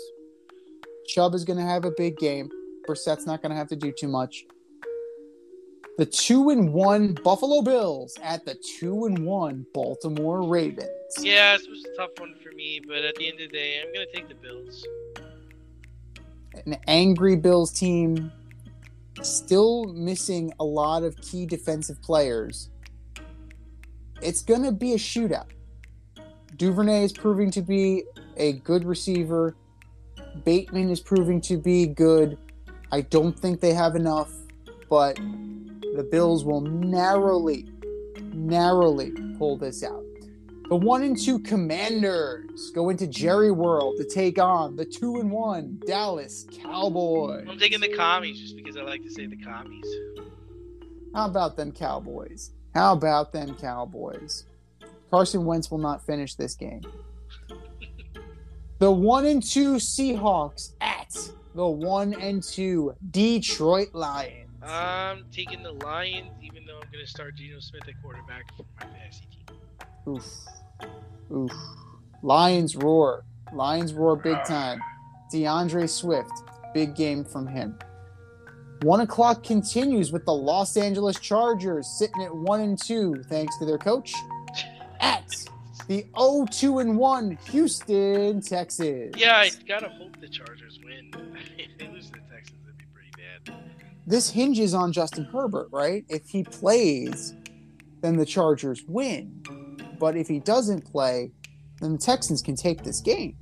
Chubb 1.07 1.35
is 1.35 1.45
going 1.45 1.59
to 1.59 1.65
have 1.65 1.87
a 1.87 1.91
big 1.93 2.19
game. 2.19 2.51
Brissett's 2.89 3.27
not 3.27 3.43
going 3.43 3.51
to 3.51 3.57
have 3.57 3.69
to 3.69 3.77
do 3.77 3.93
too 3.93 4.09
much. 4.09 4.47
The 5.99 6.07
two 6.07 6.49
and 6.49 6.73
one 6.73 7.13
Buffalo 7.13 7.61
Bills 7.61 8.17
at 8.23 8.47
the 8.47 8.57
two 8.79 9.05
and 9.05 9.19
one 9.27 9.67
Baltimore 9.75 10.49
Ravens. 10.49 10.89
Yeah, 11.21 11.57
this 11.57 11.69
was 11.69 11.85
a 11.85 11.97
tough 11.97 12.11
one 12.19 12.35
for 12.43 12.51
me, 12.53 12.81
but 12.87 13.05
at 13.05 13.15
the 13.17 13.29
end 13.29 13.41
of 13.41 13.51
the 13.51 13.59
day, 13.59 13.83
I'm 13.83 13.93
gonna 13.93 14.07
take 14.13 14.29
the 14.29 14.35
Bills. 14.37 14.87
An 16.65 16.79
angry 16.87 17.37
Bills 17.37 17.73
team, 17.73 18.33
still 19.21 19.85
missing 19.93 20.53
a 20.59 20.65
lot 20.65 21.03
of 21.03 21.15
key 21.21 21.45
defensive 21.45 22.01
players. 22.01 22.71
It's 24.23 24.43
going 24.43 24.63
to 24.65 24.73
be 24.73 24.95
a 24.95 24.97
shootout. 24.97 25.47
Duvernay 26.57 27.05
is 27.05 27.13
proving 27.13 27.51
to 27.53 27.63
be 27.63 28.05
a 28.37 28.55
good 28.55 28.85
receiver. 28.85 29.55
Bateman 30.45 30.91
is 30.91 31.01
proving 31.01 31.41
to 31.43 31.57
be 31.57 31.87
good. 31.87 32.37
I 32.91 33.03
don't 33.03 33.39
think 33.39 33.61
they 33.61 33.75
have 33.75 33.97
enough, 33.97 34.33
but 34.89 35.17
the 35.17 36.07
Bills 36.11 36.45
will 36.45 36.63
narrowly, 36.63 37.69
narrowly 38.33 39.13
pull 39.39 39.57
this 39.59 39.83
out. 39.85 40.05
The 40.69 40.77
one 40.77 41.03
and 41.03 41.19
two 41.19 41.39
Commanders 41.39 42.71
go 42.75 42.91
into 42.91 43.07
Jerry 43.07 43.51
World 43.51 43.97
to 43.99 44.05
take 44.05 44.39
on 44.39 44.77
the 44.77 44.85
two 44.85 45.17
and 45.17 45.31
one 45.31 45.81
Dallas 45.87 46.47
Cowboys. 46.63 47.47
I'm 47.49 47.59
taking 47.59 47.81
the 47.81 47.95
commies 47.95 48.39
just 48.39 48.57
because 48.57 48.77
I 48.77 48.83
like 48.83 49.03
to 49.03 49.11
say 49.11 49.27
the 49.27 49.37
commies. 49.37 49.87
How 51.15 51.27
about 51.27 51.57
them 51.57 51.73
Cowboys? 51.73 52.53
How 52.75 52.93
about 52.93 53.33
them 53.33 53.55
Cowboys? 53.55 54.45
Carson 55.11 55.47
Wentz 55.47 55.71
will 55.71 55.79
not 55.79 56.05
finish 56.05 56.35
this 56.35 56.55
game. 56.55 56.83
The 58.81 58.93
one 58.93 59.27
and 59.27 59.43
two 59.43 59.75
Seahawks 59.75 60.75
at 60.81 61.13
the 61.59 61.67
one 61.67 62.15
and 62.15 62.41
two 62.41 62.95
Detroit 63.11 63.89
Lions. 63.93 64.49
I'm 64.63 65.25
taking 65.33 65.61
the 65.65 65.73
Lions, 65.73 66.31
even 66.41 66.65
though 66.65 66.77
I'm 66.77 66.89
gonna 66.93 67.05
start 67.05 67.35
Geno 67.35 67.59
Smith 67.59 67.83
at 67.89 68.01
quarterback 68.01 68.45
for 68.57 68.65
my 68.79 68.87
fantasy 68.87 69.27
team. 69.33 69.57
Oof. 70.07 70.25
Oof. 71.33 71.51
Lions 72.23 72.77
roar. 72.77 73.25
Lions 73.53 73.93
roar 73.93 74.15
big 74.15 74.37
time. 74.45 74.81
DeAndre 75.35 75.89
Swift. 75.89 76.31
Big 76.75 76.95
game 76.95 77.25
from 77.25 77.49
him. 77.49 77.77
One 78.83 79.01
o'clock 79.01 79.43
continues 79.43 80.13
with 80.13 80.25
the 80.27 80.35
Los 80.35 80.77
Angeles 80.77 81.19
Chargers 81.19 81.89
sitting 81.89 82.23
at 82.23 82.33
one 82.33 82.61
and 82.61 82.81
two, 82.81 83.21
thanks 83.25 83.59
to 83.59 83.65
their 83.65 83.79
coach. 83.79 84.15
At 85.01 85.29
the 85.89 86.07
0-2 86.15 86.83
and 86.83 86.97
1 86.97 87.39
Houston 87.51 88.43
Texans. 88.43 89.17
Yeah, 89.17 89.39
I 89.39 89.51
gotta 89.67 89.89
hope 89.89 90.21
the 90.21 90.29
Chargers 90.29 90.79
win. 90.85 91.28
This 94.09 94.31
hinges 94.31 94.73
on 94.73 94.91
Justin 94.91 95.25
Herbert, 95.25 95.69
right? 95.71 96.05
If 96.09 96.29
he 96.29 96.43
plays, 96.43 97.35
then 98.01 98.17
the 98.17 98.25
Chargers 98.25 98.83
win. 98.89 99.43
But 99.99 100.17
if 100.17 100.29
he 100.29 100.41
doesn't 100.41 100.91
play, 100.91 101.33
then 101.81 101.93
the 101.93 101.99
Texans 101.99 102.41
can 102.41 102.57
take 102.57 102.83
this 102.83 103.01
game. 103.01 103.37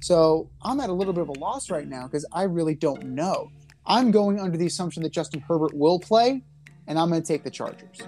So 0.00 0.50
I'm 0.62 0.78
at 0.78 0.88
a 0.88 0.92
little 0.92 1.12
bit 1.12 1.22
of 1.22 1.30
a 1.30 1.40
loss 1.40 1.68
right 1.68 1.88
now 1.88 2.04
because 2.04 2.24
I 2.32 2.44
really 2.44 2.76
don't 2.76 3.06
know. 3.06 3.50
I'm 3.86 4.12
going 4.12 4.38
under 4.38 4.56
the 4.56 4.66
assumption 4.66 5.02
that 5.02 5.12
Justin 5.12 5.40
Herbert 5.40 5.74
will 5.74 5.98
play, 5.98 6.44
and 6.86 6.96
I'm 6.96 7.08
going 7.08 7.22
to 7.22 7.26
take 7.26 7.42
the 7.42 7.50
Chargers. 7.50 7.98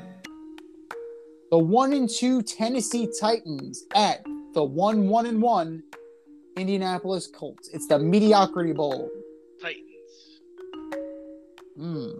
The 1.51 1.59
one 1.59 1.93
and 1.93 2.09
two 2.09 2.43
Tennessee 2.43 3.09
Titans 3.21 3.85
at 3.97 4.25
the 4.55 4.63
one 4.63 5.09
one 5.09 5.27
and 5.27 5.43
one 5.43 5.83
Indianapolis 6.57 7.27
Colts. 7.27 7.69
It's 7.73 7.89
the 7.89 7.99
Mediocrity 7.99 8.73
Bowl. 8.73 9.11
Hmm. 11.81 12.11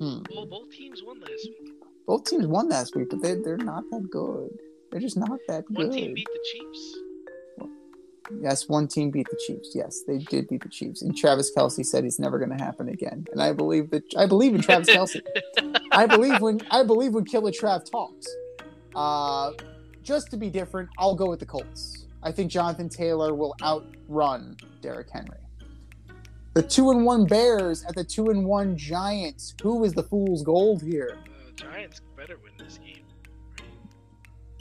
Hmm. 0.00 0.22
Well, 0.34 0.46
both 0.46 0.70
teams 0.70 1.02
won 1.04 1.20
last 1.20 1.30
week. 1.60 1.72
Both 2.06 2.24
teams 2.24 2.46
won 2.48 2.68
last 2.68 2.96
week, 2.96 3.10
but 3.10 3.22
they, 3.22 3.36
they're 3.36 3.56
not 3.56 3.84
that 3.92 4.10
good. 4.10 4.50
They're 4.90 5.00
just 5.00 5.16
not 5.16 5.38
that 5.48 5.64
One 5.70 5.74
good. 5.76 5.88
One 5.90 5.96
team 5.96 6.14
beat 6.14 6.26
the 6.32 6.40
Chiefs. 6.52 6.96
yes, 8.42 8.68
one 8.68 8.88
team 8.88 9.10
beat 9.12 9.28
the 9.30 9.38
Chiefs. 9.46 9.70
Yes, 9.72 10.00
they 10.06 10.18
did 10.18 10.48
beat 10.48 10.62
the 10.64 10.68
Chiefs. 10.68 11.02
And 11.02 11.16
Travis 11.16 11.52
Kelce 11.56 11.86
said 11.86 12.04
it's 12.04 12.18
never 12.18 12.38
going 12.38 12.56
to 12.56 12.62
happen 12.62 12.88
again. 12.88 13.24
And 13.30 13.40
I 13.40 13.52
believe 13.52 13.90
that 13.90 14.02
I 14.16 14.26
believe 14.26 14.54
in 14.54 14.60
Travis 14.62 14.88
Kelce. 14.94 15.20
I 15.92 16.06
believe 16.06 16.40
when 16.40 16.60
I 16.70 16.82
believe 16.82 17.14
when 17.14 17.24
Killer 17.24 17.52
Trav 17.52 17.88
talks. 17.88 18.26
Uh, 18.96 19.52
just 20.02 20.30
to 20.32 20.36
be 20.36 20.50
different, 20.50 20.88
I'll 20.98 21.14
go 21.14 21.30
with 21.30 21.40
the 21.40 21.46
Colts. 21.46 22.06
I 22.22 22.30
think 22.32 22.50
Jonathan 22.50 22.88
Taylor 22.88 23.34
will 23.34 23.54
outrun 23.62 24.56
Derrick 24.82 25.08
Henry. 25.10 25.38
The 26.54 26.62
two 26.62 26.92
and 26.92 27.04
one 27.04 27.26
Bears 27.26 27.84
at 27.84 27.96
the 27.96 28.04
two 28.04 28.30
and 28.30 28.44
one 28.44 28.76
Giants. 28.76 29.54
Who 29.60 29.82
is 29.82 29.92
the 29.92 30.04
fool's 30.04 30.44
gold 30.44 30.82
here? 30.82 31.18
The 31.46 31.52
Giants 31.64 32.00
better 32.16 32.38
win 32.44 32.52
this 32.56 32.78
game. 32.78 33.04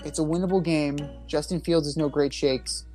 It's 0.03 0.18
a 0.18 0.24
winnable 0.24 0.64
game. 0.64 0.98
Justin 1.28 1.61
Fields 1.61 1.88
is 1.88 1.95
no 1.95 2.10
great 2.10 2.34
shakes. 2.34 2.86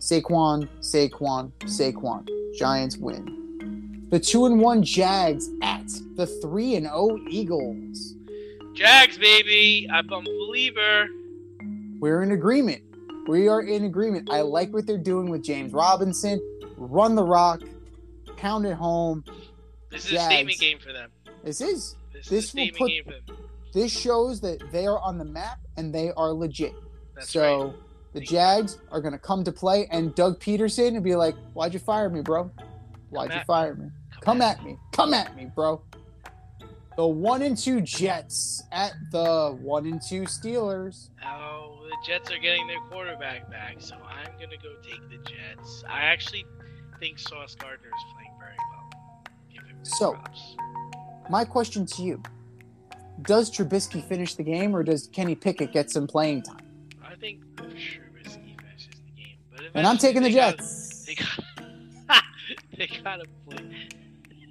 Saquon, 0.00 0.68
Saquon, 0.80 1.52
Saquon. 1.64 2.26
Giants 2.56 2.96
win. 2.96 4.06
The 4.08 4.18
two 4.18 4.46
and 4.46 4.58
one 4.58 4.82
Jags 4.82 5.50
at 5.62 5.86
the 6.14 6.26
three 6.26 6.76
and 6.76 6.86
zero 6.86 7.18
Eagles. 7.28 8.14
Jags, 8.72 9.18
baby. 9.18 9.86
I'm 9.92 10.10
a 10.10 10.22
believer. 10.22 11.08
We're 11.98 12.22
in 12.22 12.32
agreement. 12.32 12.82
We 13.28 13.48
are 13.48 13.60
in 13.60 13.84
agreement. 13.84 14.30
I 14.30 14.40
like 14.40 14.72
what 14.72 14.86
they're 14.86 14.96
doing 14.96 15.28
with 15.28 15.42
James 15.42 15.74
Robinson. 15.74 16.40
Run 16.78 17.14
the 17.14 17.24
rock, 17.24 17.60
pound 18.36 18.66
it 18.66 18.74
home. 18.74 19.24
This 19.90 20.04
is 20.06 20.10
Jags. 20.12 20.24
a 20.24 20.26
statement 20.26 20.58
game 20.58 20.78
for 20.78 20.92
them. 20.92 21.10
This 21.44 21.60
is 21.60 21.96
This, 22.12 22.28
This 22.28 22.32
is 22.32 22.32
a 22.32 22.34
will 22.34 22.42
statement 22.42 22.76
put- 22.78 22.88
game 22.88 23.04
for 23.04 23.32
them. 23.32 23.48
this 23.72 23.92
shows 23.98 24.40
that 24.40 24.72
they 24.72 24.86
are 24.86 24.98
on 25.00 25.18
the 25.18 25.24
map 25.24 25.58
and 25.76 25.94
they 25.94 26.10
are 26.16 26.32
legit. 26.32 26.72
That's 27.14 27.30
so 27.30 27.64
right. 27.64 27.74
the 28.14 28.20
Jags 28.20 28.78
are 28.90 29.00
going 29.00 29.12
to 29.12 29.18
come 29.18 29.44
to 29.44 29.52
play, 29.52 29.86
and 29.90 30.14
Doug 30.14 30.40
Pederson 30.40 30.94
will 30.94 31.00
be 31.00 31.14
like, 31.16 31.34
"Why'd 31.54 31.72
you 31.74 31.80
fire 31.80 32.08
me, 32.10 32.20
bro? 32.20 32.50
Why'd 33.10 33.32
you 33.32 33.40
fire 33.46 33.74
me? 33.74 33.90
Come 34.20 34.40
at 34.42 34.62
me. 34.64 34.76
Come 34.92 35.14
at 35.14 35.34
me, 35.36 35.50
bro." 35.54 35.82
The 36.96 37.06
one 37.06 37.42
and 37.42 37.56
two 37.58 37.82
Jets 37.82 38.62
at 38.72 38.92
the 39.12 39.56
one 39.60 39.84
and 39.86 40.00
two 40.00 40.22
Steelers. 40.22 41.10
Oh, 41.24 41.78
the 41.90 41.96
Jets 42.06 42.30
are 42.30 42.38
getting 42.38 42.66
their 42.66 42.80
quarterback 42.90 43.50
back, 43.50 43.76
so 43.80 43.96
I'm 43.96 44.32
gonna 44.40 44.56
go 44.62 44.74
take 44.82 45.02
the 45.10 45.18
Jets. 45.30 45.84
I 45.88 46.00
actually 46.04 46.44
think 46.98 47.18
Sauce 47.18 47.54
Gardner 47.54 47.88
is 47.88 48.04
playing 48.14 48.25
So-. 49.98 50.16
My 51.28 51.44
question 51.44 51.86
to 51.86 52.02
you: 52.02 52.22
Does 53.22 53.50
Trubisky 53.50 54.02
finish 54.06 54.34
the 54.34 54.42
game, 54.44 54.74
or 54.74 54.82
does 54.82 55.08
Kenny 55.08 55.34
Pickett 55.34 55.72
get 55.72 55.90
some 55.90 56.06
playing 56.06 56.42
time? 56.42 56.58
I 57.04 57.14
think 57.16 57.44
Trubisky 57.56 58.56
finishes 58.60 59.00
the 59.04 59.22
game, 59.22 59.36
but 59.50 59.62
And 59.74 59.86
I'm 59.86 59.98
taking 59.98 60.22
the 60.22 60.28
they 60.28 60.34
gotta- 60.34 60.56
Jets. 60.58 61.04
They 61.06 61.14
got. 61.14 62.22
they 62.76 62.86
gotta 63.02 63.24
play. 63.48 63.88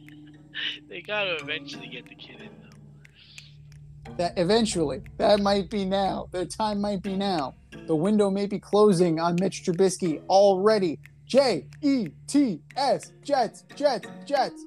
they 0.90 1.02
gotta 1.02 1.36
eventually 1.38 1.88
get 1.88 2.08
the 2.10 2.16
kid 2.16 2.42
in 2.42 2.50
though. 2.62 4.14
That 4.18 4.38
eventually, 4.38 5.02
that 5.18 5.40
might 5.42 5.70
be 5.70 5.86
now. 5.86 6.28
The 6.32 6.46
time 6.46 6.80
might 6.82 7.02
be 7.02 7.16
now. 7.16 7.56
The 7.88 7.96
window 7.96 8.30
may 8.30 8.46
be 8.48 8.60
closing 8.60 9.20
on 9.20 9.36
Mitch 9.40 9.64
Trubisky 9.66 10.22
already. 10.28 11.00
J 11.26 11.68
E 11.82 12.10
T 12.28 12.62
S 12.78 13.12
Jets, 13.24 13.64
Jets, 13.76 14.08
Jets. 14.26 14.64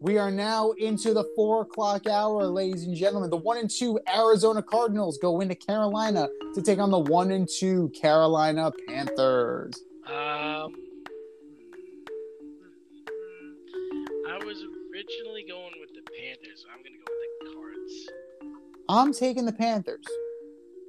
We 0.00 0.16
are 0.16 0.30
now 0.30 0.70
into 0.72 1.12
the 1.12 1.24
four 1.34 1.62
o'clock 1.62 2.06
hour, 2.06 2.44
ladies 2.44 2.84
and 2.84 2.94
gentlemen. 2.94 3.30
The 3.30 3.36
one 3.36 3.58
and 3.58 3.68
two 3.68 3.98
Arizona 4.14 4.62
Cardinals 4.62 5.18
go 5.18 5.40
into 5.40 5.56
Carolina 5.56 6.28
to 6.54 6.62
take 6.62 6.78
on 6.78 6.92
the 6.92 7.00
one 7.00 7.32
and 7.32 7.48
two 7.48 7.90
Carolina 8.00 8.70
Panthers. 8.86 9.82
Um, 10.06 10.72
I 14.28 14.38
was 14.44 14.62
originally 14.92 15.44
going 15.48 15.72
with 15.80 15.90
the 15.94 16.02
Panthers. 16.16 16.64
I'm 16.72 16.82
gonna 16.84 16.96
go 17.04 17.12
with 17.18 17.32
the 17.40 17.46
Cards. 17.56 18.08
I'm 18.88 19.12
taking 19.12 19.46
the 19.46 19.52
Panthers. 19.52 20.06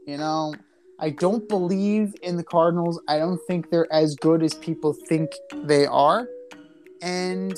You 0.05 0.17
know, 0.17 0.53
I 0.99 1.09
don't 1.09 1.49
believe 1.49 2.13
in 2.21 2.37
the 2.37 2.43
Cardinals. 2.43 3.01
I 3.07 3.17
don't 3.17 3.41
think 3.47 3.71
they're 3.71 3.91
as 3.91 4.13
good 4.15 4.43
as 4.43 4.53
people 4.53 4.93
think 4.93 5.31
they 5.63 5.87
are. 5.87 6.27
And 7.01 7.57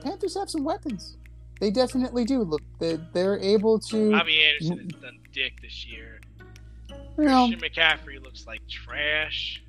Panthers 0.00 0.36
have 0.36 0.50
some 0.50 0.64
weapons. 0.64 1.16
They 1.60 1.70
definitely 1.70 2.24
do. 2.24 2.42
Look, 2.42 2.62
they, 2.78 2.98
they're 3.12 3.38
able 3.38 3.78
to. 3.80 4.12
Robbie 4.12 4.44
Anderson 4.44 4.90
has 4.90 5.02
done 5.02 5.18
dick 5.32 5.60
this 5.60 5.86
year. 5.86 6.20
You 7.18 7.24
know, 7.24 7.48
Christian 7.48 7.70
McCaffrey 7.70 8.22
looks 8.22 8.46
like 8.46 8.60
trash. 8.68 9.62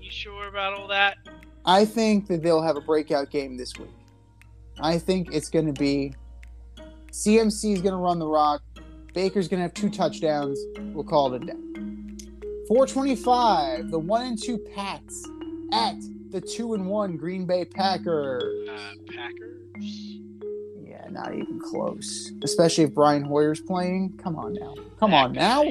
You 0.00 0.10
sure 0.10 0.48
about 0.48 0.74
all 0.74 0.88
that? 0.88 1.18
I 1.66 1.84
think 1.84 2.28
that 2.28 2.42
they'll 2.42 2.62
have 2.62 2.76
a 2.76 2.80
breakout 2.80 3.30
game 3.30 3.56
this 3.56 3.76
week. 3.78 3.90
I 4.80 4.98
think 4.98 5.32
it's 5.32 5.48
going 5.48 5.66
to 5.66 5.78
be 5.78 6.14
CMC 7.10 7.74
is 7.74 7.80
going 7.80 7.92
to 7.92 7.98
run 7.98 8.18
the 8.18 8.26
rock. 8.26 8.62
Baker's 9.12 9.46
going 9.46 9.58
to 9.58 9.62
have 9.62 9.74
two 9.74 9.88
touchdowns. 9.88 10.58
We'll 10.92 11.04
call 11.04 11.32
it 11.34 11.42
a 11.42 11.46
day. 11.46 11.52
425, 12.68 13.90
the 13.90 13.98
one 13.98 14.26
and 14.26 14.42
two 14.42 14.58
Pats 14.58 15.28
at 15.72 15.94
the 16.30 16.40
two 16.40 16.74
and 16.74 16.86
one 16.86 17.16
Green 17.16 17.46
Bay 17.46 17.64
Packers. 17.64 18.68
Uh, 18.68 18.94
Packers. 19.14 19.63
Yeah, 19.78 21.08
not 21.10 21.34
even 21.34 21.60
close. 21.60 22.32
Especially 22.42 22.84
if 22.84 22.94
Brian 22.94 23.24
Hoyer's 23.24 23.60
playing. 23.60 24.18
Come 24.22 24.36
on 24.36 24.54
now. 24.54 24.74
Come 24.98 25.14
on 25.14 25.32
now. 25.32 25.64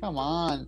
Come 0.00 0.16
on. 0.18 0.66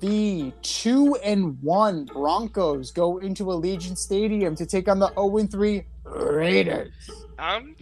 The 0.00 0.52
two 0.62 1.16
and 1.16 1.60
one 1.62 2.04
Broncos 2.04 2.90
go 2.90 3.18
into 3.18 3.44
Allegiant 3.44 3.96
Stadium 3.96 4.54
to 4.56 4.66
take 4.66 4.88
on 4.88 4.98
the 4.98 5.08
0 5.14 5.38
and 5.38 5.50
3 5.50 5.84
Raiders. 6.04 6.92
I'm. 7.38 7.76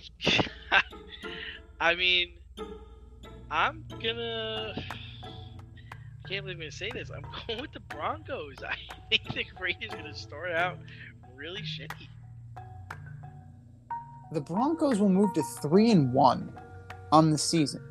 I 1.80 1.94
mean, 1.94 2.34
I'm 3.50 3.84
gonna. 4.02 4.74
I 5.24 6.28
can't 6.28 6.44
believe 6.44 6.56
I'm 6.56 6.60
gonna 6.60 6.70
say 6.70 6.90
this. 6.90 7.10
I'm 7.10 7.24
going 7.46 7.60
with 7.60 7.72
the 7.72 7.80
Broncos. 7.80 8.56
I 8.68 9.18
think 9.32 9.48
the 9.56 9.62
Raiders 9.62 9.92
are 9.92 9.96
gonna 9.96 10.14
start 10.14 10.52
out 10.52 10.78
really 11.36 11.62
shitty. 11.62 12.08
The 14.32 14.40
Broncos 14.40 14.98
will 14.98 15.08
move 15.08 15.32
to 15.34 15.42
3 15.60 15.90
and 15.90 16.12
1 16.12 16.52
on 17.12 17.30
the 17.30 17.38
season. 17.38 17.86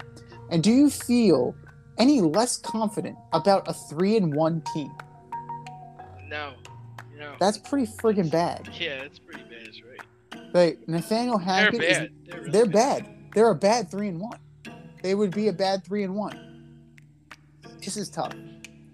And 0.50 0.64
do 0.64 0.72
you 0.72 0.90
feel 0.90 1.56
any 1.98 2.22
less 2.22 2.58
confident 2.58 3.18
about 3.32 3.68
a 3.68 3.74
3 3.74 4.18
and 4.18 4.36
1 4.36 4.64
team? 4.74 4.92
No, 6.28 6.54
no. 7.18 7.36
That's 7.40 7.58
pretty 7.58 7.86
friggin' 7.86 8.32
bad. 8.32 8.70
yeah, 8.80 9.02
that's 9.02 9.20
pretty 9.20 9.44
bad, 9.44 9.66
that's 9.66 9.82
right? 9.84 10.54
Like 10.54 10.88
Nathaniel 10.88 11.38
They're 11.38 11.46
Hackett 11.46 11.84
is. 11.84 11.98
They're, 11.98 12.40
really 12.40 12.52
they're 12.52 12.66
bad. 12.66 13.10
They're 13.34 13.50
a 13.50 13.56
bad 13.56 13.90
three 13.90 14.10
and 14.10 14.20
one. 14.20 14.40
They 15.02 15.16
would 15.16 15.32
be 15.32 15.48
a 15.48 15.54
bad 15.54 15.84
three 15.84 16.04
and 16.04 16.16
one. 16.16 16.40
This 17.80 17.98
is 17.98 18.10
tough. 18.10 18.34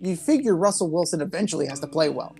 You 0.01 0.15
figure 0.15 0.55
Russell 0.55 0.89
Wilson 0.89 1.21
eventually 1.21 1.67
has 1.67 1.79
to 1.81 1.87
play 1.87 2.09
well. 2.09 2.35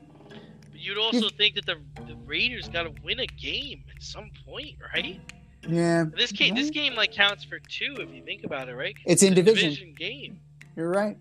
You'd 0.79 0.97
also 0.97 1.29
think 1.29 1.55
that 1.55 1.65
the 1.65 1.77
the 2.07 2.15
Raiders 2.25 2.69
got 2.69 2.83
to 2.83 2.93
win 3.03 3.19
a 3.19 3.27
game 3.27 3.83
at 3.95 4.01
some 4.01 4.31
point, 4.45 4.75
right? 4.93 5.19
Yeah, 5.67 6.05
This 6.15 6.31
game, 6.31 6.55
this 6.55 6.69
game 6.69 6.95
like 6.95 7.11
counts 7.11 7.43
for 7.43 7.59
two 7.59 7.95
if 7.99 8.13
you 8.13 8.23
think 8.23 8.43
about 8.45 8.69
it, 8.69 8.75
right? 8.75 8.95
It's 9.05 9.23
in 9.23 9.33
a 9.33 9.35
division. 9.35 9.93
game. 9.97 10.39
You're 10.75 10.89
right. 10.89 11.17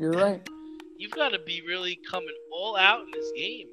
You're 0.00 0.12
right. 0.12 0.46
You've 0.98 1.12
got 1.12 1.28
to 1.30 1.38
be 1.38 1.62
really 1.66 1.98
coming 2.10 2.34
all 2.52 2.76
out 2.76 3.02
in 3.02 3.10
this 3.12 3.30
game. 3.36 3.68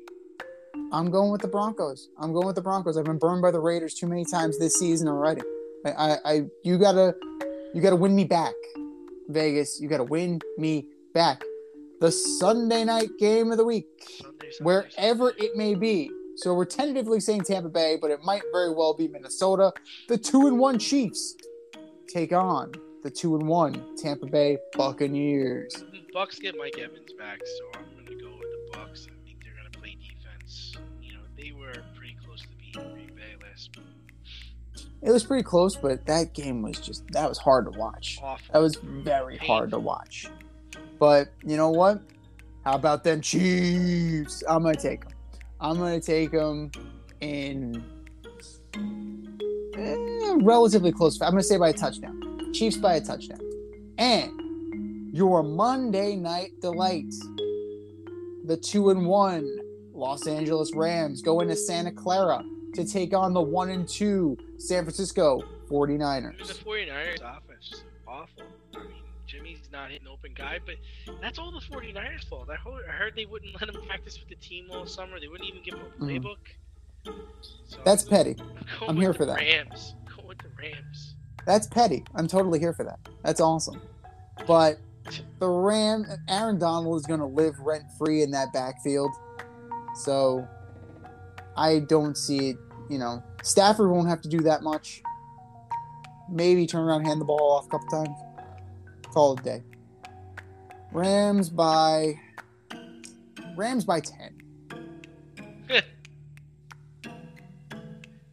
I'm 0.92 1.10
going 1.10 1.32
with 1.32 1.42
the 1.42 1.48
Broncos. 1.48 2.10
I'm 2.20 2.34
going 2.34 2.46
with 2.46 2.56
the 2.56 2.62
Broncos. 2.62 2.98
I've 2.98 3.06
been 3.06 3.18
burned 3.18 3.42
by 3.42 3.50
the 3.50 3.60
Raiders 3.60 3.96
too 3.96 4.08
many 4.08 4.26
times 4.26 4.60
this 4.60 4.76
season 4.76 5.08
already. 5.08 5.42
I, 5.86 5.90
I, 5.92 6.18
I 6.26 6.42
you 6.64 6.78
gotta, 6.78 7.16
you 7.74 7.82
gotta 7.82 7.96
win 7.96 8.16
me 8.16 8.26
back, 8.26 8.54
Vegas. 9.30 9.82
You 9.82 9.90
gotta 9.90 10.04
win 10.04 10.40
me 10.58 10.86
back. 11.14 11.42
The 12.06 12.12
Sunday 12.12 12.84
night 12.84 13.18
game 13.18 13.52
of 13.52 13.58
the 13.58 13.66
week, 13.66 13.88
Sunday, 13.98 14.52
Sunday, 14.52 14.64
wherever 14.64 15.30
Sunday. 15.32 15.44
it 15.44 15.56
may 15.56 15.74
be. 15.74 16.12
So 16.36 16.54
we're 16.54 16.66
tentatively 16.66 17.20
saying 17.20 17.46
Tampa 17.46 17.68
Bay, 17.68 17.98
but 18.00 18.12
it 18.12 18.24
might 18.24 18.44
very 18.52 18.72
well 18.72 18.94
be 18.94 19.08
Minnesota. 19.08 19.74
The 20.08 20.16
two 20.16 20.46
and 20.46 20.60
one 20.60 20.78
Chiefs 20.78 21.36
take 22.08 22.32
on 22.32 22.74
the 23.02 23.10
two 23.10 23.36
and 23.36 23.48
one 23.48 23.96
Tampa 23.98 24.28
Bay 24.28 24.60
Buccaneers. 24.78 25.74
The 25.74 26.04
Bucs 26.16 26.40
get 26.40 26.56
Mike 26.56 26.78
Evans 26.78 27.12
back, 27.18 27.40
so 27.44 27.80
I'm 27.80 27.92
going 27.96 28.06
to 28.06 28.24
go 28.24 28.30
with 28.38 28.52
the 28.52 28.78
Bucs. 28.78 29.08
I 29.08 29.26
think 29.26 29.44
they're 29.44 29.56
going 29.56 29.72
to 29.72 29.80
play 29.80 29.98
defense. 30.00 30.76
You 31.02 31.14
know, 31.14 31.22
they 31.36 31.54
were 31.54 31.74
pretty 31.96 32.18
close 32.24 32.42
to 32.42 32.48
beating 32.60 32.94
Green 32.94 33.16
Bay 33.16 33.34
last 33.42 33.76
week. 33.78 34.86
It 35.02 35.10
was 35.10 35.24
pretty 35.24 35.42
close, 35.42 35.76
but 35.76 36.06
that 36.06 36.36
game 36.36 36.62
was 36.62 36.80
just 36.80 37.08
that 37.14 37.28
was 37.28 37.40
hard 37.40 37.66
to 37.66 37.80
watch. 37.80 38.20
awful. 38.22 38.54
That 38.54 38.60
was 38.60 38.76
very 38.76 39.38
hard 39.38 39.72
to 39.72 39.80
watch. 39.80 40.28
But 41.00 41.34
you 41.46 41.58
know 41.58 41.70
what? 41.70 42.02
How 42.64 42.74
about 42.74 43.04
them 43.04 43.22
Chiefs? 43.22 44.44
I'm 44.48 44.64
gonna 44.64 44.76
take 44.76 45.02
them. 45.02 45.18
I'm 45.60 45.78
gonna 45.78 46.02
take 46.02 46.32
them 46.32 46.72
in 47.22 47.84
eh, 49.78 50.36
relatively 50.42 50.92
close. 50.92 51.22
I'm 51.22 51.32
gonna 51.32 51.44
say 51.44 51.58
by 51.58 51.70
a 51.70 51.74
touchdown. 51.74 52.52
Chiefs 52.54 52.78
by 52.78 52.96
a 52.96 53.02
touchdown. 53.02 53.40
And 53.98 55.14
your 55.14 55.44
Monday 55.44 56.16
night 56.16 56.60
delight, 56.60 57.14
the 58.46 58.58
two 58.58 58.90
and 58.90 59.06
one 59.06 59.58
Los 59.94 60.28
Angeles 60.28 60.74
Rams 60.76 61.22
go 61.22 61.40
into 61.40 61.56
Santa 61.56 61.92
Clara 61.92 62.44
to 62.74 62.86
take 62.86 63.14
on 63.14 63.34
the 63.34 63.42
one 63.42 63.70
and 63.70 63.88
two 63.88 64.38
San 64.58 64.84
Francisco 64.84 65.42
49ers. 65.70 66.48
The 66.48 66.54
49ers 66.54 67.22
offense 67.22 67.84
awful. 68.08 68.44
Jimmy's 69.46 69.70
not 69.72 69.92
hitting 69.92 70.08
open 70.08 70.32
guy, 70.36 70.60
but 70.66 70.76
that's 71.22 71.38
all 71.40 71.52
the 71.52 71.60
49ers' 71.60 72.28
fault. 72.28 72.50
I 72.50 72.56
heard, 72.56 72.84
I 72.90 72.92
heard 72.92 73.14
they 73.16 73.26
wouldn't 73.26 73.54
let 73.60 73.70
him 73.74 73.82
practice 73.86 74.20
with 74.20 74.30
the 74.30 74.36
team 74.36 74.68
all 74.72 74.86
summer. 74.86 75.20
They 75.20 75.28
wouldn't 75.28 75.48
even 75.50 75.62
give 75.64 75.76
him 75.76 75.82
a 76.00 76.04
Mhm. 76.04 76.24
playbook. 76.24 77.14
So 77.68 77.78
That's 77.86 78.04
petty. 78.04 78.36
I'm, 78.82 78.90
I'm 78.90 78.96
here 78.98 79.14
for 79.14 79.26
that. 79.26 79.38
Rams. 79.38 79.96
Go 80.16 80.28
with 80.28 80.40
the 80.40 80.50
Rams. 80.58 81.16
That's 81.46 81.68
petty. 81.68 82.04
I'm 82.16 82.28
totally 82.28 82.60
here 82.60 82.74
for 82.74 82.84
that. 82.86 83.00
That's 83.24 83.40
awesome. 83.40 83.82
But 84.48 84.80
the 85.40 85.48
Ram, 85.48 86.06
Aaron 86.28 86.58
Donald 86.58 87.00
is 87.00 87.06
going 87.06 87.20
to 87.20 87.28
live 87.28 87.60
rent 87.60 87.84
free 88.00 88.24
in 88.24 88.32
that 88.32 88.52
backfield. 88.54 89.12
So 89.96 90.48
I 91.56 91.80
don't 91.80 92.18
see 92.18 92.50
it. 92.50 92.58
You 92.90 92.98
know, 92.98 93.24
Stafford 93.44 93.90
won't 93.92 94.10
have 94.10 94.22
to 94.22 94.30
do 94.30 94.40
that 94.42 94.64
much. 94.64 95.04
Maybe 96.30 96.66
turn 96.66 96.82
around, 96.88 97.06
hand 97.06 97.22
the 97.22 97.26
ball 97.26 97.52
off 97.52 97.66
a 97.66 97.70
couple 97.70 97.88
times. 97.88 98.18
Call 99.16 99.34
it 99.36 99.40
a 99.40 99.44
day. 99.44 99.64
Rams 100.92 101.50
by 101.50 102.20
Rams 103.56 103.86
by 103.86 104.02
ten. 104.02 104.42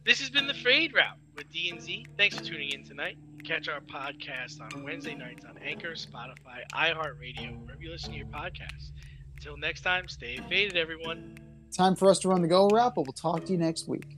This 0.05 0.19
has 0.19 0.29
been 0.29 0.45
the 0.45 0.53
Fade 0.53 0.93
Route 0.93 1.17
with 1.37 1.49
D 1.49 1.69
and 1.69 1.81
Z. 1.81 2.05
Thanks 2.17 2.37
for 2.37 2.43
tuning 2.43 2.71
in 2.71 2.83
tonight. 2.83 3.17
Catch 3.45 3.69
our 3.69 3.79
podcast 3.79 4.59
on 4.59 4.83
Wednesday 4.83 5.15
nights 5.15 5.45
on 5.45 5.57
Anchor, 5.59 5.93
Spotify, 5.93 6.63
iHeartRadio, 6.73 7.63
wherever 7.63 7.81
you 7.81 7.89
listen 7.89 8.11
to 8.11 8.17
your 8.17 8.27
podcasts. 8.27 8.91
Until 9.37 9.55
next 9.55 9.81
time, 9.81 10.09
stay 10.09 10.37
faded, 10.49 10.75
everyone. 10.75 11.37
Time 11.71 11.95
for 11.95 12.09
us 12.09 12.19
to 12.19 12.27
run 12.27 12.41
the 12.41 12.49
go 12.49 12.67
route, 12.67 12.93
but 12.93 13.03
we'll 13.03 13.13
talk 13.13 13.45
to 13.45 13.53
you 13.53 13.57
next 13.57 13.87
week. 13.87 14.17